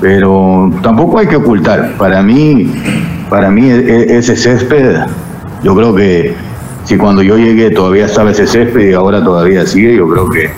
pero 0.00 0.70
tampoco 0.82 1.18
hay 1.18 1.26
que 1.26 1.36
ocultar. 1.36 1.96
Para 1.96 2.22
mí, 2.22 2.72
para 3.28 3.50
mí 3.50 3.70
e, 3.70 3.78
e, 3.78 4.18
ese 4.18 4.36
césped, 4.36 5.00
yo 5.62 5.74
creo 5.74 5.94
que 5.94 6.34
si 6.84 6.96
cuando 6.96 7.22
yo 7.22 7.36
llegué 7.36 7.70
todavía 7.70 8.06
estaba 8.06 8.30
ese 8.30 8.46
césped 8.46 8.90
y 8.90 8.92
ahora 8.92 9.22
todavía 9.22 9.66
sigue, 9.66 9.96
yo 9.96 10.08
creo 10.08 10.28
que 10.28 10.50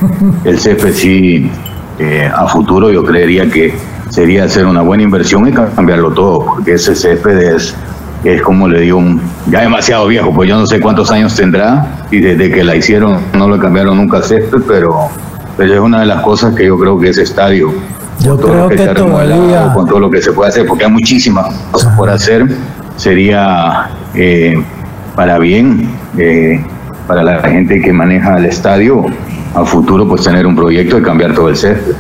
el 0.45 0.59
césped 0.59 0.93
sí, 0.93 1.51
eh, 1.99 2.31
a 2.33 2.47
futuro 2.47 2.91
yo 2.91 3.03
creería 3.05 3.49
que 3.51 3.75
sería 4.11 4.45
hacer 4.45 4.67
una 4.67 4.83
buena 4.83 5.03
inversión 5.03 5.49
y 5.49 5.53
cambiarlo 5.53 6.13
todo, 6.13 6.45
porque 6.45 6.75
ese 6.75 6.95
césped 6.95 7.39
es 7.39 7.75
es 8.25 8.43
como 8.43 8.69
le 8.69 8.81
digo, 8.81 9.03
ya 9.49 9.61
demasiado 9.61 10.07
viejo, 10.07 10.33
pues 10.35 10.49
yo 10.49 10.59
no 10.59 10.67
sé 10.67 10.81
cuántos 10.81 11.11
años 11.11 11.35
tendrá 11.35 11.87
y 12.11 12.19
desde 12.21 12.51
que 12.51 12.65
la 12.65 12.77
hicieron 12.77 13.19
no 13.35 13.49
lo 13.49 13.59
cambiaron 13.59 13.97
nunca 13.97 14.19
a 14.19 14.23
césped, 14.23 14.63
pero, 14.67 15.09
pero 15.57 15.75
es 15.75 15.81
una 15.81 16.01
de 16.01 16.07
las 16.07 16.23
cosas 16.23 16.55
que 16.55 16.67
yo 16.67 16.79
creo 16.79 16.99
que 16.99 17.11
ese 17.11 17.23
estadio, 17.23 17.73
yo 18.21 18.37
con 18.37 18.41
todo 18.41 18.51
creo 18.51 18.63
lo 18.65 18.69
que, 18.71 18.77
que 18.77 18.89
todavía... 18.89 19.73
con 19.73 19.87
todo 19.87 20.01
lo 20.01 20.11
que 20.11 20.21
se 20.21 20.33
puede 20.33 20.51
hacer, 20.51 20.67
porque 20.67 20.85
hay 20.85 20.91
muchísimas 20.91 21.55
cosas 21.71 21.97
por 21.97 22.11
hacer, 22.11 22.47
sería 22.97 23.91
eh, 24.15 24.61
para 25.15 25.39
bien, 25.39 25.89
eh, 26.17 26.65
para 27.07 27.23
la 27.23 27.41
gente 27.43 27.81
que 27.81 27.93
maneja 27.93 28.37
el 28.39 28.47
estadio, 28.47 29.07
a 29.55 29.65
futuro 29.65 30.07
pues 30.07 30.23
tener 30.23 30.47
un 30.47 30.55
proyecto 30.55 30.97
de 30.97 31.03
cambiar 31.03 31.35
todo 31.35 31.49
el 31.49 31.57
césped. 31.57 31.95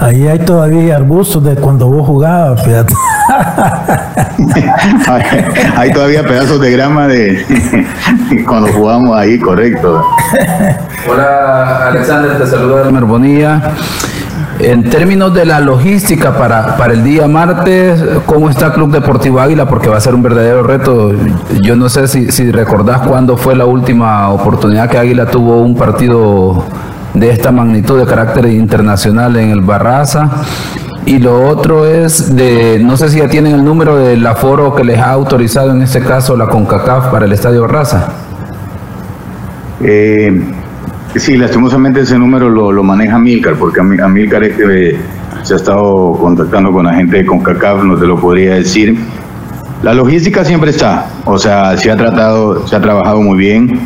Ahí 0.00 0.26
hay 0.26 0.38
todavía 0.40 0.96
arbustos 0.96 1.44
de 1.44 1.56
cuando 1.56 1.88
vos 1.88 2.06
jugabas, 2.06 2.62
fíjate. 2.64 2.94
hay, 5.76 5.92
todavía 5.92 6.22
pedazos 6.22 6.60
de 6.60 6.70
grama 6.72 7.06
de 7.06 7.44
cuando 8.46 8.72
jugamos 8.72 9.16
ahí, 9.16 9.38
correcto. 9.38 10.04
Hola 11.08 11.88
Alexander, 11.88 12.38
te 12.38 12.46
saluda 12.46 12.82
Elmer 12.82 13.04
Bonilla. 13.04 13.74
En 14.58 14.90
términos 14.90 15.32
de 15.32 15.46
la 15.46 15.60
logística 15.60 16.36
para, 16.36 16.76
para 16.76 16.92
el 16.92 17.02
día 17.02 17.26
martes, 17.26 18.04
¿cómo 18.26 18.50
está 18.50 18.72
Club 18.72 18.90
Deportivo 18.90 19.40
Águila? 19.40 19.66
Porque 19.66 19.88
va 19.88 19.96
a 19.96 20.00
ser 20.00 20.14
un 20.14 20.22
verdadero 20.22 20.62
reto. 20.62 21.12
Yo 21.62 21.76
no 21.76 21.88
sé 21.88 22.08
si, 22.08 22.30
si 22.30 22.52
recordás 22.52 23.00
cuándo 23.00 23.38
fue 23.38 23.56
la 23.56 23.64
última 23.64 24.28
oportunidad 24.28 24.90
que 24.90 24.98
Águila 24.98 25.26
tuvo 25.26 25.62
un 25.62 25.76
partido 25.76 26.62
de 27.14 27.30
esta 27.30 27.50
magnitud 27.50 27.98
de 27.98 28.06
carácter 28.06 28.46
internacional 28.46 29.36
en 29.36 29.50
el 29.50 29.60
Barraza. 29.60 30.30
Y 31.06 31.18
lo 31.18 31.48
otro 31.48 31.86
es 31.86 32.36
de, 32.36 32.78
no 32.80 32.96
sé 32.96 33.08
si 33.08 33.18
ya 33.18 33.28
tienen 33.28 33.54
el 33.54 33.64
número 33.64 33.96
del 33.96 34.24
aforo 34.26 34.74
que 34.74 34.84
les 34.84 34.98
ha 34.98 35.10
autorizado 35.10 35.72
en 35.72 35.82
este 35.82 36.00
caso 36.00 36.36
la 36.36 36.48
CONCACAF 36.48 37.08
para 37.08 37.24
el 37.24 37.32
Estadio 37.32 37.62
Barraza. 37.62 38.12
Eh, 39.82 40.40
sí, 41.16 41.36
lastimosamente 41.36 42.00
ese 42.00 42.18
número 42.18 42.48
lo, 42.50 42.82
maneja 42.82 43.18
Milcar, 43.18 43.54
porque 43.54 43.82
Milcar 43.82 44.42
que 44.42 44.98
se 45.42 45.54
ha 45.54 45.56
estado 45.56 46.12
contactando 46.20 46.70
con 46.70 46.84
la 46.84 46.94
gente 46.94 47.16
de 47.16 47.26
CONCACAF, 47.26 47.82
no 47.82 47.96
te 47.96 48.06
lo 48.06 48.20
podría 48.20 48.54
decir. 48.54 48.98
La 49.82 49.94
logística 49.94 50.44
siempre 50.44 50.70
está, 50.70 51.06
o 51.24 51.38
sea, 51.38 51.74
se 51.78 51.90
ha 51.90 51.96
tratado, 51.96 52.66
se 52.66 52.76
ha 52.76 52.80
trabajado 52.82 53.22
muy 53.22 53.38
bien. 53.38 53.80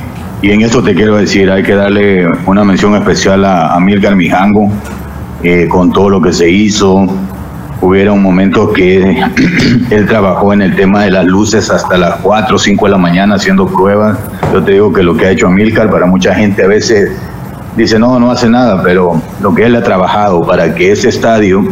Y 0.45 0.51
en 0.51 0.61
esto 0.61 0.83
te 0.83 0.95
quiero 0.95 1.17
decir, 1.17 1.51
hay 1.51 1.63
que 1.63 1.75
darle 1.75 2.29
una 2.45 2.65
mención 2.65 2.95
especial 2.97 3.47
a, 3.47 3.75
a 3.75 3.81
Milcar 3.81 4.15
Mijango, 4.15 4.71
eh, 5.43 5.67
con 5.71 5.91
todo 5.91 6.11
lo 6.11 6.21
que 6.21 6.35
se 6.35 6.51
hizo. 6.51 7.07
Hubiera 7.81 8.13
un 8.13 8.23
momento 8.23 8.71
que 8.71 9.25
él 9.91 10.07
trabajó 10.07 10.53
en 10.53 10.61
el 10.61 10.77
tema 10.77 11.05
de 11.05 11.13
las 11.13 11.25
luces 11.25 11.71
hasta 11.71 11.97
las 11.97 12.17
4 12.17 12.57
o 12.57 12.59
5 12.59 12.85
de 12.85 12.93
la 12.93 12.99
mañana 12.99 13.37
haciendo 13.37 13.67
pruebas. 13.67 14.19
Yo 14.53 14.63
te 14.63 14.73
digo 14.73 14.93
que 14.93 15.03
lo 15.03 15.17
que 15.17 15.25
ha 15.25 15.31
hecho 15.31 15.47
Amilcar 15.47 15.89
para 15.89 16.05
mucha 16.05 16.35
gente 16.35 16.63
a 16.63 16.69
veces 16.69 17.11
dice 17.75 17.99
no, 17.99 18.21
no 18.21 18.31
hace 18.31 18.51
nada, 18.51 18.83
pero 18.83 19.23
lo 19.41 19.55
que 19.55 19.65
él 19.65 19.75
ha 19.77 19.83
trabajado 19.83 20.47
para 20.47 20.75
que 20.75 20.93
ese 20.93 21.09
estadio, 21.09 21.65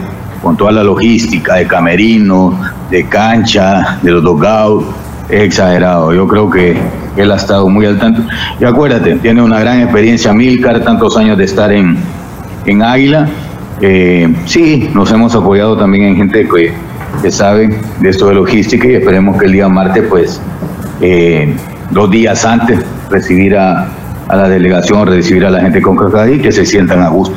con 0.42 0.56
toda 0.56 0.72
la 0.72 0.82
logística 0.82 1.56
de 1.56 1.66
camerino, 1.66 2.58
de 2.90 3.06
cancha, 3.06 3.98
de 4.00 4.12
los 4.12 4.22
dogouts, 4.22 4.86
es 5.28 5.42
exagerado. 5.42 6.14
Yo 6.14 6.26
creo 6.26 6.48
que 6.48 7.01
él 7.16 7.30
ha 7.30 7.36
estado 7.36 7.68
muy 7.68 7.86
al 7.86 7.98
tanto. 7.98 8.22
Y 8.60 8.64
acuérdate, 8.64 9.16
tiene 9.16 9.42
una 9.42 9.60
gran 9.60 9.80
experiencia 9.80 10.32
Milcar, 10.32 10.80
tantos 10.80 11.16
años 11.16 11.38
de 11.38 11.44
estar 11.44 11.72
en, 11.72 11.96
en 12.66 12.82
Águila. 12.82 13.28
Eh, 13.80 14.32
sí, 14.46 14.90
nos 14.94 15.10
hemos 15.10 15.34
apoyado 15.34 15.76
también 15.76 16.04
en 16.04 16.16
gente 16.16 16.48
que, 16.48 16.72
que, 17.20 17.30
sabe 17.30 17.76
de 18.00 18.08
esto 18.08 18.28
de 18.28 18.34
logística 18.34 18.86
y 18.86 18.94
esperemos 18.94 19.36
que 19.38 19.46
el 19.46 19.52
día 19.52 19.68
martes, 19.68 20.04
pues, 20.08 20.40
eh, 21.00 21.54
dos 21.90 22.10
días 22.10 22.44
antes, 22.44 22.80
recibir 23.10 23.56
a, 23.56 23.88
a 24.28 24.36
la 24.36 24.48
delegación, 24.48 25.06
recibir 25.06 25.44
a 25.44 25.50
la 25.50 25.60
gente 25.60 25.82
con 25.82 25.98
y 26.32 26.38
que 26.38 26.52
se 26.52 26.64
sientan 26.64 27.02
a 27.02 27.08
gusto. 27.08 27.34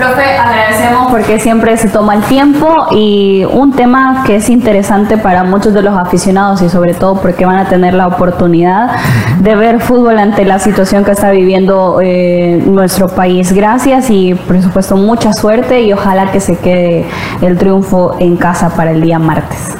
Profe, 0.00 0.22
agradecemos 0.22 1.10
porque 1.10 1.38
siempre 1.38 1.76
se 1.76 1.88
toma 1.88 2.14
el 2.14 2.22
tiempo 2.22 2.86
y 2.90 3.44
un 3.44 3.72
tema 3.72 4.24
que 4.24 4.36
es 4.36 4.48
interesante 4.48 5.18
para 5.18 5.44
muchos 5.44 5.74
de 5.74 5.82
los 5.82 5.94
aficionados 5.94 6.62
y 6.62 6.70
sobre 6.70 6.94
todo 6.94 7.20
porque 7.20 7.44
van 7.44 7.58
a 7.58 7.68
tener 7.68 7.92
la 7.92 8.06
oportunidad 8.06 8.92
de 9.40 9.54
ver 9.56 9.78
fútbol 9.78 10.18
ante 10.18 10.46
la 10.46 10.58
situación 10.58 11.04
que 11.04 11.10
está 11.10 11.30
viviendo 11.30 11.98
eh, 12.02 12.62
nuestro 12.64 13.08
país. 13.08 13.52
Gracias 13.52 14.08
y 14.08 14.32
por 14.32 14.62
supuesto 14.62 14.96
mucha 14.96 15.34
suerte 15.34 15.82
y 15.82 15.92
ojalá 15.92 16.32
que 16.32 16.40
se 16.40 16.56
quede 16.56 17.04
el 17.42 17.58
triunfo 17.58 18.16
en 18.20 18.38
casa 18.38 18.70
para 18.70 18.92
el 18.92 19.02
día 19.02 19.18
martes. 19.18 19.74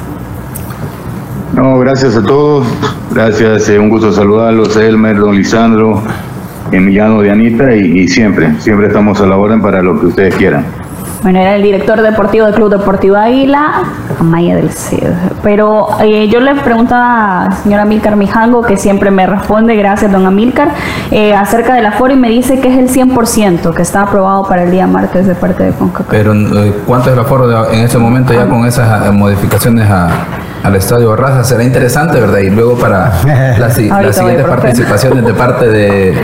No, 1.53 1.79
gracias 1.79 2.15
a 2.15 2.21
todos. 2.21 2.67
Gracias, 3.09 3.69
eh, 3.69 3.79
un 3.79 3.89
gusto 3.89 4.13
saludarlos, 4.13 4.75
Elmer, 4.75 5.17
don 5.17 5.35
Lisandro. 5.35 6.03
Emiliano 6.71 7.21
de 7.21 7.31
Anita 7.31 7.73
y, 7.75 8.07
siempre, 8.07 8.53
siempre 8.59 8.87
estamos 8.87 9.19
a 9.21 9.25
la 9.25 9.37
orden 9.37 9.61
para 9.61 9.81
lo 9.81 9.99
que 9.99 10.07
ustedes 10.07 10.35
quieran. 10.35 10.65
Bueno, 11.21 11.37
era 11.37 11.55
el 11.55 11.61
director 11.61 12.01
deportivo 12.01 12.47
del 12.47 12.55
Club 12.55 12.71
Deportivo 12.71 13.15
Águila, 13.15 13.83
Amaya 14.19 14.55
del 14.55 14.71
Cid. 14.71 15.03
Pero 15.43 15.89
eh, 16.01 16.27
yo 16.29 16.39
le 16.39 16.55
preguntaba 16.55 17.45
a 17.45 17.51
señora 17.51 17.83
Amílcar 17.83 18.15
Mijango, 18.15 18.63
que 18.63 18.75
siempre 18.75 19.11
me 19.11 19.27
responde, 19.27 19.75
gracias 19.75 20.11
don 20.11 20.25
Amílcar, 20.25 20.69
eh, 21.11 21.35
acerca 21.35 21.75
del 21.75 21.85
aforo 21.85 22.13
y 22.13 22.15
me 22.15 22.29
dice 22.29 22.59
que 22.59 22.69
es 22.69 22.77
el 22.79 22.89
100%, 22.89 23.71
que 23.71 23.83
está 23.83 24.01
aprobado 24.01 24.47
para 24.47 24.63
el 24.63 24.71
día 24.71 24.87
martes 24.87 25.27
de 25.27 25.35
parte 25.35 25.63
de 25.63 25.71
CONCACAF. 25.73 26.09
Pero, 26.09 26.33
eh, 26.33 26.73
¿cuánto 26.87 27.09
es 27.09 27.13
el 27.13 27.19
aforo 27.19 27.71
en 27.71 27.79
este 27.81 27.99
momento 27.99 28.33
ya 28.33 28.47
con 28.47 28.65
esas 28.65 29.13
modificaciones 29.13 29.87
a, 29.91 30.09
al 30.63 30.75
Estadio 30.75 31.15
Raza. 31.15 31.43
Será 31.43 31.63
interesante, 31.63 32.19
¿verdad? 32.19 32.39
Y 32.39 32.49
luego 32.49 32.75
para 32.77 33.11
las, 33.57 33.73
siguientes 33.73 34.45
participaciones 34.45 35.25
de 35.25 35.33
parte 35.33 35.67
de... 35.67 36.15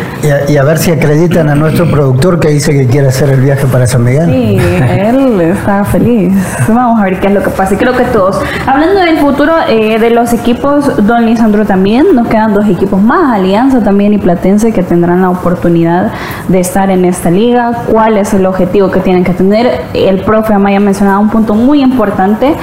Y 0.47 0.57
a, 0.57 0.63
ver 0.63 0.77
si 0.77 0.91
acreditan 0.91 1.49
a 1.49 1.55
nuestro 1.55 1.89
productor 1.89 2.39
que 2.39 2.49
dice 2.49 2.73
que 2.73 2.87
quiere 2.87 3.07
hacer 3.07 3.29
el 3.29 3.41
viaje 3.41 3.65
para 3.67 3.87
San 3.87 4.03
Miguel. 4.03 4.29
Sí, 4.29 4.57
él 4.89 5.41
está 5.41 5.83
feliz. 5.85 6.33
Vamos 6.67 6.99
a 6.99 7.05
ver 7.05 7.19
qué 7.19 7.27
es 7.27 7.33
lo 7.33 7.41
que 7.41 7.49
pasa. 7.49 7.73
Y 7.73 7.77
creo 7.77 7.95
que 7.95 8.03
todos. 8.05 8.39
Hablando 8.65 8.99
del 9.01 9.17
futuro 9.17 9.53
eh, 9.67 9.99
de 9.99 10.09
los 10.09 10.33
equipos, 10.33 11.05
don 11.05 11.25
Lisandro 11.25 11.65
también, 11.65 12.07
nos 12.13 12.27
quedan 12.27 12.53
dos 12.53 12.67
equipos 12.67 13.01
más, 13.01 13.35
Alianza 13.35 13.81
también 13.81 14.13
y 14.13 14.17
Platense, 14.17 14.71
que 14.71 14.83
tendrán 14.83 15.21
la 15.21 15.29
oportunidad 15.29 16.11
de 16.47 16.59
estar 16.59 16.89
en 16.89 17.05
esta 17.05 17.31
liga. 17.31 17.83
¿Cuál 17.89 18.17
es 18.17 18.33
el 18.33 18.45
objetivo 18.45 18.91
que 18.91 18.99
tienen 18.99 19.23
que 19.23 19.33
tener? 19.33 19.81
El 19.93 20.21
profe 20.23 20.53
Amaya 20.53 20.77
ha 20.77 20.81
mencionado 20.81 21.19
un 21.19 21.29
punto 21.29 21.53
muy 21.53 21.81
importante 21.81 22.55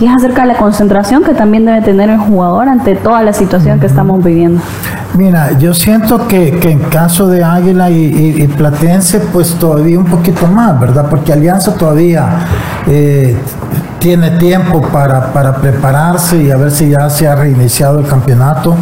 y 0.00 0.06
es 0.06 0.12
acerca 0.14 0.42
de 0.42 0.48
la 0.48 0.56
concentración 0.56 1.22
que 1.22 1.34
también 1.34 1.64
debe 1.64 1.82
tener 1.82 2.10
el 2.10 2.18
jugador 2.18 2.68
ante 2.68 2.94
toda 2.96 3.22
la 3.22 3.32
situación 3.32 3.80
que 3.80 3.86
estamos 3.86 4.22
viviendo. 4.22 4.60
Mira, 5.16 5.56
yo 5.58 5.72
siento 5.74 6.26
que, 6.26 6.58
que 6.58 6.72
en 6.72 6.80
caso 6.80 7.28
de 7.28 7.44
Águila 7.44 7.90
y, 7.90 8.48
Platense, 8.56 9.20
pues 9.20 9.54
todavía 9.54 9.98
un 9.98 10.06
poquito 10.06 10.46
más, 10.48 10.78
¿verdad? 10.80 11.06
Porque 11.08 11.32
Alianza 11.32 11.74
todavía 11.74 12.26
eh, 12.88 13.36
tiene 14.04 14.32
tiempo 14.32 14.82
para, 14.82 15.32
para, 15.32 15.54
prepararse 15.54 16.36
y 16.42 16.50
a 16.50 16.58
ver 16.58 16.70
si 16.70 16.90
ya 16.90 17.08
se 17.08 17.26
ha 17.26 17.34
reiniciado 17.34 18.00
el 18.00 18.06
campeonato 18.06 18.76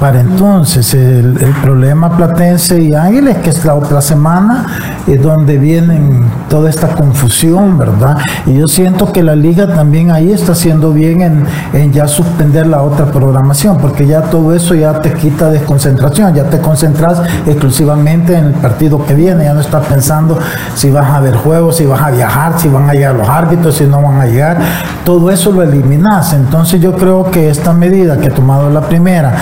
para 0.00 0.20
entonces. 0.20 0.94
El, 0.94 1.36
problema 1.62 2.16
Platense 2.16 2.80
y 2.80 2.94
Águila 2.94 3.32
es 3.32 3.36
que 3.38 3.50
es 3.50 3.64
la 3.66 3.74
otra 3.74 4.00
semana 4.00 4.66
es 5.06 5.20
donde 5.20 5.58
vienen 5.58 6.24
toda 6.48 6.70
esta 6.70 6.88
confusión, 6.88 7.76
¿verdad? 7.76 8.16
Y 8.46 8.54
yo 8.54 8.66
siento 8.66 9.12
que 9.12 9.22
la 9.22 9.36
liga 9.36 9.66
también 9.66 10.10
ahí 10.10 10.32
está 10.32 10.52
haciendo 10.52 10.92
bien 10.92 11.20
en, 11.20 11.44
en 11.74 11.92
ya 11.92 12.08
suspender 12.08 12.66
la 12.66 12.80
otra 12.80 13.06
programación, 13.06 13.76
porque 13.76 14.06
ya 14.06 14.22
todo 14.22 14.54
eso 14.54 14.74
ya 14.74 15.00
te 15.00 15.12
quita 15.12 15.50
desconcentración, 15.50 16.34
ya 16.34 16.44
te 16.44 16.58
concentras 16.60 17.20
exclusivamente 17.46 18.36
en 18.36 18.46
el 18.46 18.54
partido 18.54 19.04
que 19.04 19.14
viene, 19.14 19.44
ya 19.44 19.52
no 19.52 19.60
estás 19.60 19.84
pensando 19.86 20.38
si 20.74 20.90
vas 20.90 21.10
a 21.12 21.20
ver 21.20 21.36
juegos, 21.36 21.76
si 21.76 21.84
vas 21.84 22.00
a 22.00 22.10
viajar, 22.10 22.58
si 22.58 22.68
van 22.68 22.88
a 22.88 22.94
llegar 22.94 23.14
los 23.14 23.28
árbitros, 23.28 23.74
si 23.74 23.84
no 23.84 24.00
van 24.00 24.20
a 24.20 24.26
llegar 24.26 24.61
todo 25.04 25.30
eso 25.30 25.52
lo 25.52 25.62
eliminas. 25.62 26.32
Entonces 26.32 26.80
yo 26.80 26.94
creo 26.96 27.30
que 27.30 27.48
esta 27.48 27.72
medida 27.72 28.18
que 28.18 28.28
ha 28.28 28.34
tomado 28.34 28.70
la 28.70 28.80
primera 28.80 29.34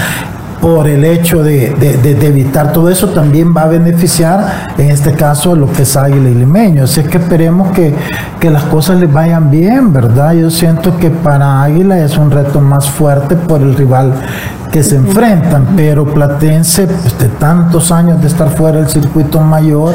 por 0.60 0.86
el 0.86 1.04
hecho 1.04 1.42
de, 1.42 1.74
evitar 2.20 2.72
todo 2.72 2.90
eso, 2.90 3.08
también 3.08 3.54
va 3.56 3.62
a 3.62 3.68
beneficiar, 3.68 4.66
en 4.76 4.90
este 4.90 5.12
caso, 5.12 5.52
a 5.52 5.56
lo 5.56 5.72
que 5.72 5.82
es 5.82 5.96
Águila 5.96 6.28
y 6.28 6.34
Limeño. 6.34 6.84
Así 6.84 7.02
que 7.02 7.18
esperemos 7.18 7.70
que, 7.72 7.94
las 8.48 8.64
cosas 8.64 9.00
les 9.00 9.12
vayan 9.12 9.50
bien, 9.50 9.92
¿verdad? 9.92 10.32
Yo 10.32 10.50
siento 10.50 10.96
que 10.96 11.10
para 11.10 11.62
Águila 11.62 11.98
es 11.98 12.16
un 12.16 12.30
reto 12.30 12.60
más 12.60 12.88
fuerte 12.88 13.36
por 13.36 13.60
el 13.60 13.74
rival 13.74 14.14
que 14.72 14.82
se 14.82 14.96
enfrentan, 14.96 15.66
pero 15.76 16.06
Platense, 16.06 16.86
pues, 16.86 17.18
de 17.18 17.28
tantos 17.28 17.92
años 17.92 18.20
de 18.22 18.28
estar 18.28 18.48
fuera 18.50 18.78
del 18.78 18.88
circuito 18.88 19.40
mayor, 19.40 19.94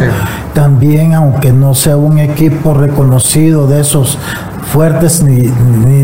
también, 0.53 1.13
aunque 1.13 1.53
no 1.53 1.73
sea 1.73 1.97
un 1.97 2.19
equipo 2.19 2.73
reconocido 2.73 3.67
de 3.67 3.82
esos 3.82 4.17
fuertes 4.72 5.24
ni, 5.24 5.47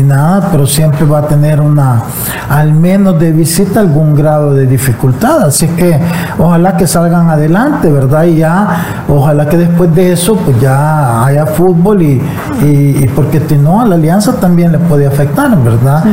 nada, 0.02 0.48
pero 0.50 0.66
siempre 0.66 1.04
va 1.04 1.20
a 1.20 1.28
tener 1.28 1.60
una, 1.60 2.02
al 2.48 2.72
menos 2.72 3.18
de 3.18 3.32
visita, 3.32 3.80
algún 3.80 4.14
grado 4.14 4.54
de 4.54 4.66
dificultad. 4.66 5.44
Así 5.44 5.68
que 5.68 6.00
ojalá 6.38 6.76
que 6.76 6.86
salgan 6.86 7.30
adelante, 7.30 7.90
¿verdad? 7.90 8.24
Y 8.24 8.36
ya, 8.36 9.04
ojalá 9.08 9.48
que 9.48 9.58
después 9.58 9.94
de 9.94 10.12
eso, 10.12 10.36
pues 10.36 10.60
ya 10.60 11.24
haya 11.24 11.46
fútbol 11.46 12.02
y, 12.02 12.22
y, 12.62 13.10
porque 13.14 13.40
si 13.48 13.56
no, 13.56 13.80
a 13.80 13.86
la 13.86 13.94
alianza 13.94 14.32
también 14.34 14.72
le 14.72 14.78
puede 14.78 15.06
afectar, 15.06 15.56
¿verdad? 15.58 16.04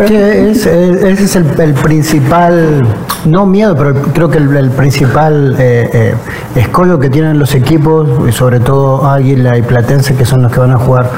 Ese 0.00 1.24
es 1.24 1.36
el, 1.36 1.44
principal, 1.74 2.86
no 3.24 3.46
miedo, 3.46 3.74
pero 3.76 3.94
creo 3.94 4.30
que 4.30 4.38
el, 4.38 4.70
principal 4.70 5.56
eh, 5.58 5.90
eh, 5.92 6.14
escollo 6.54 6.98
que 6.98 7.10
tienen 7.10 7.38
los 7.38 7.54
equipos, 7.54 8.08
y 8.28 8.32
sobre 8.32 8.60
todo 8.60 9.06
Águila 9.06 9.58
y 9.58 9.62
Platense, 9.62 10.14
que 10.14 10.24
son 10.24 10.42
los 10.42 10.52
que 10.52 10.60
van 10.60 10.70
a 10.70 10.78
jugar 10.78 11.10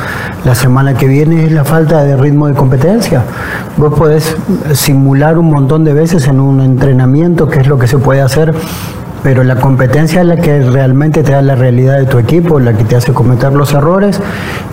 la 0.44 0.54
semana 0.54 0.94
que 0.94 1.06
viene, 1.06 1.44
es 1.44 1.52
la 1.52 1.64
falta 1.64 2.02
de 2.04 2.16
ritmo 2.16 2.48
de 2.48 2.54
competencia. 2.54 3.22
Vos 3.76 3.92
podés 3.94 4.36
simular 4.72 5.38
un 5.38 5.50
montón 5.50 5.84
de 5.84 5.92
veces 5.92 6.26
en 6.28 6.40
un 6.40 6.60
entrenamiento, 6.60 7.48
que 7.48 7.60
es 7.60 7.66
lo 7.66 7.78
que 7.78 7.86
se 7.86 7.98
puede 7.98 8.20
hacer 8.20 8.54
pero 9.22 9.44
la 9.44 9.56
competencia 9.56 10.20
es 10.20 10.26
la 10.26 10.36
que 10.36 10.62
realmente 10.62 11.22
te 11.22 11.32
da 11.32 11.42
la 11.42 11.54
realidad 11.54 11.98
de 11.98 12.06
tu 12.06 12.18
equipo, 12.18 12.58
la 12.58 12.72
que 12.72 12.84
te 12.84 12.96
hace 12.96 13.12
cometer 13.12 13.52
los 13.52 13.72
errores 13.72 14.20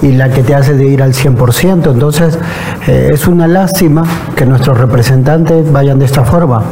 y 0.02 0.14
la 0.14 0.30
que 0.30 0.44
te 0.44 0.56
hace 0.56 0.74
de 0.74 0.86
ir 0.86 1.02
al 1.02 1.14
100%. 1.14 1.92
Entonces, 1.92 2.40
eh, 2.88 3.12
es 3.14 3.28
una 3.28 3.48
lástima 3.48 4.04
que 4.36 4.46
nuestros 4.46 4.78
representantes 4.78 5.72
vayan 5.72 6.00
de 6.00 6.06
esta 6.06 6.24
forma. 6.24 6.64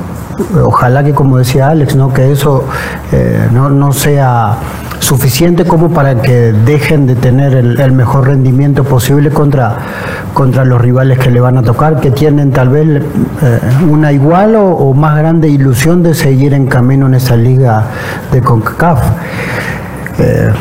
Ojalá 0.64 1.04
que, 1.04 1.14
como 1.14 1.38
decía 1.38 1.70
Alex, 1.70 1.96
¿no? 1.96 2.14
que 2.14 2.32
eso 2.32 2.66
eh, 3.12 3.48
no, 3.54 3.70
no 3.70 3.94
sea 3.94 4.58
suficiente 5.00 5.66
como 5.66 5.90
para 5.90 6.22
que 6.22 6.52
dejen 6.52 7.06
de 7.06 7.16
tener 7.16 7.54
el, 7.54 7.92
mejor 7.92 8.28
rendimiento 8.28 8.84
posible 8.84 9.30
contra, 9.30 9.78
contra 10.34 10.66
los 10.66 10.82
rivales 10.82 11.20
que 11.20 11.30
le 11.30 11.40
van 11.40 11.58
a 11.58 11.62
tocar, 11.62 12.00
que 12.00 12.12
tienen 12.12 12.52
tal 12.52 12.70
vez 12.70 12.88
eh, 12.88 13.60
una 13.88 14.12
igual 14.12 14.56
o, 14.56 14.94
más 14.94 15.18
grande 15.18 15.48
ilusión 15.48 16.02
de 16.02 16.16
seguir 16.16 16.54
en 16.54 16.66
camino 16.66 17.06
en 17.06 17.14
esa 17.14 17.36
liga 17.36 17.65
de 18.32 18.42
CONCACAF. 18.42 19.00
Eh, 20.20 20.52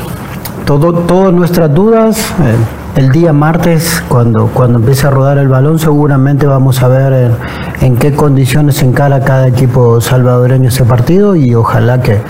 todo, 0.64 0.92
todas 0.92 1.32
nuestras 1.32 1.72
dudas, 1.72 2.18
eh, 2.42 2.56
el 2.96 3.10
día 3.10 3.32
martes, 3.32 4.02
cuando, 4.08 4.48
cuando 4.48 4.78
empiece 4.78 5.06
a 5.06 5.10
rodar 5.10 5.38
el 5.38 5.48
balón, 5.48 5.78
seguramente 5.78 6.46
vamos 6.46 6.82
a 6.82 6.88
ver 6.88 7.32
en, 7.80 7.96
qué 7.96 8.12
condiciones 8.14 8.82
encara 8.82 9.20
cada 9.20 9.46
equipo 9.48 10.00
salvadoreño 10.00 10.68
ese 10.68 10.84
partido 10.84 11.36
y 11.36 11.54
ojalá 11.54 12.00
que 12.00 12.22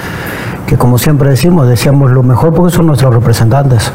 que 0.67 0.79
como 0.79 0.99
siempre 0.99 1.29
decimos, 1.29 1.69
deseamos 1.69 2.11
lo 2.11 2.23
mejor 2.23 2.55
porque 2.55 2.75
son 2.75 2.87
nuestros 2.87 3.15
representantes. 3.15 3.93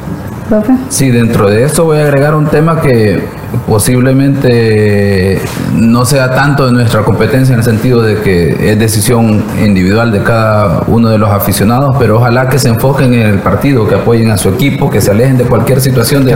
Sí, 0.90 1.12
dentro 1.12 1.50
de 1.50 1.64
esto 1.64 1.86
voy 1.86 2.00
a 2.00 2.04
agregar 2.04 2.34
un 2.34 2.48
tema 2.48 2.82
que 2.82 3.24
posiblemente 3.68 5.42
no 5.76 6.06
sea 6.06 6.34
tanto 6.34 6.66
de 6.66 6.72
nuestra 6.72 7.02
competencia 7.02 7.54
en 7.54 7.60
el 7.60 7.66
sentido 7.66 8.02
de 8.02 8.16
que 8.22 8.72
es 8.72 8.80
decisión 8.80 9.44
individual 9.64 10.12
de 10.12 10.24
cada 10.24 10.84
uno 10.88 11.10
de 11.10 11.18
los 11.18 11.30
aficionados, 11.30 11.96
pero 12.00 12.18
ojalá 12.18 12.50
que 12.50 12.58
se 12.58 12.70
enfoquen 12.70 13.14
en 13.14 13.28
el 13.28 13.40
partido, 13.40 13.88
que 13.88 13.96
apoyen 13.96 14.32
a 14.32 14.38
su 14.38 14.50
equipo, 14.50 14.90
que 14.90 15.02
se 15.02 15.12
alejen 15.12 15.38
de 15.38 15.46
cualquier 15.46 15.82
situación 15.82 16.26
de, 16.26 16.36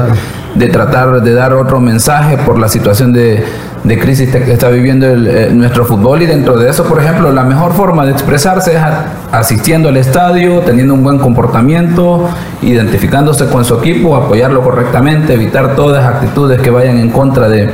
de 0.55 0.67
tratar 0.67 1.21
de 1.21 1.33
dar 1.33 1.53
otro 1.53 1.79
mensaje 1.79 2.37
por 2.37 2.59
la 2.59 2.67
situación 2.67 3.13
de 3.13 3.43
de 3.83 3.99
crisis 3.99 4.29
que 4.31 4.51
está 4.51 4.69
viviendo 4.69 5.07
eh, 5.07 5.49
nuestro 5.51 5.85
fútbol 5.85 6.21
y 6.21 6.25
dentro 6.25 6.57
de 6.57 6.69
eso, 6.69 6.85
por 6.85 7.01
ejemplo, 7.01 7.31
la 7.31 7.43
mejor 7.43 7.73
forma 7.73 8.05
de 8.05 8.13
expresarse 8.13 8.75
es 8.75 8.81
asistiendo 9.31 9.89
al 9.89 9.97
estadio, 9.97 10.59
teniendo 10.59 10.93
un 10.93 11.03
buen 11.03 11.19
comportamiento, 11.19 12.29
identificándose 12.61 13.47
con 13.47 13.65
su 13.65 13.75
equipo, 13.75 14.15
apoyarlo 14.15 14.61
correctamente, 14.61 15.33
evitar 15.33 15.75
todas 15.75 16.05
actitudes 16.05 16.61
que 16.61 16.69
vayan 16.69 16.97
en 16.97 17.09
contra 17.09 17.49
de, 17.49 17.71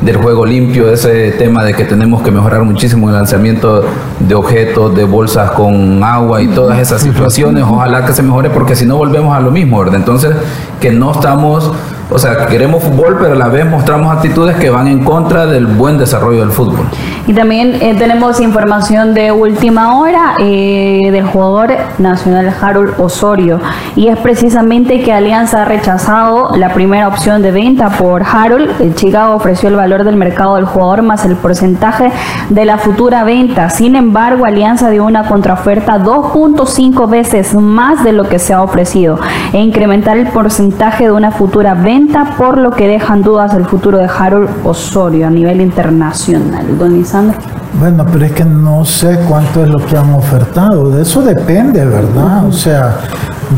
del 0.00 0.16
juego 0.16 0.44
limpio, 0.44 0.92
ese 0.92 1.30
tema 1.32 1.62
de 1.62 1.74
que 1.74 1.84
tenemos 1.84 2.22
que 2.22 2.32
mejorar 2.32 2.64
muchísimo 2.64 3.08
el 3.08 3.14
lanzamiento 3.14 3.84
de 4.18 4.34
objetos, 4.34 4.94
de 4.96 5.04
bolsas 5.04 5.52
con 5.52 6.02
agua 6.02 6.42
y 6.42 6.48
todas 6.48 6.78
esas 6.80 7.02
situaciones, 7.02 7.62
ojalá 7.62 8.04
que 8.04 8.12
se 8.12 8.22
mejore 8.22 8.50
porque 8.50 8.74
si 8.74 8.84
no 8.84 8.96
volvemos 8.96 9.36
a 9.36 9.40
lo 9.40 9.52
mismo, 9.52 9.78
¿verdad? 9.78 9.96
Entonces, 9.96 10.34
que 10.80 10.90
no 10.90 11.12
estamos 11.12 11.72
o 12.10 12.18
sea, 12.18 12.46
queremos 12.46 12.82
fútbol, 12.82 13.16
pero 13.20 13.32
a 13.32 13.36
la 13.36 13.48
vez 13.48 13.64
mostramos 13.64 14.14
actitudes 14.14 14.56
que 14.56 14.68
van 14.70 14.86
en 14.86 15.02
contra 15.04 15.46
del 15.46 15.66
buen 15.66 15.96
desarrollo 15.96 16.40
del 16.40 16.50
fútbol. 16.50 16.86
Y 17.26 17.32
también 17.32 17.78
eh, 17.80 17.94
tenemos 17.96 18.40
información 18.40 19.14
de 19.14 19.32
última 19.32 19.98
hora 19.98 20.34
eh, 20.38 21.08
del 21.10 21.24
jugador 21.24 21.70
nacional 21.98 22.52
Harold 22.60 23.00
Osorio. 23.00 23.60
Y 23.96 24.08
es 24.08 24.18
precisamente 24.18 25.02
que 25.02 25.12
Alianza 25.12 25.62
ha 25.62 25.64
rechazado 25.64 26.56
la 26.56 26.74
primera 26.74 27.08
opción 27.08 27.40
de 27.42 27.52
venta 27.52 27.90
por 27.90 28.22
Harold. 28.22 28.80
El 28.80 28.94
Chicago 28.94 29.34
ofreció 29.34 29.68
el 29.68 29.76
valor 29.76 30.04
del 30.04 30.16
mercado 30.16 30.56
del 30.56 30.64
jugador 30.64 31.02
más 31.02 31.24
el 31.24 31.36
porcentaje 31.36 32.10
de 32.50 32.64
la 32.64 32.78
futura 32.78 33.24
venta. 33.24 33.70
Sin 33.70 33.96
embargo, 33.96 34.44
Alianza 34.44 34.90
dio 34.90 35.04
una 35.04 35.28
contraoferta 35.28 35.98
2.5 35.98 37.08
veces 37.08 37.54
más 37.54 38.04
de 38.04 38.12
lo 38.12 38.28
que 38.28 38.38
se 38.38 38.52
ha 38.52 38.62
ofrecido 38.62 39.18
e 39.52 39.58
incrementar 39.60 40.18
el 40.18 40.26
porcentaje 40.28 41.04
de 41.04 41.12
una 41.12 41.30
futura 41.30 41.74
venta 41.74 42.01
por 42.36 42.58
lo 42.58 42.70
que 42.70 42.86
dejan 42.86 43.22
dudas 43.22 43.54
el 43.54 43.64
futuro 43.64 43.98
de 43.98 44.06
Harold 44.06 44.48
Osorio 44.64 45.26
a 45.26 45.30
nivel 45.30 45.60
internacional. 45.60 46.78
Don 46.78 46.92
Lisandro. 46.92 47.38
Bueno, 47.78 48.04
pero 48.10 48.24
es 48.24 48.32
que 48.32 48.44
no 48.44 48.84
sé 48.84 49.18
cuánto 49.28 49.62
es 49.62 49.70
lo 49.70 49.78
que 49.84 49.96
han 49.96 50.12
ofertado. 50.14 50.90
De 50.90 51.02
eso 51.02 51.22
depende, 51.22 51.84
¿verdad? 51.84 52.46
O 52.46 52.52
sea, 52.52 52.96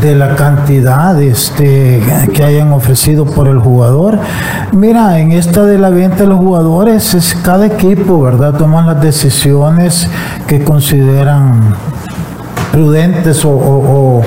de 0.01 0.15
la 0.15 0.35
cantidad 0.35 1.21
este, 1.21 2.01
que 2.33 2.43
hayan 2.43 2.71
ofrecido 2.71 3.25
por 3.25 3.47
el 3.47 3.59
jugador. 3.59 4.19
Mira, 4.71 5.19
en 5.19 5.31
esta 5.31 5.63
de 5.65 5.77
la 5.77 5.89
venta 5.89 6.23
de 6.23 6.27
los 6.27 6.39
jugadores 6.39 7.13
es 7.13 7.35
cada 7.35 7.65
equipo, 7.65 8.21
¿verdad? 8.21 8.53
Toman 8.53 8.87
las 8.87 9.01
decisiones 9.01 10.09
que 10.47 10.63
consideran 10.63 11.75
prudentes 12.71 13.45
o 13.45 13.51
o 13.51 14.21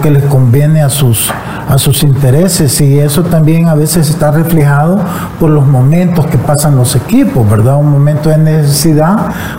que 0.00 0.10
les 0.10 0.24
conviene 0.24 0.82
a 0.82 0.88
sus, 0.88 1.28
a 1.68 1.76
sus 1.76 2.04
intereses 2.04 2.80
y 2.80 2.98
eso 3.00 3.22
también 3.24 3.68
a 3.68 3.74
veces 3.74 4.08
está 4.08 4.30
reflejado 4.30 5.00
por 5.40 5.50
los 5.50 5.66
momentos 5.66 6.26
que 6.26 6.38
pasan 6.38 6.76
los 6.76 6.94
equipos, 6.94 7.48
¿verdad? 7.50 7.76
Un 7.76 7.90
momento 7.90 8.28
de 8.30 8.38
necesidad 8.38 9.16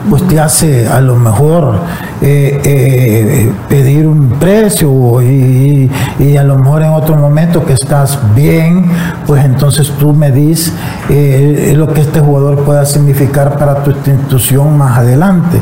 pues 0.09 0.26
te 0.28 0.39
hace 0.39 0.88
a 0.88 1.01
lo 1.01 1.17
mejor 1.17 1.80
eh, 2.26 2.61
eh, 2.63 3.51
pedir 3.67 4.07
un 4.07 4.30
precio 4.39 5.21
y, 5.21 5.91
y, 6.19 6.38
a 6.38 6.43
lo 6.43 6.57
mejor 6.57 6.82
en 6.82 6.91
otro 6.91 7.17
momento 7.17 7.65
que 7.65 7.74
estás 7.74 8.17
bien, 8.34 8.86
pues 9.28 9.43
entonces 9.43 9.91
tú 9.99 10.13
me 10.13 10.32
dices 10.32 10.71
eh, 11.09 11.74
lo 11.76 11.91
que 11.91 11.99
este 11.99 12.21
jugador 12.21 12.63
pueda 12.63 12.86
significar 12.86 13.57
para 13.57 13.84
tu 13.84 13.91
institución 13.91 14.78
más 14.78 14.99
adelante. 14.99 15.59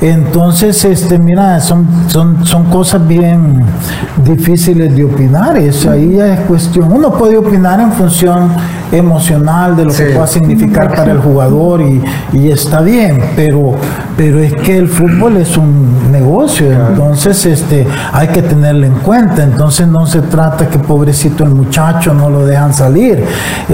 Entonces, 0.00 0.82
este, 0.86 1.18
mira, 1.18 1.60
son, 1.60 1.86
son, 2.06 2.46
son 2.46 2.64
cosas 2.70 3.06
bien 3.06 3.62
difíciles 4.24 4.96
de 4.96 5.04
opinar. 5.04 5.58
Eso 5.58 5.90
ahí 5.90 6.18
es 6.18 6.40
cuestión. 6.40 6.90
Uno 6.90 7.12
puede 7.12 7.36
opinar 7.36 7.80
en 7.80 7.92
función 7.92 8.48
emocional 8.92 9.76
de 9.76 9.84
lo 9.84 9.92
que 9.92 10.04
pueda 10.06 10.26
significar 10.26 10.94
para 10.94 11.12
el 11.12 11.18
jugador 11.18 11.82
y, 11.82 12.02
y, 12.32 12.50
está 12.50 12.80
bien, 12.80 13.22
pero, 13.36 13.74
pero 14.16 14.38
es 14.38 14.54
que 14.54 14.76
el 14.76 14.88
fútbol 14.88 15.36
es 15.36 15.56
un 15.56 16.10
negocio, 16.10 16.70
entonces 16.72 17.44
este, 17.46 17.86
hay 18.12 18.28
que 18.28 18.42
tenerlo 18.42 18.86
en 18.86 18.94
cuenta. 18.94 19.42
Entonces 19.42 19.86
no 19.86 20.06
se 20.06 20.22
trata 20.22 20.68
que 20.68 20.78
pobrecito 20.78 21.44
el 21.44 21.50
muchacho 21.50 22.14
no 22.14 22.30
lo 22.30 22.46
dejan 22.46 22.72
salir. 22.72 23.24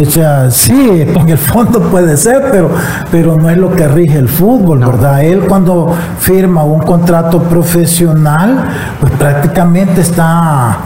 O 0.01 0.05
sea, 0.05 0.51
sí, 0.51 0.73
en 1.15 1.29
el 1.29 1.39
fondo 1.39 1.81
puede 1.81 2.17
ser, 2.17 2.49
pero, 2.51 2.71
pero 3.11 3.37
no 3.37 3.51
es 3.51 3.57
lo 3.57 3.73
que 3.75 3.87
rige 3.89 4.19
el 4.19 4.29
fútbol, 4.29 4.81
¿verdad? 4.81 5.23
Él 5.25 5.41
cuando 5.49 5.95
firma 6.19 6.65
un 6.65 6.81
contrato 6.81 7.43
profesional, 7.43 8.65
pues 9.01 9.12
prácticamente 9.12 10.01
está 10.01 10.79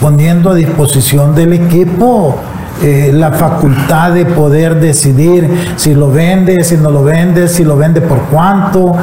poniendo 0.00 0.50
a 0.50 0.54
disposición 0.54 1.34
del 1.34 1.52
equipo 1.52 2.36
eh, 2.80 3.10
la 3.12 3.32
facultad 3.32 4.12
de 4.12 4.24
poder 4.24 4.80
decidir 4.80 5.74
si 5.76 5.94
lo 5.94 6.10
vende, 6.10 6.64
si 6.64 6.76
no 6.76 6.90
lo 6.90 7.04
vende, 7.04 7.48
si 7.48 7.64
lo 7.64 7.76
vende 7.76 8.00
por 8.00 8.18
cuánto. 8.22 8.96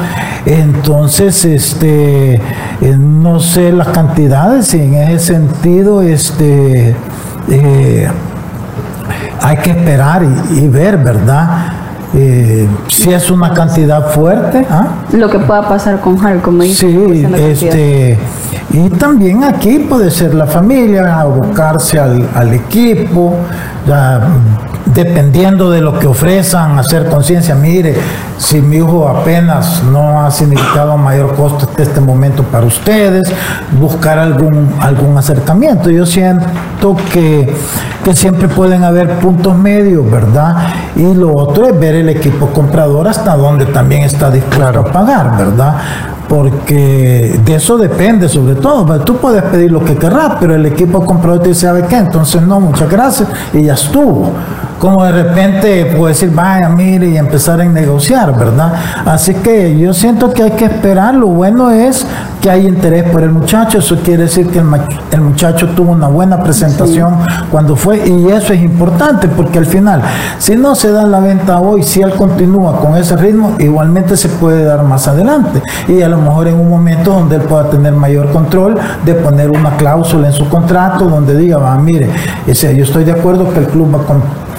Entonces, 0.44 1.44
este, 1.44 2.34
eh, 2.34 2.96
no 2.98 3.40
sé 3.40 3.72
las 3.72 3.88
cantidades 3.88 4.74
y 4.74 4.80
en 4.80 4.94
ese 4.94 5.34
sentido, 5.34 6.02
este, 6.02 6.94
eh, 7.48 8.08
hay 9.42 9.56
que 9.58 9.70
esperar 9.70 10.22
y 10.50 10.68
ver, 10.68 10.98
¿verdad? 10.98 11.80
Eh, 12.12 12.68
si 12.88 13.12
es 13.12 13.30
una 13.30 13.52
cantidad 13.54 14.10
fuerte. 14.10 14.66
¿ah? 14.68 14.88
Lo 15.12 15.30
que 15.30 15.38
pueda 15.38 15.68
pasar 15.68 16.00
con 16.00 16.24
Harry, 16.24 16.40
como 16.40 16.62
dice. 16.62 16.88
Sí, 16.88 17.26
este, 17.36 18.18
y 18.72 18.88
también 18.90 19.42
aquí 19.44 19.80
puede 19.80 20.10
ser 20.10 20.34
la 20.34 20.46
familia, 20.46 21.20
abocarse 21.20 21.98
al, 21.98 22.28
al 22.34 22.54
equipo, 22.54 23.36
ya, 23.86 24.20
dependiendo 24.94 25.70
de 25.70 25.80
lo 25.80 25.98
que 25.98 26.06
ofrezcan, 26.06 26.78
hacer 26.78 27.08
conciencia, 27.08 27.54
mire, 27.54 27.96
si 28.38 28.60
mi 28.60 28.76
hijo 28.76 29.08
apenas 29.08 29.82
no 29.84 30.22
ha 30.22 30.30
significado 30.30 30.96
mayor 30.96 31.34
costo 31.34 31.66
hasta 31.68 31.82
este 31.82 32.00
momento 32.00 32.42
para 32.44 32.66
ustedes, 32.66 33.32
buscar 33.72 34.18
algún, 34.18 34.72
algún 34.80 35.16
acercamiento. 35.16 35.90
Yo 35.90 36.06
siento 36.06 36.96
que, 37.12 37.54
que 38.04 38.14
siempre 38.14 38.48
pueden 38.48 38.84
haber 38.84 39.18
puntos 39.18 39.56
medios, 39.56 40.08
¿verdad? 40.10 40.56
Y 40.96 41.14
lo 41.14 41.34
otro 41.34 41.66
es 41.66 41.78
ver 41.78 41.96
el 41.96 42.08
equipo 42.08 42.46
comprador 42.48 43.08
hasta 43.08 43.36
donde 43.36 43.66
también 43.66 44.02
está 44.02 44.30
dispuesto 44.30 44.80
a 44.80 44.84
pagar, 44.92 45.36
¿verdad? 45.36 45.74
Porque 46.30 47.40
de 47.44 47.54
eso 47.56 47.76
depende 47.76 48.28
sobre 48.28 48.54
todo. 48.54 49.00
Tú 49.00 49.16
puedes 49.16 49.42
pedir 49.42 49.72
lo 49.72 49.84
que 49.84 49.96
querrás, 49.96 50.36
pero 50.38 50.54
el 50.54 50.64
equipo 50.64 51.04
comprador 51.04 51.42
te 51.42 51.48
dice, 51.48 51.62
¿sabe 51.62 51.84
qué? 51.88 51.96
Entonces 51.96 52.40
no, 52.40 52.60
muchas 52.60 52.88
gracias 52.88 53.28
y 53.52 53.64
ya 53.64 53.74
estuvo 53.74 54.30
como 54.78 55.04
de 55.04 55.12
repente 55.12 55.84
puede 55.96 56.14
decir, 56.14 56.30
vaya, 56.30 56.70
mire, 56.70 57.08
y 57.08 57.16
empezar 57.18 57.60
a 57.60 57.64
negociar, 57.66 58.34
¿verdad? 58.36 58.72
Así 59.04 59.34
que 59.34 59.78
yo 59.78 59.92
siento 59.92 60.32
que 60.32 60.42
hay 60.42 60.52
que 60.52 60.64
esperar. 60.64 61.14
Lo 61.14 61.26
bueno 61.26 61.70
es 61.70 62.06
que 62.40 62.50
hay 62.50 62.66
interés 62.66 63.04
por 63.10 63.22
el 63.22 63.30
muchacho. 63.30 63.78
Eso 63.78 63.96
quiere 63.96 64.24
decir 64.24 64.48
que 64.48 64.58
el, 64.58 65.20
muchacho 65.20 65.68
tuvo 65.68 65.92
una 65.92 66.08
buena 66.08 66.42
presentación 66.42 67.16
cuando 67.50 67.76
fue, 67.76 68.08
y 68.08 68.28
eso 68.28 68.52
es 68.52 68.62
importante 68.62 69.28
porque 69.28 69.58
al 69.58 69.66
final, 69.66 70.02
si 70.38 70.56
no 70.56 70.74
se 70.74 70.90
da 70.90 71.06
la 71.06 71.20
venta 71.20 71.60
hoy, 71.60 71.82
si 71.82 72.00
él 72.00 72.14
continúa 72.14 72.80
con 72.80 72.96
ese 72.96 73.16
ritmo, 73.16 73.54
igualmente 73.58 74.16
se 74.16 74.28
puede 74.28 74.64
dar 74.64 74.82
más 74.82 75.06
adelante. 75.08 75.62
Y 75.88 76.02
a 76.02 76.08
lo 76.08 76.18
mejor 76.18 76.48
en 76.48 76.54
un 76.54 76.68
momento 76.68 77.12
donde 77.12 77.36
él 77.36 77.42
pueda 77.42 77.68
tener 77.70 77.92
mayor 77.92 78.32
control 78.32 78.76
de 79.04 79.14
poner 79.14 79.50
una 79.50 79.76
cláusula 79.76 80.28
en 80.28 80.32
su 80.32 80.48
contrato 80.48 81.06
donde 81.06 81.36
diga, 81.36 81.58
va, 81.58 81.76
mire, 81.76 82.08
ese, 82.46 82.74
yo 82.76 82.84
estoy 82.84 83.04
de 83.04 83.12
acuerdo 83.12 83.52
que 83.52 83.60
el 83.60 83.66
club 83.66 83.94
va 83.94 84.02
a 84.02 84.06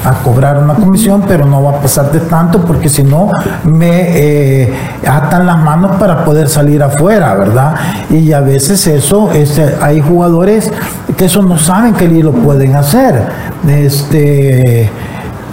a 0.03 0.13
cobrar 0.23 0.57
una 0.57 0.73
comisión, 0.73 1.23
pero 1.27 1.45
no 1.45 1.63
va 1.63 1.71
a 1.71 1.81
pasar 1.81 2.11
de 2.11 2.19
tanto 2.21 2.61
porque 2.65 2.89
si 2.89 3.03
no 3.03 3.29
me 3.63 4.63
eh, 4.63 4.73
atan 5.07 5.45
las 5.45 5.57
manos 5.59 5.95
para 5.97 6.23
poder 6.25 6.49
salir 6.49 6.81
afuera, 6.81 7.35
¿verdad? 7.35 7.75
Y 8.09 8.33
a 8.33 8.41
veces 8.41 8.85
eso, 8.87 9.31
este, 9.31 9.75
hay 9.81 10.01
jugadores 10.01 10.71
que 11.17 11.25
eso 11.25 11.41
no 11.41 11.57
saben 11.57 11.93
que 11.93 12.07
lo 12.07 12.31
pueden 12.31 12.75
hacer. 12.75 13.27
Este, 13.67 14.89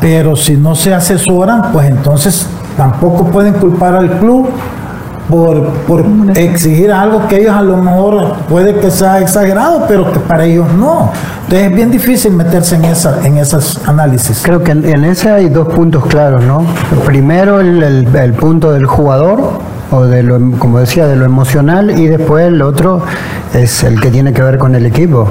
pero 0.00 0.36
si 0.36 0.56
no 0.56 0.74
se 0.74 0.94
asesoran, 0.94 1.72
pues 1.72 1.88
entonces 1.88 2.46
tampoco 2.76 3.24
pueden 3.24 3.54
culpar 3.54 3.94
al 3.96 4.18
club 4.18 4.48
por, 5.28 5.62
por 5.86 6.04
exigir 6.34 6.90
algo 6.90 7.28
que 7.28 7.40
ellos 7.40 7.54
a 7.54 7.62
lo 7.62 7.76
mejor 7.76 8.36
puede 8.48 8.74
que 8.80 8.90
sea 8.90 9.20
exagerado, 9.20 9.84
pero 9.86 10.10
que 10.12 10.18
para 10.20 10.44
ellos 10.44 10.66
no. 10.72 11.12
Entonces 11.44 11.68
es 11.68 11.74
bien 11.74 11.90
difícil 11.90 12.32
meterse 12.32 12.76
en, 12.76 12.84
esa, 12.86 13.26
en 13.26 13.38
esos 13.38 13.86
análisis. 13.86 14.40
Creo 14.42 14.62
que 14.62 14.72
en, 14.72 15.04
ese 15.04 15.30
hay 15.30 15.48
dos 15.48 15.68
puntos 15.68 16.06
claros, 16.06 16.42
¿no? 16.44 16.64
Primero 17.06 17.60
el, 17.60 17.82
el, 17.82 18.32
punto 18.34 18.72
del 18.72 18.86
jugador, 18.86 19.52
o 19.90 20.04
de 20.04 20.22
lo, 20.22 20.38
como 20.58 20.78
decía, 20.78 21.06
de 21.06 21.16
lo 21.16 21.24
emocional, 21.24 21.98
y 21.98 22.06
después 22.06 22.46
el 22.46 22.60
otro 22.60 23.02
es 23.54 23.82
el 23.82 24.00
que 24.00 24.10
tiene 24.10 24.32
que 24.32 24.42
ver 24.42 24.58
con 24.58 24.74
el 24.74 24.84
equipo. 24.86 25.28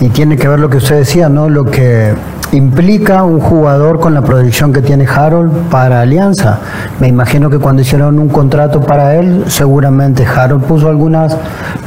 Y 0.00 0.08
tiene 0.10 0.36
que 0.36 0.48
ver 0.48 0.60
lo 0.60 0.70
que 0.70 0.78
usted 0.78 0.98
decía, 0.98 1.28
¿no? 1.28 1.48
Lo 1.48 1.64
que 1.64 2.14
implica 2.52 3.22
un 3.22 3.40
jugador 3.40 4.00
con 4.00 4.14
la 4.14 4.22
proyección 4.22 4.72
que 4.72 4.82
tiene 4.82 5.06
Harold 5.06 5.68
para 5.70 6.00
Alianza. 6.00 6.58
Me 6.98 7.08
imagino 7.08 7.48
que 7.48 7.58
cuando 7.58 7.82
hicieron 7.82 8.18
un 8.18 8.28
contrato 8.28 8.80
para 8.80 9.14
él, 9.16 9.44
seguramente 9.48 10.26
Harold 10.26 10.64
puso 10.64 10.88
algunas, 10.88 11.36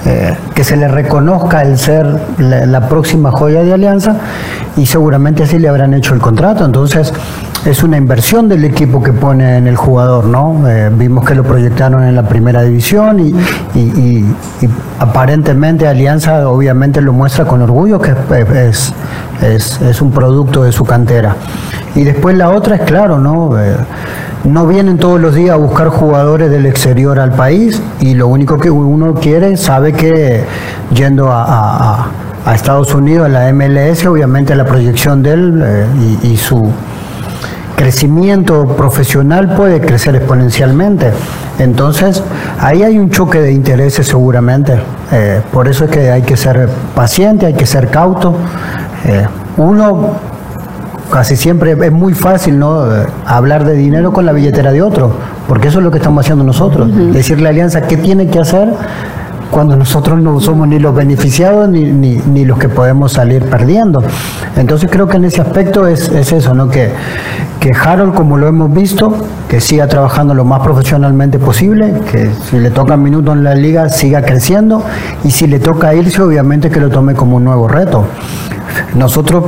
eh, 0.05 0.35
que 0.53 0.63
se 0.63 0.77
le 0.77 0.87
reconozca 0.87 1.61
el 1.61 1.77
ser 1.77 2.07
la, 2.37 2.87
próxima 2.87 3.31
joya 3.31 3.63
de 3.63 3.73
Alianza 3.73 4.17
y 4.75 4.85
seguramente 4.85 5.43
así 5.43 5.59
le 5.59 5.67
habrán 5.67 5.93
hecho 5.93 6.13
el 6.13 6.19
contrato. 6.19 6.65
Entonces, 6.65 7.13
es 7.65 7.83
una 7.83 7.95
inversión 7.95 8.49
del 8.49 8.65
equipo 8.65 9.01
que 9.01 9.13
pone 9.13 9.57
en 9.57 9.67
el 9.67 9.77
jugador, 9.77 10.25
¿no? 10.25 10.67
Eh, 10.67 10.91
vimos 10.93 11.25
que 11.25 11.33
lo 11.33 11.43
proyectaron 11.43 12.03
en 12.03 12.15
la 12.15 12.23
primera 12.23 12.61
división 12.61 13.19
y, 13.19 14.25
aparentemente 14.99 15.87
Alianza 15.87 16.47
obviamente 16.47 17.01
lo 17.01 17.13
muestra 17.13 17.45
con 17.45 17.61
orgullo 17.61 17.99
que 17.99 18.11
es, 18.11 18.49
es, 18.49 18.93
un 20.01 20.11
producto 20.11 20.63
de 20.63 20.71
su 20.71 20.85
cantera. 20.85 21.35
Y 21.95 22.03
después 22.03 22.37
la 22.37 22.49
otra 22.49 22.75
es 22.75 22.81
claro, 22.81 23.19
¿no? 23.19 23.59
Eh, 23.59 23.75
no 24.45 24.67
vienen 24.67 24.97
todos 24.97 25.19
los 25.19 25.35
días 25.35 25.51
a 25.51 25.57
buscar 25.57 25.89
jugadores 25.89 26.49
del 26.49 26.65
exterior 26.65 27.19
al 27.19 27.31
país 27.31 27.81
y 28.01 28.13
lo 28.15 28.27
único 28.27 28.57
que 28.57 28.69
uno 28.69 29.13
quiere, 29.13 29.55
sabe 29.57 29.93
que 29.93 30.43
yendo 30.93 31.29
a, 31.31 32.07
Estados 32.53 32.93
Unidos, 32.93 33.27
a 33.27 33.29
la 33.29 33.53
MLS, 33.53 34.05
obviamente 34.05 34.53
la 34.53 34.65
proyección 34.65 35.23
de 35.23 35.31
él 35.31 35.63
eh, 35.65 35.85
y 36.23 36.35
su 36.35 36.69
crecimiento 37.75 38.65
profesional 38.75 39.55
puede 39.55 39.81
crecer 39.81 40.15
exponencialmente. 40.15 41.11
Entonces, 41.59 42.23
ahí 42.59 42.83
hay 42.83 42.97
un 42.97 43.09
choque 43.09 43.39
de 43.39 43.51
intereses 43.51 44.07
seguramente. 44.07 44.79
Eh, 45.11 45.41
por 45.51 45.67
eso 45.67 45.85
es 45.85 45.91
que 45.91 46.11
hay 46.11 46.21
que 46.21 46.37
ser 46.37 46.69
paciente, 46.95 47.45
hay 47.45 47.53
que 47.53 47.65
ser 47.65 47.89
cauto. 47.89 48.35
Eh, 49.05 49.27
uno 49.57 50.11
casi 51.11 51.35
siempre 51.35 51.73
es 51.79 51.91
muy 51.91 52.13
fácil 52.13 52.57
no 52.57 52.91
eh, 52.91 53.05
hablar 53.25 53.65
de 53.65 53.73
dinero 53.73 54.11
con 54.13 54.25
la 54.25 54.31
billetera 54.31 54.71
de 54.71 54.81
otro, 54.81 55.11
porque 55.47 55.67
eso 55.67 55.79
es 55.79 55.83
lo 55.83 55.91
que 55.91 55.97
estamos 55.97 56.25
haciendo 56.25 56.43
nosotros. 56.43 56.89
Decirle 57.13 57.47
a 57.47 57.49
Alianza 57.51 57.81
qué 57.81 57.97
tiene 57.97 58.27
que 58.27 58.39
hacer 58.39 58.69
cuando 59.53 59.75
nosotros 59.75 60.19
no 60.19 60.39
somos 60.39 60.67
ni 60.67 60.79
los 60.79 60.95
beneficiados 60.95 61.69
ni, 61.69 61.83
ni, 61.91 62.43
los 62.43 62.57
que 62.57 62.69
podemos 62.69 63.13
salir 63.13 63.43
perdiendo. 63.45 64.01
Entonces 64.57 64.89
creo 64.91 65.07
que 65.07 65.17
en 65.17 65.25
ese 65.25 65.41
aspecto 65.41 65.87
es, 65.87 66.09
eso, 66.09 66.55
¿no? 66.55 66.69
Que, 66.69 66.91
que 67.59 67.71
Harold, 67.71 68.15
como 68.15 68.37
lo 68.37 68.47
hemos 68.47 68.73
visto, 68.73 69.15
que 69.47 69.61
siga 69.61 69.87
trabajando 69.87 70.33
lo 70.33 70.43
más 70.43 70.61
profesionalmente 70.61 71.37
posible, 71.37 71.93
que 72.11 72.31
si 72.49 72.57
le 72.57 72.71
toca 72.71 72.97
minutos 72.97 73.35
en 73.35 73.43
la 73.43 73.53
liga 73.53 73.89
siga 73.89 74.23
creciendo 74.23 74.83
y 75.23 75.29
si 75.29 75.45
le 75.45 75.59
toca 75.59 75.93
irse, 75.93 76.21
obviamente 76.21 76.71
que 76.71 76.79
lo 76.79 76.89
tome 76.89 77.13
como 77.13 77.37
un 77.37 77.43
nuevo 77.43 77.67
reto. 77.67 78.05
Nosotros, 78.95 79.43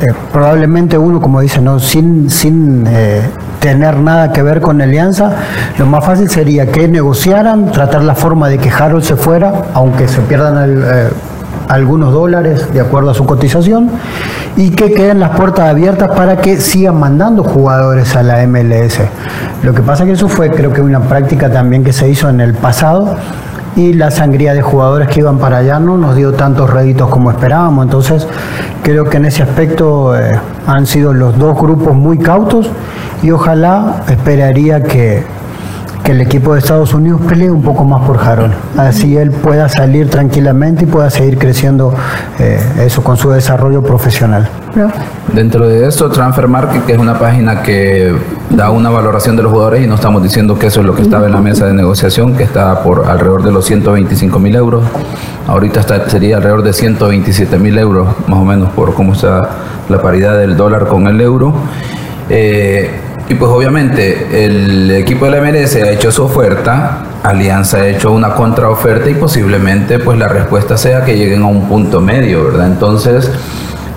eh, 0.00 0.12
probablemente 0.32 0.98
uno, 0.98 1.20
como 1.20 1.40
dice, 1.40 1.60
¿no? 1.60 1.78
sin, 1.78 2.28
sin 2.28 2.86
eh, 2.88 3.22
tener 3.64 3.96
nada 3.96 4.30
que 4.30 4.42
ver 4.42 4.60
con 4.60 4.82
Alianza, 4.82 5.30
lo 5.78 5.86
más 5.86 6.04
fácil 6.04 6.28
sería 6.28 6.66
que 6.66 6.86
negociaran, 6.86 7.72
tratar 7.72 8.04
la 8.04 8.14
forma 8.14 8.50
de 8.50 8.58
que 8.58 8.68
Harold 8.68 9.02
se 9.02 9.16
fuera, 9.16 9.54
aunque 9.72 10.06
se 10.06 10.20
pierdan 10.20 10.82
eh, 10.84 11.08
algunos 11.70 12.12
dólares 12.12 12.70
de 12.74 12.82
acuerdo 12.82 13.12
a 13.12 13.14
su 13.14 13.24
cotización, 13.24 13.88
y 14.54 14.72
que 14.72 14.92
queden 14.92 15.18
las 15.18 15.30
puertas 15.30 15.70
abiertas 15.70 16.10
para 16.10 16.36
que 16.36 16.60
sigan 16.60 17.00
mandando 17.00 17.42
jugadores 17.42 18.14
a 18.16 18.22
la 18.22 18.46
MLS. 18.46 18.98
Lo 19.62 19.72
que 19.72 19.80
pasa 19.80 20.04
que 20.04 20.12
eso 20.12 20.28
fue 20.28 20.50
creo 20.50 20.70
que 20.70 20.82
una 20.82 21.00
práctica 21.00 21.50
también 21.50 21.82
que 21.84 21.94
se 21.94 22.06
hizo 22.06 22.28
en 22.28 22.42
el 22.42 22.52
pasado 22.52 23.16
y 23.76 23.92
la 23.92 24.10
sangría 24.10 24.54
de 24.54 24.62
jugadores 24.62 25.08
que 25.08 25.20
iban 25.20 25.38
para 25.38 25.58
allá 25.58 25.78
no 25.78 25.96
nos 25.96 26.14
dio 26.16 26.32
tantos 26.32 26.70
réditos 26.70 27.08
como 27.08 27.30
esperábamos. 27.30 27.84
Entonces, 27.84 28.26
creo 28.82 29.04
que 29.04 29.16
en 29.16 29.26
ese 29.26 29.42
aspecto 29.42 30.16
eh, 30.16 30.38
han 30.66 30.86
sido 30.86 31.12
los 31.12 31.38
dos 31.38 31.58
grupos 31.58 31.94
muy 31.94 32.18
cautos 32.18 32.70
y 33.22 33.30
ojalá 33.30 34.02
esperaría 34.08 34.82
que, 34.82 35.24
que 36.04 36.12
el 36.12 36.20
equipo 36.20 36.52
de 36.52 36.60
Estados 36.60 36.92
Unidos 36.92 37.20
pelee 37.26 37.50
un 37.50 37.62
poco 37.62 37.84
más 37.84 38.06
por 38.06 38.18
Jarón. 38.18 38.52
Así 38.76 39.16
él 39.16 39.30
pueda 39.30 39.68
salir 39.68 40.10
tranquilamente 40.10 40.84
y 40.84 40.86
pueda 40.86 41.10
seguir 41.10 41.38
creciendo 41.38 41.94
eh, 42.38 42.60
eso 42.84 43.02
con 43.02 43.16
su 43.16 43.30
desarrollo 43.30 43.82
profesional. 43.82 44.48
Dentro 45.32 45.66
de 45.66 45.86
esto, 45.86 46.10
Transfer 46.10 46.46
Market, 46.48 46.84
que 46.84 46.92
es 46.92 46.98
una 46.98 47.18
página 47.18 47.62
que 47.62 48.14
da 48.56 48.70
una 48.70 48.88
valoración 48.88 49.36
de 49.36 49.42
los 49.42 49.52
jugadores 49.52 49.84
y 49.84 49.86
no 49.88 49.96
estamos 49.96 50.22
diciendo 50.22 50.58
que 50.58 50.68
eso 50.68 50.80
es 50.80 50.86
lo 50.86 50.94
que 50.94 51.02
estaba 51.02 51.26
en 51.26 51.32
la 51.32 51.40
mesa 51.40 51.66
de 51.66 51.74
negociación, 51.74 52.36
que 52.36 52.44
está 52.44 52.82
por 52.82 53.06
alrededor 53.06 53.42
de 53.42 53.50
los 53.50 53.64
125 53.64 54.38
mil 54.38 54.54
euros. 54.54 54.84
Ahorita 55.48 55.80
está, 55.80 56.08
sería 56.08 56.36
alrededor 56.36 56.62
de 56.62 56.72
127 56.72 57.58
mil 57.58 57.76
euros, 57.78 58.08
más 58.28 58.38
o 58.38 58.44
menos, 58.44 58.70
por 58.70 58.94
cómo 58.94 59.12
está 59.12 59.50
la 59.88 60.00
paridad 60.00 60.38
del 60.38 60.56
dólar 60.56 60.86
con 60.86 61.06
el 61.08 61.20
euro. 61.20 61.52
Eh, 62.30 62.90
y 63.28 63.34
pues 63.34 63.50
obviamente 63.50 64.44
el 64.44 64.90
equipo 64.90 65.24
de 65.24 65.32
la 65.32 65.40
MLS 65.40 65.76
ha 65.76 65.90
hecho 65.90 66.12
su 66.12 66.24
oferta, 66.24 67.06
Alianza 67.22 67.78
ha 67.78 67.88
hecho 67.88 68.12
una 68.12 68.34
contraoferta 68.34 69.08
y 69.08 69.14
posiblemente 69.14 69.98
pues 69.98 70.18
la 70.18 70.28
respuesta 70.28 70.76
sea 70.76 71.04
que 71.04 71.16
lleguen 71.16 71.42
a 71.42 71.46
un 71.46 71.66
punto 71.66 72.00
medio, 72.00 72.44
¿verdad? 72.44 72.66
Entonces, 72.66 73.30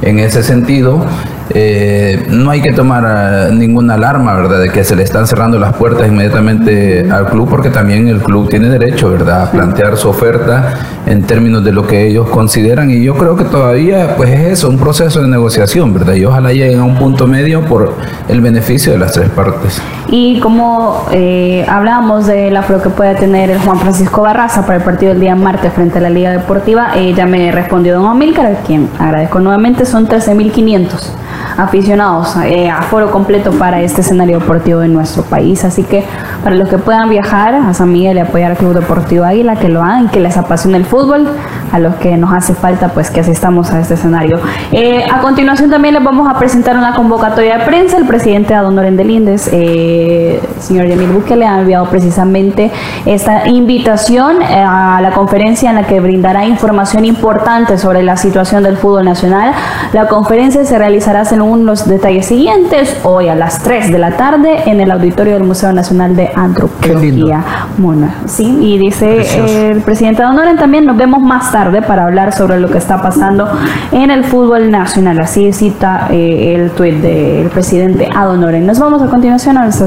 en 0.01 0.19
ese 0.19 0.43
sentido, 0.43 1.05
eh, 1.49 2.25
no 2.29 2.49
hay 2.49 2.61
que 2.61 2.73
tomar 2.73 3.05
eh, 3.07 3.53
ninguna 3.53 3.95
alarma, 3.95 4.33
¿verdad? 4.35 4.59
De 4.59 4.69
que 4.69 4.83
se 4.83 4.95
le 4.95 5.03
están 5.03 5.27
cerrando 5.27 5.59
las 5.59 5.73
puertas 5.73 6.07
inmediatamente 6.07 7.09
al 7.09 7.29
club, 7.29 7.49
porque 7.49 7.69
también 7.69 8.07
el 8.07 8.21
club 8.21 8.49
tiene 8.49 8.69
derecho, 8.69 9.11
¿verdad? 9.11 9.43
A 9.43 9.51
plantear 9.51 9.97
su 9.97 10.09
oferta 10.09 10.73
en 11.05 11.23
términos 11.23 11.63
de 11.63 11.71
lo 11.71 11.87
que 11.87 12.07
ellos 12.07 12.29
consideran. 12.29 12.89
Y 12.89 13.03
yo 13.03 13.15
creo 13.15 13.35
que 13.35 13.45
todavía, 13.45 14.15
pues 14.17 14.29
es 14.31 14.51
eso, 14.53 14.69
un 14.69 14.77
proceso 14.77 15.21
de 15.21 15.27
negociación, 15.27 15.93
¿verdad? 15.93 16.15
Y 16.15 16.25
ojalá 16.25 16.51
lleguen 16.51 16.79
a 16.79 16.83
un 16.83 16.97
punto 16.97 17.27
medio 17.27 17.61
por 17.61 17.95
el 18.27 18.41
beneficio 18.41 18.91
de 18.91 18.99
las 18.99 19.13
tres 19.13 19.29
partes. 19.29 19.81
Y 20.09 20.39
como 20.39 21.05
eh, 21.11 21.65
hablábamos 21.67 22.27
de 22.27 22.49
la 22.49 22.61
afro 22.61 22.81
que 22.81 22.89
puede 22.89 23.15
tener 23.15 23.49
el 23.49 23.59
Juan 23.59 23.77
Francisco 23.79 24.21
Barraza 24.21 24.61
para 24.61 24.77
el 24.77 24.83
partido 24.83 25.11
del 25.11 25.21
día 25.21 25.35
martes 25.35 25.73
frente 25.73 25.97
a 25.99 26.01
la 26.01 26.09
Liga 26.09 26.31
Deportiva, 26.31 26.95
ya 26.95 27.25
me 27.25 27.51
respondió 27.51 27.95
don 27.95 28.09
Amílcar, 28.09 28.57
quien 28.65 28.89
agradezco 28.99 29.39
nuevamente, 29.39 29.85
son 29.85 30.07
13.500 30.07 31.11
aficionados, 31.57 32.35
eh, 32.45 32.69
a 32.69 32.83
foro 32.83 33.11
completo 33.11 33.51
para 33.51 33.81
este 33.81 34.01
escenario 34.01 34.39
deportivo 34.39 34.79
de 34.79 34.87
nuestro 34.87 35.23
país. 35.23 35.65
Así 35.65 35.83
que 35.83 36.05
para 36.43 36.55
los 36.55 36.69
que 36.69 36.77
puedan 36.77 37.09
viajar 37.09 37.55
a 37.55 37.73
San 37.73 37.91
Miguel 37.91 38.17
y 38.17 38.19
apoyar 38.19 38.51
al 38.51 38.57
Club 38.57 38.73
Deportivo 38.73 39.25
Águila, 39.25 39.55
que 39.55 39.67
lo 39.67 39.81
hagan, 39.81 40.09
que 40.09 40.19
les 40.19 40.37
apasione 40.37 40.77
el 40.77 40.85
fútbol, 40.85 41.27
a 41.71 41.79
los 41.79 41.95
que 41.95 42.15
nos 42.15 42.31
hace 42.31 42.53
falta, 42.53 42.89
pues 42.89 43.09
que 43.09 43.19
asistamos 43.21 43.71
a 43.71 43.79
este 43.79 43.95
escenario. 43.95 44.39
Eh, 44.71 45.03
a 45.11 45.21
continuación 45.21 45.69
también 45.69 45.95
les 45.95 46.03
vamos 46.03 46.29
a 46.29 46.37
presentar 46.37 46.77
una 46.77 46.93
convocatoria 46.93 47.57
de 47.57 47.65
prensa. 47.65 47.97
El 47.97 48.05
presidente 48.05 48.53
Adon 48.53 48.75
de 48.75 49.03
Lindes, 49.03 49.49
eh, 49.97 50.41
señor 50.59 50.87
Yamil 50.87 51.09
Buque, 51.09 51.35
le 51.35 51.45
ha 51.45 51.59
enviado 51.59 51.89
precisamente 51.89 52.71
esta 53.05 53.47
invitación 53.47 54.41
eh, 54.41 54.63
a 54.67 54.99
la 55.01 55.11
conferencia 55.11 55.69
en 55.69 55.75
la 55.75 55.87
que 55.87 55.99
brindará 55.99 56.45
información 56.45 57.05
importante 57.05 57.77
sobre 57.77 58.03
la 58.03 58.17
situación 58.17 58.63
del 58.63 58.77
fútbol 58.77 59.05
nacional. 59.05 59.53
La 59.93 60.07
conferencia 60.07 60.63
se 60.65 60.77
realizará 60.77 61.25
según 61.25 61.65
los 61.65 61.87
detalles 61.87 62.25
siguientes, 62.25 62.95
hoy 63.03 63.27
a 63.29 63.35
las 63.35 63.63
3 63.63 63.91
de 63.91 63.99
la 63.99 64.11
tarde 64.17 64.63
en 64.65 64.79
el 64.81 64.91
auditorio 64.91 65.33
del 65.33 65.43
Museo 65.43 65.73
Nacional 65.73 66.15
de 66.15 66.29
Antropología. 66.35 67.43
Mona, 67.77 68.15
sí, 68.25 68.57
y 68.61 68.77
dice 68.77 69.71
el 69.71 69.81
presidente 69.81 70.23
Donoren 70.23 70.57
también 70.57 70.85
nos 70.85 70.97
vemos 70.97 71.21
más 71.21 71.51
tarde 71.51 71.81
para 71.81 72.05
hablar 72.05 72.33
sobre 72.33 72.59
lo 72.59 72.69
que 72.69 72.77
está 72.77 73.01
pasando 73.01 73.47
en 73.91 74.11
el 74.11 74.23
fútbol 74.23 74.71
nacional. 74.71 75.19
Así 75.19 75.51
cita 75.53 76.07
eh, 76.11 76.55
el 76.55 76.71
tuit 76.71 76.95
del 76.95 77.49
presidente 77.49 78.09
Adonoren. 78.13 78.65
Nos 78.65 78.79
vamos 78.79 79.01
a 79.01 79.07
continuación 79.07 79.57
a 79.57 79.63
nuestra 79.63 79.86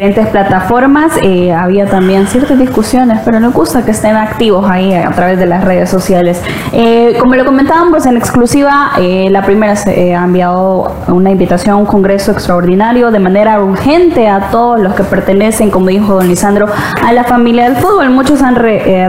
Diferentes 0.00 0.28
plataformas. 0.28 1.12
Eh, 1.22 1.52
había 1.52 1.84
también 1.84 2.26
ciertas 2.26 2.58
discusiones, 2.58 3.20
pero 3.22 3.38
nos 3.38 3.52
gusta 3.52 3.84
que 3.84 3.90
estén 3.90 4.16
activos 4.16 4.64
ahí 4.66 4.94
a 4.94 5.10
través 5.10 5.38
de 5.38 5.44
las 5.44 5.62
redes 5.62 5.90
sociales. 5.90 6.40
Eh, 6.72 7.18
como 7.20 7.34
lo 7.34 7.44
comentábamos 7.44 8.06
en 8.06 8.16
exclusiva, 8.16 8.92
eh, 8.98 9.28
la 9.30 9.42
primera 9.42 9.76
se 9.76 10.14
ha 10.14 10.24
enviado 10.24 10.90
una 11.08 11.30
invitación 11.30 11.74
a 11.74 11.76
un 11.76 11.84
congreso 11.84 12.32
extraordinario 12.32 13.10
de 13.10 13.18
manera 13.18 13.62
urgente 13.62 14.26
a 14.26 14.48
todos 14.50 14.80
los 14.80 14.94
que 14.94 15.02
pertenecen, 15.04 15.70
como 15.70 15.88
dijo 15.88 16.14
don 16.14 16.28
Lisandro, 16.28 16.66
a 17.04 17.12
la 17.12 17.24
familia 17.24 17.64
del 17.64 17.76
fútbol. 17.76 18.08
Muchos 18.08 18.40
han 18.40 18.54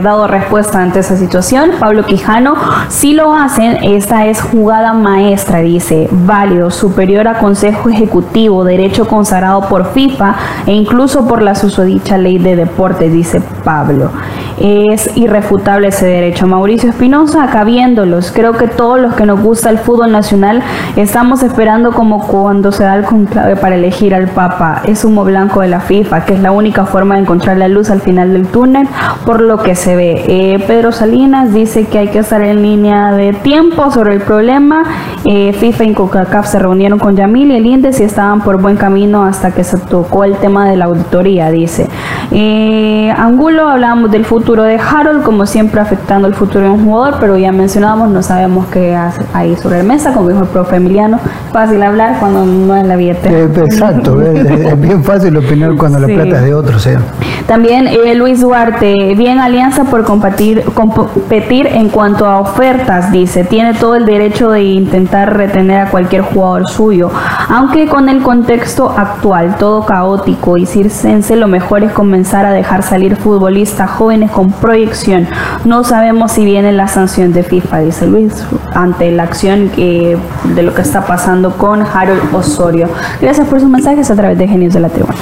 dado 0.02 0.26
respuesta 0.26 0.82
ante 0.82 0.98
esa 0.98 1.16
situación. 1.16 1.70
Pablo 1.80 2.04
Quijano, 2.04 2.54
si 2.90 3.14
lo 3.14 3.32
hacen, 3.32 3.78
esta 3.82 4.26
es 4.26 4.42
jugada 4.42 4.92
maestra, 4.92 5.60
dice, 5.60 6.08
válido, 6.10 6.70
superior 6.70 7.28
a 7.28 7.38
Consejo 7.38 7.88
Ejecutivo, 7.88 8.62
derecho 8.62 9.08
consagrado 9.08 9.62
por 9.70 9.92
FIFA 9.92 10.34
e 10.66 10.81
incluso 10.82 11.26
por 11.26 11.42
la 11.42 11.54
susodicha 11.54 12.18
ley 12.18 12.38
de 12.38 12.56
deporte, 12.56 13.08
dice 13.08 13.40
Pablo. 13.64 14.10
Es 14.58 15.16
irrefutable 15.16 15.88
ese 15.88 16.06
derecho. 16.06 16.46
Mauricio 16.46 16.90
Espinosa, 16.90 17.44
acá 17.44 17.64
viéndolos, 17.64 18.32
creo 18.32 18.52
que 18.52 18.68
todos 18.68 19.00
los 19.00 19.14
que 19.14 19.24
nos 19.24 19.40
gusta 19.40 19.70
el 19.70 19.78
fútbol 19.78 20.12
nacional 20.12 20.62
estamos 20.96 21.42
esperando 21.42 21.92
como 21.92 22.26
cuando 22.26 22.70
se 22.72 22.84
da 22.84 22.96
el 22.96 23.04
conclave 23.04 23.56
para 23.56 23.76
elegir 23.76 24.14
al 24.14 24.28
Papa. 24.28 24.82
Es 24.84 25.04
humo 25.04 25.24
blanco 25.24 25.60
de 25.60 25.68
la 25.68 25.80
FIFA, 25.80 26.24
que 26.24 26.34
es 26.34 26.40
la 26.40 26.52
única 26.52 26.84
forma 26.84 27.14
de 27.14 27.22
encontrar 27.22 27.56
la 27.56 27.68
luz 27.68 27.90
al 27.90 28.00
final 28.00 28.32
del 28.32 28.46
túnel, 28.46 28.88
por 29.24 29.40
lo 29.40 29.62
que 29.62 29.74
se 29.74 29.96
ve. 29.96 30.24
Eh, 30.26 30.64
Pedro 30.66 30.92
Salinas 30.92 31.52
dice 31.54 31.86
que 31.86 31.98
hay 31.98 32.08
que 32.08 32.18
estar 32.18 32.42
en 32.42 32.62
línea 32.62 33.12
de 33.12 33.32
tiempo 33.32 33.90
sobre 33.90 34.14
el 34.14 34.20
problema. 34.20 34.82
Eh, 35.24 35.52
FIFA 35.52 35.84
y 35.84 35.94
CONCACAF 35.94 36.46
se 36.46 36.58
reunieron 36.58 36.98
con 36.98 37.16
Yamil 37.16 37.52
y 37.52 37.56
el 37.56 37.66
INDES 37.66 38.00
y 38.00 38.04
estaban 38.04 38.42
por 38.42 38.60
buen 38.60 38.76
camino 38.76 39.24
hasta 39.24 39.52
que 39.52 39.64
se 39.64 39.78
tocó 39.78 40.24
el 40.24 40.36
tema 40.36 40.68
de 40.68 40.71
la 40.76 40.86
auditoría, 40.86 41.50
dice. 41.50 41.88
Eh, 42.30 43.12
Angulo, 43.16 43.68
hablábamos 43.68 44.10
del 44.10 44.24
futuro 44.24 44.62
de 44.62 44.78
Harold, 44.78 45.22
como 45.22 45.46
siempre 45.46 45.80
afectando 45.80 46.26
el 46.28 46.34
futuro 46.34 46.64
de 46.64 46.70
un 46.70 46.84
jugador, 46.84 47.16
pero 47.20 47.36
ya 47.36 47.52
mencionábamos, 47.52 48.10
no 48.10 48.22
sabemos 48.22 48.66
qué 48.66 48.96
hace 48.96 49.22
ahí 49.34 49.56
sobre 49.56 49.78
la 49.78 49.84
mesa, 49.84 50.12
como 50.12 50.28
dijo 50.28 50.42
el 50.42 50.48
profe 50.48 50.76
Emiliano, 50.76 51.18
fácil 51.52 51.82
hablar 51.82 52.18
cuando 52.20 52.44
no 52.44 52.76
es 52.76 52.86
la 52.86 52.96
billetera. 52.96 53.38
Eh, 53.38 53.50
exacto, 53.64 54.20
es, 54.22 54.80
bien 54.80 55.04
fácil 55.04 55.36
opinar 55.36 55.76
cuando 55.76 55.98
la 55.98 56.06
plata 56.06 56.36
es 56.38 56.44
de 56.44 56.54
otro, 56.54 56.78
sea. 56.78 57.00
También 57.46 57.86
eh, 57.86 58.14
Luis 58.14 58.40
Duarte, 58.40 59.14
bien 59.14 59.38
alianza 59.38 59.84
por 59.84 60.04
competir, 60.04 60.64
competir 60.74 61.66
en 61.66 61.88
cuanto 61.88 62.26
a 62.26 62.38
ofertas, 62.38 63.12
dice, 63.12 63.44
tiene 63.44 63.74
todo 63.74 63.96
el 63.96 64.06
derecho 64.06 64.50
de 64.50 64.62
intentar 64.62 65.36
retener 65.36 65.86
a 65.86 65.90
cualquier 65.90 66.22
jugador 66.22 66.68
suyo, 66.68 67.10
aunque 67.48 67.88
con 67.88 68.08
el 68.08 68.22
contexto 68.22 68.94
actual, 68.96 69.56
todo 69.58 69.84
caótico 69.84 70.56
y 70.56 70.61
circense, 70.66 71.36
lo 71.36 71.48
mejor 71.48 71.84
es 71.84 71.92
comenzar 71.92 72.46
a 72.46 72.52
dejar 72.52 72.82
salir 72.82 73.16
futbolistas 73.16 73.90
jóvenes 73.90 74.30
con 74.30 74.52
proyección. 74.52 75.28
No 75.64 75.84
sabemos 75.84 76.32
si 76.32 76.44
viene 76.44 76.72
la 76.72 76.88
sanción 76.88 77.32
de 77.32 77.42
FIFA, 77.42 77.80
dice 77.80 78.06
Luis, 78.06 78.32
ante 78.74 79.10
la 79.10 79.24
acción 79.24 79.70
que, 79.70 80.16
de 80.54 80.62
lo 80.62 80.74
que 80.74 80.82
está 80.82 81.06
pasando 81.06 81.56
con 81.56 81.82
Harold 81.82 82.34
Osorio. 82.34 82.88
Gracias 83.20 83.46
por 83.46 83.60
sus 83.60 83.68
mensajes 83.68 84.10
a 84.10 84.14
través 84.14 84.38
de 84.38 84.48
Genios 84.48 84.74
de 84.74 84.80
la 84.80 84.88
Tribuna. 84.88 85.14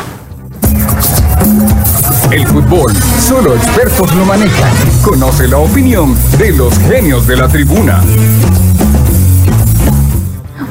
El 2.31 2.47
fútbol, 2.47 2.93
solo 3.19 3.57
expertos 3.57 4.15
lo 4.15 4.25
manejan. 4.25 4.71
Conoce 5.03 5.49
la 5.49 5.59
opinión 5.59 6.15
de 6.39 6.53
los 6.53 6.79
genios 6.79 7.27
de 7.27 7.37
la 7.37 7.49
tribuna. 7.49 8.01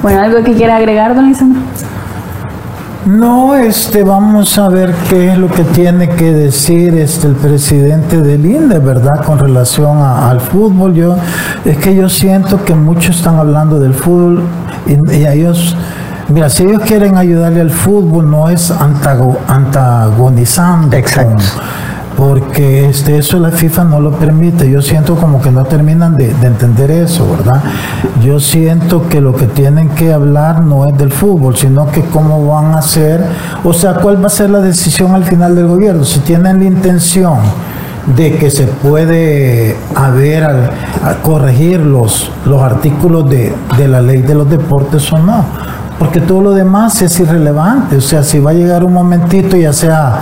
Bueno, 0.01 0.21
¿algo 0.21 0.41
que 0.41 0.53
quiera 0.53 0.77
agregar, 0.77 1.13
don 1.15 1.27
Lisandro? 1.27 1.61
No, 3.05 3.55
este, 3.55 4.03
vamos 4.03 4.57
a 4.57 4.67
ver 4.69 4.93
qué 5.09 5.31
es 5.31 5.37
lo 5.37 5.47
que 5.47 5.63
tiene 5.63 6.09
que 6.09 6.31
decir 6.33 6.93
este, 6.95 7.27
el 7.27 7.35
presidente 7.35 8.21
del 8.21 8.45
INDE, 8.45 8.79
¿verdad? 8.79 9.23
Con 9.23 9.39
relación 9.39 9.99
al 10.01 10.39
fútbol. 10.41 10.93
Yo, 10.93 11.15
es 11.65 11.77
que 11.77 11.95
yo 11.95 12.09
siento 12.09 12.63
que 12.65 12.75
muchos 12.75 13.15
están 13.17 13.37
hablando 13.37 13.79
del 13.79 13.93
fútbol 13.93 14.43
y, 14.85 15.15
y 15.15 15.25
ellos 15.25 15.75
Mira, 16.31 16.47
si 16.47 16.61
ellos 16.61 16.83
quieren 16.85 17.17
ayudarle 17.17 17.59
al 17.59 17.71
fútbol, 17.71 18.29
no 18.29 18.49
es 18.49 18.69
antago- 18.69 19.39
antagonizando. 19.47 20.95
Exacto. 20.95 21.43
Porque 22.19 22.89
este, 22.89 23.17
eso 23.17 23.39
la 23.39 23.49
FIFA 23.49 23.85
no 23.85 24.01
lo 24.01 24.11
permite. 24.11 24.69
Yo 24.69 24.81
siento 24.81 25.15
como 25.15 25.41
que 25.41 25.51
no 25.51 25.63
terminan 25.63 26.17
de, 26.17 26.33
de 26.33 26.47
entender 26.47 26.91
eso, 26.91 27.25
¿verdad? 27.31 27.63
Yo 28.21 28.41
siento 28.41 29.07
que 29.07 29.21
lo 29.21 29.33
que 29.33 29.45
tienen 29.45 29.87
que 29.87 30.11
hablar 30.11 30.61
no 30.61 30.85
es 30.85 30.97
del 30.97 31.13
fútbol, 31.13 31.55
sino 31.55 31.89
que 31.89 32.01
cómo 32.01 32.45
van 32.45 32.73
a 32.73 32.79
hacer, 32.79 33.23
o 33.63 33.71
sea, 33.71 33.93
cuál 33.93 34.21
va 34.21 34.27
a 34.27 34.31
ser 34.31 34.49
la 34.49 34.59
decisión 34.59 35.13
al 35.15 35.23
final 35.23 35.55
del 35.55 35.67
gobierno. 35.67 36.03
Si 36.03 36.19
tienen 36.19 36.59
la 36.59 36.65
intención 36.65 37.37
de 38.17 38.35
que 38.35 38.49
se 38.49 38.65
puede 38.67 39.77
haber 39.95 40.43
a 40.43 41.15
corregir 41.23 41.79
los, 41.79 42.29
los 42.45 42.61
artículos 42.61 43.29
de, 43.29 43.53
de 43.77 43.87
la 43.87 44.01
ley 44.01 44.21
de 44.23 44.35
los 44.35 44.49
deportes 44.49 45.09
o 45.13 45.19
no. 45.19 45.45
Porque 45.99 46.21
todo 46.21 46.41
lo 46.41 46.51
demás 46.53 47.01
es 47.01 47.19
irrelevante. 47.19 47.97
O 47.97 48.01
sea, 48.01 48.23
si 48.23 48.39
va 48.39 48.51
a 48.51 48.53
llegar 48.53 48.83
un 48.85 48.93
momentito, 48.93 49.57
ya 49.57 49.73
sea 49.73 50.21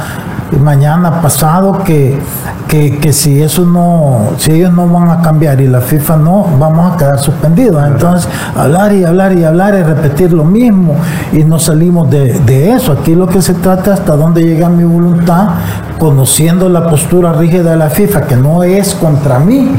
mañana, 0.59 1.21
pasado, 1.21 1.83
que, 1.83 2.19
que, 2.67 2.97
que 2.99 3.13
si 3.13 3.41
eso 3.41 3.65
no, 3.65 4.31
si 4.37 4.51
ellos 4.51 4.73
no 4.73 4.87
van 4.87 5.09
a 5.09 5.21
cambiar 5.21 5.61
y 5.61 5.67
la 5.67 5.79
FIFA 5.81 6.17
no, 6.17 6.45
vamos 6.59 6.93
a 6.93 6.97
quedar 6.97 7.19
suspendidos. 7.19 7.81
Entonces, 7.87 8.27
hablar 8.55 8.93
y 8.93 9.03
hablar 9.05 9.33
y 9.37 9.43
hablar 9.43 9.73
y 9.75 9.83
repetir 9.83 10.33
lo 10.33 10.43
mismo 10.43 10.95
y 11.31 11.43
no 11.43 11.59
salimos 11.59 12.09
de, 12.09 12.33
de 12.39 12.71
eso. 12.73 12.91
Aquí 12.91 13.15
lo 13.15 13.27
que 13.27 13.41
se 13.41 13.53
trata 13.53 13.93
es 13.93 13.99
hasta 13.99 14.15
dónde 14.15 14.43
llega 14.43 14.67
mi 14.69 14.83
voluntad, 14.83 15.49
conociendo 15.97 16.67
la 16.69 16.89
postura 16.89 17.33
rígida 17.33 17.71
de 17.71 17.77
la 17.77 17.89
FIFA, 17.89 18.21
que 18.27 18.35
no 18.35 18.63
es 18.63 18.93
contra 18.95 19.39
mí, 19.39 19.75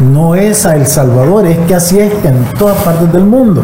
no 0.00 0.34
es 0.34 0.64
a 0.64 0.76
El 0.76 0.86
Salvador, 0.86 1.46
es 1.46 1.58
que 1.66 1.74
así 1.74 1.98
es 1.98 2.12
en 2.24 2.44
todas 2.58 2.76
partes 2.78 3.12
del 3.12 3.24
mundo. 3.24 3.62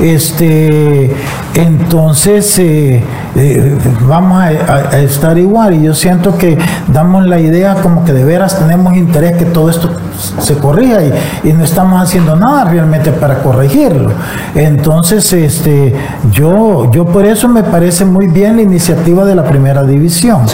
Este, 0.00 1.12
entonces, 1.54 2.58
eh, 2.58 3.04
eh, 3.36 3.78
vamos 4.08 4.38
a, 4.42 4.46
a- 4.46 4.88
a 4.92 4.98
estar 5.00 5.36
igual 5.38 5.74
y 5.74 5.82
yo 5.82 5.94
siento 5.94 6.36
que 6.38 6.56
damos 6.88 7.26
la 7.26 7.38
idea 7.38 7.74
como 7.82 8.04
que 8.04 8.12
de 8.14 8.24
veras 8.24 8.58
tenemos 8.58 8.96
interés 8.96 9.36
que 9.36 9.44
todo 9.44 9.68
esto 9.68 9.90
se 10.38 10.54
corrija 10.56 11.02
y, 11.02 11.48
y 11.50 11.52
no 11.52 11.64
estamos 11.64 12.00
haciendo 12.02 12.36
nada 12.36 12.64
realmente 12.64 13.10
para 13.12 13.42
corregirlo. 13.42 14.10
Entonces, 14.54 15.30
este, 15.32 15.94
yo, 16.30 16.90
yo 16.90 17.04
por 17.04 17.26
eso 17.26 17.48
me 17.48 17.62
parece 17.62 18.04
muy 18.04 18.28
bien 18.28 18.56
la 18.56 18.62
iniciativa 18.62 19.24
de 19.24 19.34
la 19.34 19.44
primera 19.44 19.82
división. 19.82 20.46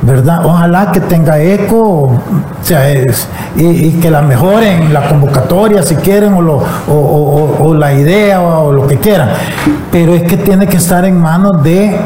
¿Verdad? 0.00 0.46
Ojalá 0.46 0.92
que 0.92 1.00
tenga 1.00 1.40
eco 1.42 1.76
o 2.02 2.12
sea, 2.62 2.88
es- 2.88 3.26
y, 3.56 3.66
y 3.66 3.90
que 4.00 4.12
la 4.12 4.22
mejoren 4.22 4.92
la 4.94 5.08
convocatoria 5.08 5.82
si 5.82 5.96
quieren 5.96 6.34
o, 6.34 6.40
lo- 6.40 6.58
o- 6.88 6.92
o- 6.92 7.56
o- 7.58 7.68
o 7.70 7.74
la 7.74 7.92
idea 7.92 8.40
o, 8.40 8.72
lo 8.72 8.86
que 8.86 8.98
quieran. 8.98 9.30
Pero 9.90 10.14
es 10.14 10.22
que 10.22 10.36
tiene 10.36 10.68
que 10.68 10.76
estar 10.76 11.04
en 11.04 11.20
manos 11.20 11.64
de 11.64 11.98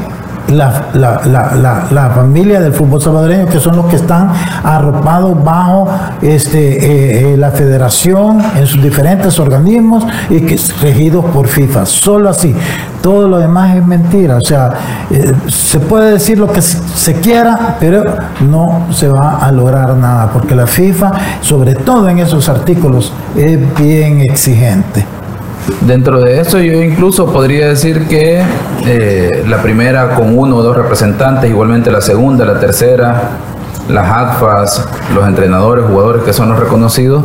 la, 0.49 0.87
la- 0.95 1.21
la- 1.25 1.87
la- 1.91 2.11
familia 2.11 2.61
del 2.61 2.73
fútbol 2.73 3.01
salvadoreño, 3.01 3.47
que 3.47 3.59
son 3.61 3.77
los 3.77 3.87
que 3.87 3.97
están 3.97 4.31
arropados 4.65 5.43
bajo 5.43 5.89
este, 6.21 6.77
eh, 6.77 7.33
eh, 7.33 7.37
la 7.37 7.51
federación 7.51 8.41
en 8.57 8.67
sus 8.67 8.83
diferentes 8.83 9.39
organismos 9.39 10.05
y 10.29 10.41
que 10.41 10.55
es 10.55 10.81
regidos 10.81 11.25
por 11.27 11.47
FIFA. 11.49 11.87
Solo 11.87 12.29
así. 12.29 12.55
Todo 13.01 13.27
lo 13.29 13.39
demás 13.39 13.75
es 13.77 13.85
mentira. 13.85 14.37
O 14.37 14.41
sea, 14.41 14.71
eh, 15.11 15.33
se 15.49 15.81
puede 15.81 16.13
decir 16.13 16.39
lo 16.39 16.53
que 16.53 16.63
se 16.63 17.15
quiera, 17.21 17.77
pero 17.81 18.05
no 18.41 18.87
se 18.91 19.09
va 19.09 19.39
a 19.39 19.51
lograr 19.51 19.95
nada, 19.97 20.31
porque 20.33 20.55
la 20.55 20.67
FIFA, 20.67 21.13
sobre 21.41 21.75
todo 21.75 22.09
en 22.09 22.19
esos 22.21 22.49
artículos, 22.49 23.13
es 23.37 23.59
bien 23.77 24.21
exigente. 24.21 25.05
Dentro 25.81 26.21
de 26.21 26.41
eso 26.41 26.59
yo 26.59 26.83
incluso 26.83 27.33
podría 27.33 27.69
decir 27.69 28.07
que 28.09 28.43
eh, 28.85 29.45
la 29.49 29.63
primera 29.63 30.15
con 30.15 30.37
uno 30.37 30.57
o 30.57 30.63
dos 30.63 30.77
representantes, 30.77 31.51
igualmente 31.51 31.91
la 31.91 32.01
segunda, 32.01 32.45
la 32.45 32.59
tercera, 32.59 33.31
las 33.89 34.09
ADFAS, 34.09 34.89
los 35.15 35.27
entrenadores, 35.27 35.85
jugadores 35.87 36.23
que 36.23 36.33
son 36.33 36.49
los 36.49 36.59
reconocidos, 36.59 37.25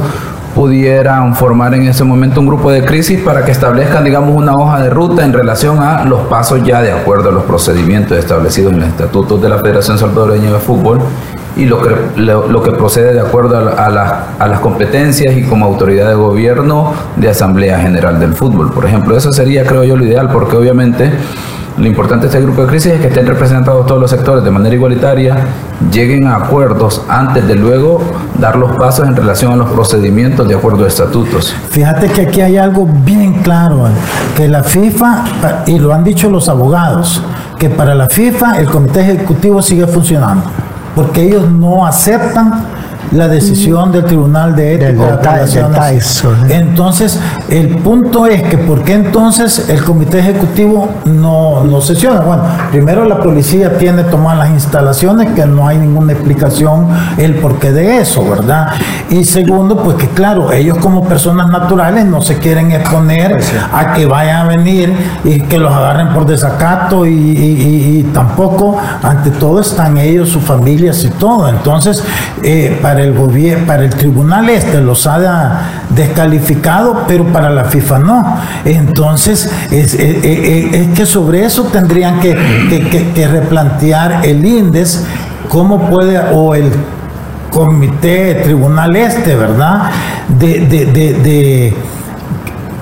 pudieran 0.55 1.35
formar 1.35 1.75
en 1.75 1.87
ese 1.87 2.03
momento 2.03 2.39
un 2.39 2.47
grupo 2.47 2.71
de 2.71 2.83
crisis 2.83 3.21
para 3.21 3.45
que 3.45 3.51
establezcan, 3.51 4.03
digamos, 4.03 4.35
una 4.35 4.55
hoja 4.55 4.81
de 4.81 4.89
ruta 4.89 5.23
en 5.23 5.31
relación 5.31 5.79
a 5.79 6.03
los 6.03 6.21
pasos 6.21 6.63
ya 6.63 6.81
de 6.81 6.91
acuerdo 6.91 7.29
a 7.29 7.31
los 7.31 7.43
procedimientos 7.43 8.17
establecidos 8.17 8.73
en 8.73 8.79
los 8.79 8.89
estatutos 8.89 9.39
de 9.39 9.49
la 9.49 9.59
Federación 9.59 9.99
Salvadoreña 9.99 10.51
de 10.51 10.59
Fútbol 10.59 10.99
y 11.57 11.65
lo 11.65 11.81
que, 11.81 11.89
lo, 12.21 12.61
que 12.63 12.71
procede 12.71 13.13
de 13.13 13.19
acuerdo 13.19 13.57
a, 13.57 13.85
a 13.85 13.89
la- 13.89 14.23
a 14.39 14.47
las 14.47 14.59
competencias 14.59 15.35
y 15.35 15.43
como 15.43 15.65
autoridad 15.65 16.07
de 16.09 16.15
gobierno 16.15 16.93
de 17.15 17.29
Asamblea 17.29 17.79
General 17.79 18.19
del 18.19 18.33
Fútbol. 18.33 18.71
Por 18.71 18.85
ejemplo, 18.85 19.17
eso 19.17 19.33
sería, 19.33 19.65
creo 19.65 19.83
yo, 19.83 19.95
lo 19.97 20.05
ideal, 20.05 20.29
porque 20.31 20.55
obviamente 20.55 21.11
lo 21.77 21.85
importante 21.87 22.25
de 22.25 22.31
este 22.33 22.41
grupo 22.41 22.63
de 22.63 22.67
crisis 22.69 22.93
es 22.93 23.01
que 23.01 23.07
estén 23.07 23.27
representados 23.27 23.85
todos 23.85 24.01
los 24.01 24.09
sectores 24.09 24.43
de 24.43 24.49
manera 24.49 24.73
igualitaria, 24.75 25.35
lleguen 25.91 26.25
a 26.27 26.35
acuerdos 26.37 27.03
antes 27.07 27.47
de 27.47 27.53
luego 27.55 28.01
dar 28.39 28.55
los 28.55 28.75
pasos 28.77 29.07
en 29.07 29.15
relación 29.15 29.51
a 29.51 29.55
los 29.55 29.69
procedimientos 29.69 30.47
de 30.47 30.55
acuerdo 30.55 30.85
a 30.85 30.87
estatutos. 30.87 31.55
Fíjate 31.69 32.07
que 32.09 32.21
aquí 32.21 32.41
hay 32.41 32.57
algo 32.57 32.87
bien 33.05 33.41
claro, 33.43 33.85
que 34.35 34.47
la 34.47 34.63
FIFA, 34.63 35.23
y 35.67 35.77
lo 35.77 35.93
han 35.93 36.03
dicho 36.03 36.29
los 36.31 36.49
abogados, 36.49 37.21
que 37.59 37.69
para 37.69 37.93
la 37.93 38.07
FIFA 38.09 38.59
el 38.59 38.67
comité 38.69 39.01
ejecutivo 39.01 39.61
sigue 39.61 39.85
funcionando, 39.85 40.43
porque 40.97 41.21
ellos 41.21 41.47
no 41.51 41.85
aceptan 41.85 42.65
la 43.11 43.27
decisión 43.27 43.91
del 43.91 44.05
Tribunal 44.05 44.55
de 44.55 44.75
Ética 44.75 45.17
de. 45.17 45.23
Tyson, 45.23 45.73
Entonces, 46.51 47.19
el 47.49 47.77
punto 47.77 48.25
es 48.27 48.43
que 48.43 48.57
¿por 48.57 48.83
qué 48.83 48.93
entonces 48.93 49.69
el 49.69 49.83
comité 49.83 50.19
ejecutivo 50.19 50.89
no, 51.05 51.63
no 51.63 51.81
sesiona? 51.81 52.19
Bueno, 52.21 52.43
primero 52.71 53.05
la 53.05 53.19
policía 53.19 53.77
tiene 53.77 54.03
tomadas 54.03 54.39
las 54.39 54.49
instalaciones, 54.49 55.29
que 55.33 55.45
no 55.45 55.67
hay 55.67 55.77
ninguna 55.77 56.13
explicación 56.13 56.87
el 57.17 57.35
porqué 57.35 57.71
de 57.71 57.99
eso, 57.99 58.27
¿verdad? 58.29 58.69
Y 59.09 59.23
segundo, 59.23 59.77
pues 59.83 59.97
que 59.97 60.07
claro, 60.09 60.51
ellos 60.51 60.77
como 60.79 61.03
personas 61.07 61.47
naturales 61.49 62.05
no 62.05 62.21
se 62.21 62.37
quieren 62.37 62.71
exponer 62.71 63.37
a 63.73 63.93
que 63.93 64.05
vayan 64.05 64.45
a 64.45 64.49
venir 64.49 64.93
y 65.23 65.39
que 65.41 65.57
los 65.57 65.71
agarren 65.71 66.09
por 66.09 66.25
desacato 66.25 67.05
y, 67.05 67.11
y- 67.13 67.13
y- 67.13 67.99
y 67.99 68.03
tampoco, 68.13 68.77
ante 69.01 69.31
todo, 69.31 69.61
están 69.61 69.97
ellos, 69.97 70.29
sus 70.29 70.43
familias 70.43 71.03
y 71.03 71.09
todo. 71.11 71.47
Entonces, 71.49 72.03
eh, 72.43 72.77
para 72.81 72.96
el 72.99 73.13
gobierno, 73.13 73.65
para 73.67 73.83
el 73.83 73.89
tribunal 73.91 74.49
este 74.49 74.81
los 74.81 75.05
ha 75.07 75.85
descalificado, 75.89 77.03
pero 77.07 77.25
para 77.25 77.49
la 77.49 77.65
FIFA 77.65 77.99
no. 77.99 78.37
Entonces, 78.65 79.51
es, 79.71 79.95
que 80.95 81.05
sobre 81.05 81.45
eso 81.45 81.63
tendrían 81.65 82.19
que, 82.19 83.27
replantear 83.31 84.25
el 84.25 84.45
índice, 84.45 85.05
cómo 85.49 85.89
puede, 85.89 86.19
o 86.33 86.55
el 86.55 86.71
comité 87.51 88.35
tribunal 88.43 88.95
este, 88.95 89.35
¿verdad? 89.35 89.89
De, 90.27 90.59
de- 90.65 90.85
de- 90.85 91.73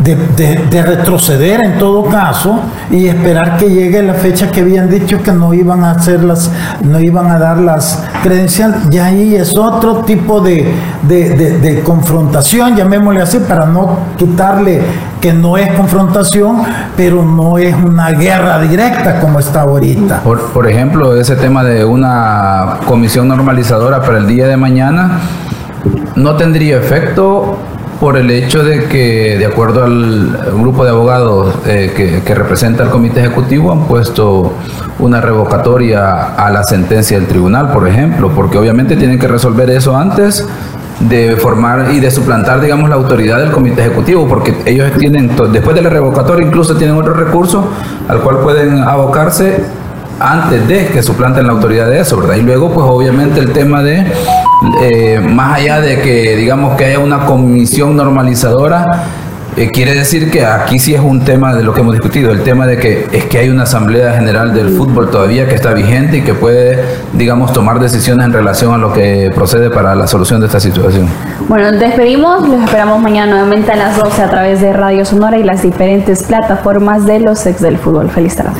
de, 0.05 0.15
de- 0.37 0.65
de 0.69 0.81
retroceder 0.83 1.61
en 1.61 1.77
todo 1.79 2.05
caso 2.05 2.59
y 2.91 3.07
esperar 3.07 3.57
que 3.57 3.67
llegue 3.69 4.01
la 4.03 4.13
fecha 4.13 4.51
que 4.51 4.61
habían 4.61 4.89
dicho 4.89 5.21
que 5.23 5.31
no 5.31 5.53
iban 5.53 5.83
a 5.83 5.91
hacer 5.91 6.23
las, 6.23 6.49
no 6.83 6.99
iban 6.99 7.29
a 7.31 7.39
dar 7.39 7.57
las 7.57 8.03
credenciales. 8.23 8.77
Y 8.91 8.97
ahí 8.99 9.35
es 9.35 9.57
otro 9.57 9.97
tipo 10.05 10.39
de- 10.41 10.73
de 11.03 11.81
confrontación, 11.83 12.75
llamémosle 12.75 13.21
así, 13.21 13.39
para 13.39 13.65
no 13.65 13.97
quitarle 14.17 14.81
que 15.19 15.33
no 15.33 15.57
es 15.57 15.71
confrontación, 15.73 16.61
pero 16.95 17.23
no 17.23 17.57
es 17.57 17.75
una 17.75 18.11
guerra 18.11 18.59
directa 18.61 19.19
como 19.19 19.39
está 19.39 19.61
ahorita. 19.61 20.21
Por, 20.21 20.51
por 20.51 20.69
ejemplo, 20.69 21.15
ese 21.19 21.35
tema 21.35 21.63
de 21.63 21.83
una 21.83 22.77
comisión 22.85 23.27
normalizadora 23.27 24.01
para 24.01 24.19
el 24.19 24.27
día 24.27 24.47
de 24.47 24.55
mañana 24.57 25.19
no 26.15 26.35
tendría 26.35 26.77
efecto 26.77 27.57
por 27.99 28.17
el 28.17 28.29
hecho 28.29 28.63
de 28.63 28.85
que, 28.85 29.37
de 29.37 29.45
acuerdo 29.45 29.83
al 29.83 30.53
grupo 30.59 30.83
de 30.83 30.91
abogados 30.91 31.55
eh, 31.65 31.93
que, 31.95 32.21
que 32.23 32.35
representa 32.35 32.83
el 32.83 32.89
comité 32.89 33.21
ejecutivo, 33.21 33.71
han 33.71 33.85
puesto 33.87 34.53
una 34.99 35.21
revocatoria 35.21 36.35
a 36.35 36.49
la 36.51 36.63
sentencia 36.63 37.17
del 37.17 37.27
tribunal, 37.27 37.71
por 37.71 37.87
ejemplo, 37.87 38.31
porque 38.33 38.57
obviamente 38.57 38.95
tienen 38.95 39.19
que 39.19 39.27
resolver 39.27 39.69
eso 39.69 39.95
antes 39.95 40.45
de 40.99 41.35
formar 41.35 41.91
y 41.91 41.99
de 41.99 42.09
suplantar, 42.09 42.61
digamos, 42.61 42.89
la 42.89 42.95
autoridad 42.95 43.39
del 43.39 43.51
comité 43.51 43.81
ejecutivo, 43.81 44.27
porque 44.27 44.55
ellos 44.65 44.91
tienen, 44.97 45.31
después 45.51 45.75
de 45.75 45.81
la 45.81 45.89
revocatoria, 45.89 46.47
incluso 46.47 46.75
tienen 46.75 46.95
otro 46.95 47.13
recurso 47.13 47.69
al 48.07 48.19
cual 48.19 48.39
pueden 48.39 48.79
abocarse 48.79 49.63
antes 50.19 50.67
de 50.67 50.87
que 50.87 51.03
suplanten 51.03 51.47
la 51.47 51.53
autoridad 51.53 51.89
de 51.89 51.99
eso, 51.99 52.17
¿verdad? 52.17 52.35
Y 52.35 52.41
luego, 52.41 52.71
pues 52.71 52.85
obviamente 52.89 53.39
el 53.39 53.51
tema 53.51 53.81
de, 53.83 54.05
eh, 54.81 55.19
más 55.19 55.59
allá 55.59 55.81
de 55.81 55.99
que, 56.01 56.35
digamos, 56.35 56.75
que 56.77 56.85
haya 56.85 56.99
una 56.99 57.25
comisión 57.25 57.95
normalizadora, 57.95 59.03
Eh, 59.57 59.71
quiere 59.71 59.93
decir 59.95 60.29
que 60.31 60.45
aquí 60.45 60.79
sí 60.79 60.93
es 60.93 60.99
un 60.99 61.23
tema 61.23 61.53
de 61.53 61.63
lo 61.63 61.73
que 61.73 61.79
hemos 61.79 61.93
discutido, 61.93 62.29
el 62.29 62.43
tema 62.43 62.67
de 62.67 62.77
que 62.77 63.07
es 63.13 63.23
que 63.23 63.37
hay 63.37 63.47
una 63.47 63.63
Asamblea 63.63 64.11
General 64.11 64.53
del 64.53 64.71
Fútbol 64.71 65.09
todavía 65.09 65.47
que 65.47 65.55
está 65.55 65.73
vigente 65.73 66.17
y 66.17 66.21
que 66.23 66.33
puede, 66.33 66.83
digamos, 67.13 67.53
tomar 67.53 67.79
decisiones 67.79 68.25
en 68.25 68.33
relación 68.33 68.73
a 68.73 68.77
lo 68.77 68.91
que 68.91 69.31
procede 69.33 69.69
para 69.69 69.95
la 69.95 70.07
solución 70.07 70.41
de 70.41 70.47
esta 70.47 70.59
situación. 70.59 71.07
Bueno, 71.47 71.71
despedimos, 71.71 72.45
los 72.49 72.63
esperamos 72.63 73.01
mañana 73.01 73.31
nuevamente 73.31 73.71
a 73.71 73.77
las 73.77 73.95
12 73.95 74.23
a 74.23 74.29
través 74.29 74.59
de 74.59 74.73
Radio 74.73 75.05
Sonora 75.05 75.37
y 75.37 75.43
las 75.43 75.61
diferentes 75.61 76.23
plataformas 76.23 77.05
de 77.05 77.21
los 77.21 77.45
ex 77.45 77.61
del 77.61 77.77
fútbol. 77.77 78.09
Feliz 78.09 78.35
tarde. 78.35 78.59